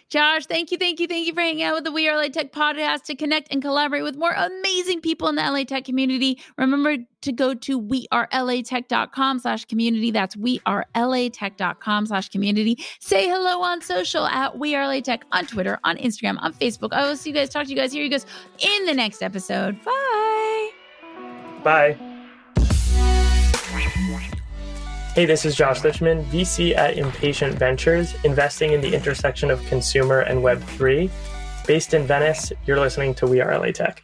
Josh, 0.09 0.45
thank 0.47 0.71
you, 0.71 0.77
thank 0.77 0.99
you, 0.99 1.07
thank 1.07 1.27
you 1.27 1.33
for 1.33 1.41
hanging 1.41 1.63
out 1.63 1.75
with 1.75 1.83
the 1.83 1.91
We 1.91 2.07
Are 2.09 2.17
LA 2.17 2.29
Tech 2.29 2.51
podcast 2.51 3.03
to 3.03 3.15
connect 3.15 3.51
and 3.51 3.61
collaborate 3.61 4.03
with 4.03 4.15
more 4.15 4.31
amazing 4.31 5.01
people 5.01 5.27
in 5.27 5.35
the 5.35 5.41
LA 5.41 5.63
Tech 5.63 5.85
community. 5.85 6.39
Remember 6.57 6.97
to 7.21 7.31
go 7.31 7.53
to 7.53 7.79
wearelatech.com 7.79 9.39
slash 9.39 9.65
community. 9.65 10.11
That's 10.11 10.35
wearelatech.com 10.35 12.05
slash 12.07 12.29
community. 12.29 12.83
Say 12.99 13.27
hello 13.27 13.61
on 13.61 13.81
social 13.81 14.25
at 14.25 14.57
We 14.57 14.75
Are 14.75 14.87
LA 14.87 15.01
Tech 15.01 15.25
on 15.31 15.45
Twitter, 15.45 15.79
on 15.83 15.97
Instagram, 15.97 16.37
on 16.41 16.53
Facebook. 16.53 16.93
I 16.93 17.07
will 17.07 17.15
see 17.15 17.29
you 17.29 17.35
guys, 17.35 17.49
talk 17.49 17.65
to 17.65 17.69
you 17.69 17.75
guys, 17.75 17.93
here 17.93 18.03
you 18.03 18.09
guys 18.09 18.25
in 18.57 18.85
the 18.85 18.93
next 18.93 19.21
episode. 19.21 19.83
Bye. 19.83 20.69
Bye. 21.63 22.08
Hey, 25.15 25.25
this 25.25 25.43
is 25.43 25.55
Josh 25.55 25.81
Litchman, 25.81 26.23
VC 26.25 26.77
at 26.77 26.95
Impatient 26.95 27.57
Ventures, 27.57 28.13
investing 28.23 28.73
in 28.73 28.79
the 28.79 28.93
intersection 28.93 29.49
of 29.49 29.59
consumer 29.65 30.19
and 30.19 30.41
Web3. 30.41 31.09
Based 31.65 31.95
in 31.95 32.05
Venice, 32.05 32.53
you're 32.67 32.79
listening 32.79 33.15
to 33.15 33.25
We 33.25 33.41
Are 33.41 33.57
LA 33.57 33.71
Tech. 33.71 34.03